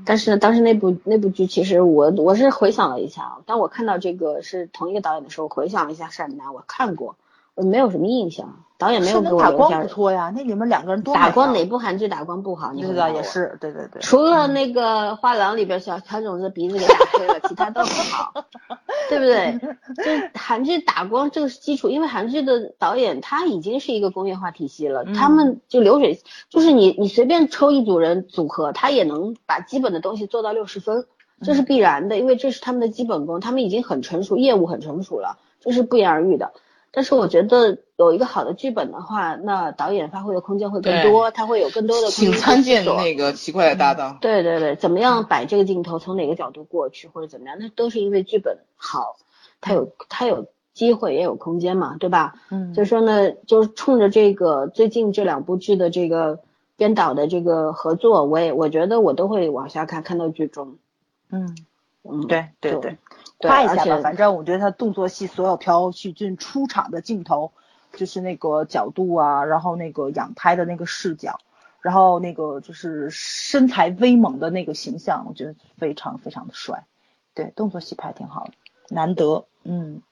[0.05, 7.17] 但是呢当时那部那部剧，其实我我是回想了一下，当我看到这个是同一个导演的时候，回想了一下《善男》，我看过，我
[7.57, 8.61] 没有什么印象。
[8.77, 9.81] 导演没有给我留下。
[9.81, 12.73] 不错呀，那你们两个人多打光哪部韩剧打光不好？
[12.73, 14.03] 你知道也是，对对对。
[14.03, 18.33] 除了那个画廊里边小乔种子鼻子给打黑了，其他都很好，
[19.09, 19.59] 对不对？
[20.05, 26.21] 就 韩剧打光这个是基础，因为韩剧的导演他已经是一个工业化体系了，他们就流水，
[26.51, 31.07] 就是你你随便抽一组人组合，他也能把基本的东西做到六十分，
[31.43, 36.53] 这是必然的，因为这是他们的基本功，他们已经很成熟，业务很成熟了，这是不言而喻的。
[36.95, 42.09] 但是我觉得有一个好的剧本的话，那导演发挥的空间会更多，他会有更多的。
[42.09, 44.19] 请参见那个奇怪的搭档。
[44.21, 49.16] 对对对，怎么样摆这个镜头，从哪个角度过去或者怎么样，那都是因为剧本好，
[49.61, 52.35] 他有他有机会也有空间嘛，对吧？
[52.51, 52.73] 嗯。
[52.75, 56.41] 所以说呢，就是冲着这个最近这两部剧的这个
[56.77, 60.77] 编导的这个合作，我也我觉得我都会往下看，看到剧终。
[61.31, 61.57] 嗯
[62.05, 62.99] 嗯，对对对。
[63.49, 67.53] 夸一下吧，反正我觉得他动作戏所有朴叙俊出场的镜头，
[67.93, 71.39] 就是那个角度啊，然后那个仰拍的那个视角，
[71.81, 76.85] 然后那个就是身材威猛的那个形象，我觉得非常非常的帅。
[77.35, 78.53] 对，动作戏拍挺好的，
[78.89, 80.03] 难得，嗯，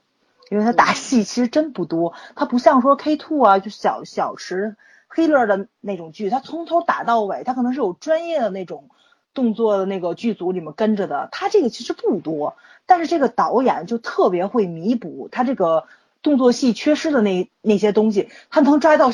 [0.51, 4.77] 因为他打戏其实真不多，他不像说 K two 啊，就小小池
[5.09, 8.89] 黑乐的那种剧，他从头打到尾，他可能是有专业的那种。
[9.35, 12.57] 动作的那个剧组里面跟着的，他这个其实不多，
[12.87, 15.85] 但是这个导演就特别会弥补他这个
[16.23, 19.11] 动作戏缺失的那那些东西，他能抓到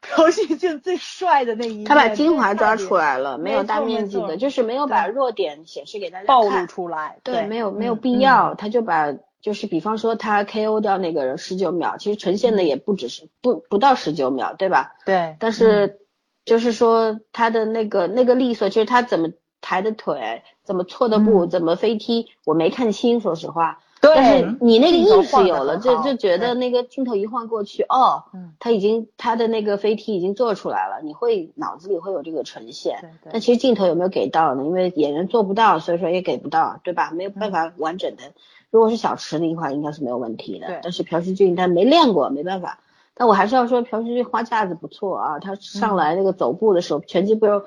[0.00, 14.96] 朴信俊最帅的那一面，他把精华抓出来了，没有大面积的，就是没有把弱点显示给大家暴露出来，对，没有没有必要，他就把就是比方说他 KO 掉那个人十九秒，其实呈现的也不只是不不到十九秒，对吧？
[15.06, 16.00] 对，但是
[16.44, 19.30] 就是说他的那个那个利索，就是他怎么。
[19.60, 23.78] 抬的腿怎么错的步怎么飞踢，我没看清，说实话。
[24.00, 24.14] 对。
[24.14, 28.24] 但是你那个意识有了，就就觉得那个镜头一晃过去，哦，
[28.58, 32.98] 他已经他的那个飞踢已经做出来了，你会脑子里会有这个呈现。
[33.02, 33.30] 对对。
[33.32, 34.64] 但其实镜头有没有给到呢？
[34.64, 37.10] 因为演员做不到，所以说也给不到，对吧？
[37.12, 38.22] 没有办法完整的。
[38.70, 40.80] 如果是小池那块，应该是没有问题的。
[40.82, 42.78] 但是朴叙俊他没练过，没办法。
[43.14, 47.62] 但我还是要说朴叙俊花架子不错啊，他上来那个走步的时候，拳击不是。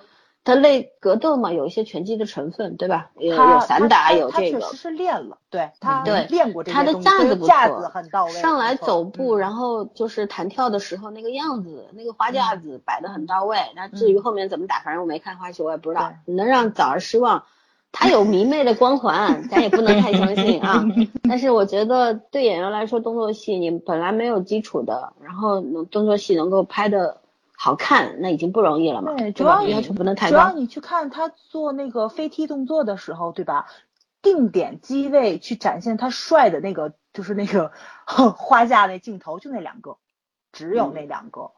[0.46, 3.12] 他类格斗嘛，有一些拳击的成分，对吧？
[3.18, 4.60] 有有散打，有这个。
[4.60, 8.32] 他确实是练了，对他对练过这他的架子不错，架子很到位。
[8.32, 13.58] 上来走步，然后就是弹跳的时候那个样子，那个花架子摆的很到位。
[13.74, 16.12] 那至于后面怎么打，反正我没看花絮，我也不知道。
[16.26, 17.46] 能让早儿失望，
[17.94, 20.84] 他有迷妹的光环，咱也不能太相信啊。
[21.24, 27.23] 但是我觉得对演员来说，动作戏你本来没有基础的，然后能动作戏能够拍的。
[27.64, 29.14] 好看，那已经不容易了嘛。
[29.14, 30.32] 对，主要要求不能太高。
[30.32, 33.68] 主要你去看他做那个飞踢动作的时候，对吧？
[34.22, 37.72] 定点机位去展现他帅的那个，就是那个
[38.36, 39.96] 花架那镜头，就那两个，
[40.52, 41.52] 只有那两个。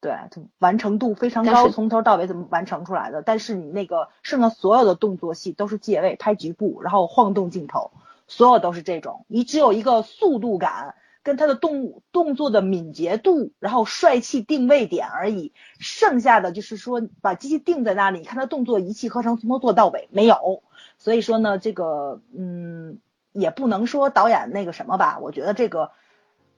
[0.00, 0.14] 对，
[0.58, 3.20] 完成度非常高，从头到尾怎么完成出来的？
[3.20, 7.90] 但是你那个剩下所有的动作戏都是借位拍局部，然后晃动镜头，
[8.26, 9.26] 所有都是这种。
[9.28, 10.94] 你只有一个速度感。
[11.22, 20.62] 跟他的动动作的敏捷度，然后帅气定位点而已，剩下的就是说把机器定在那里，你看他动作一气呵成，从头做到尾没有。
[20.98, 22.98] 所以说呢，这个嗯，
[23.32, 25.92] 也不能说导演那个什么吧，我觉得这个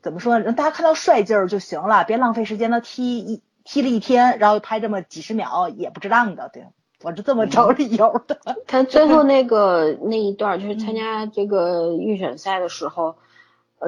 [0.00, 6.64] 怎么说，让大家看到帅劲儿就行了，别浪费时间了，踢一踢了一天，然后拍这么几十秒也不值当的，对
[7.02, 8.38] 我是这么找理由的。
[8.66, 13.16] 他最后那个 那一段就是参加这个预选赛的时候。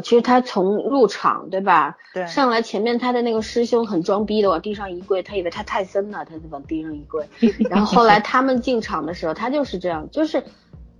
[0.02, 1.96] 其实他从入场对吧？
[2.14, 2.26] 对。
[2.26, 7.26] 上来前面他的那个师兄很装逼的往地上一跪，他以为他泰森呢，他就往地上一跪。
[7.70, 10.42] 然后后来他们进场的时候，他就是这样，就是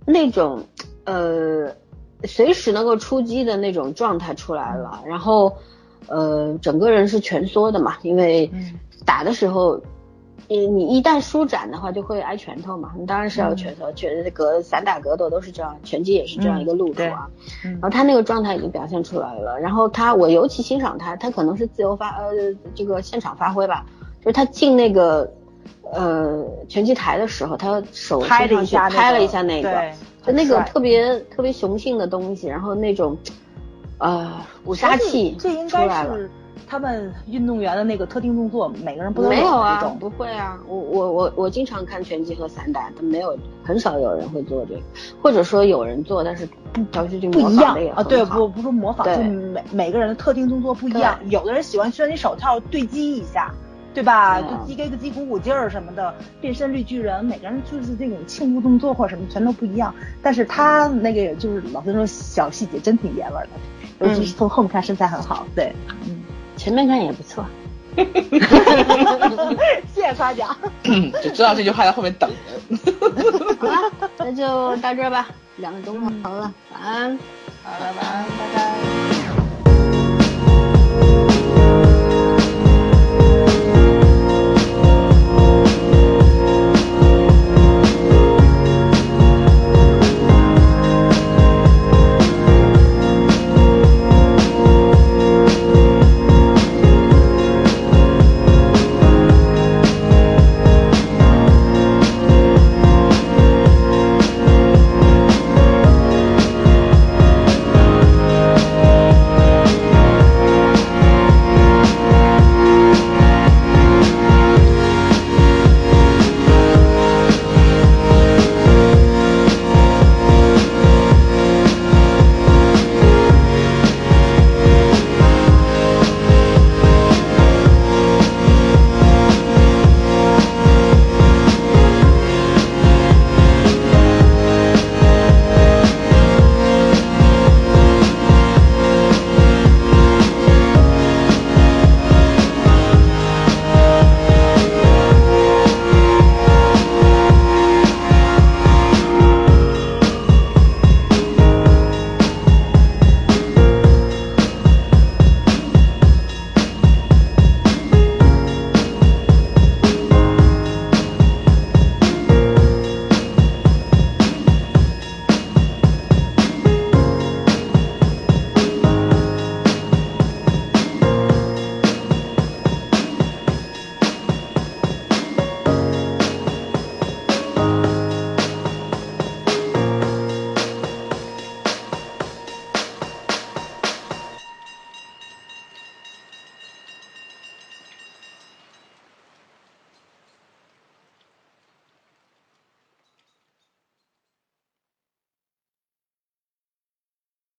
[0.05, 0.63] 那种
[1.05, 1.71] 呃
[2.23, 5.01] 随时能够出击的那种状态出来了。
[5.05, 5.55] 然后
[6.07, 8.49] 呃整个人是蜷缩的嘛，因为
[9.05, 9.81] 打的时候。
[10.47, 12.91] 你你一旦舒展的话，就会挨拳头嘛。
[12.97, 17.27] 你当然是要拳头，拳格散打格斗都是这样，拳击也是这样一个路数啊。
[17.63, 19.59] 然后他那个状态已经表现出来了。
[19.59, 22.31] 然后他，我尤其欣赏他，他可能是自由发呃
[22.73, 23.85] 这个现场发挥吧。
[24.21, 25.29] 就是他进那个
[25.91, 29.91] 呃拳击台的时候，他手拍了一下拍了一下那个，
[30.25, 33.17] 就那个特别特别雄性的东西，然后那种
[33.97, 34.31] 呃
[34.75, 36.29] 杀气这应该是
[36.65, 39.95] 他们运动员的那个特定动作，每个人不都没有啊？
[39.99, 44.81] 不会啊，我我我我经常看拳击和散打，他没有很少有人会做这个，
[45.21, 46.83] 或者说有人做，但是不
[47.31, 48.03] 不一样啊。
[48.03, 51.19] 对，不不是模仿，就每每个人的特定动作不一样。
[51.29, 53.53] 有的人喜欢拳击手套对击一下，
[53.93, 54.41] 对吧？
[54.41, 59.93] 就击给个击鼓鼓劲儿什么的，变身绿巨人，每个人就是这种庆祝动作或者什么全都不一样。
[60.21, 63.51] 但是他那个就是老孙说小细节真挺爷们儿的。
[63.99, 65.73] 尤其是从后面看身材很好，对，
[66.07, 66.21] 嗯，
[66.67, 67.45] 前面看也不错，
[69.95, 70.53] 谢谢夸奖，
[71.23, 72.35] 就知道这句话在后面等着。
[73.57, 77.17] 好了，那就到这吧，两个钟头了，晚安，
[77.63, 78.43] 好，了，晚安，拜
[81.21, 81.26] 拜。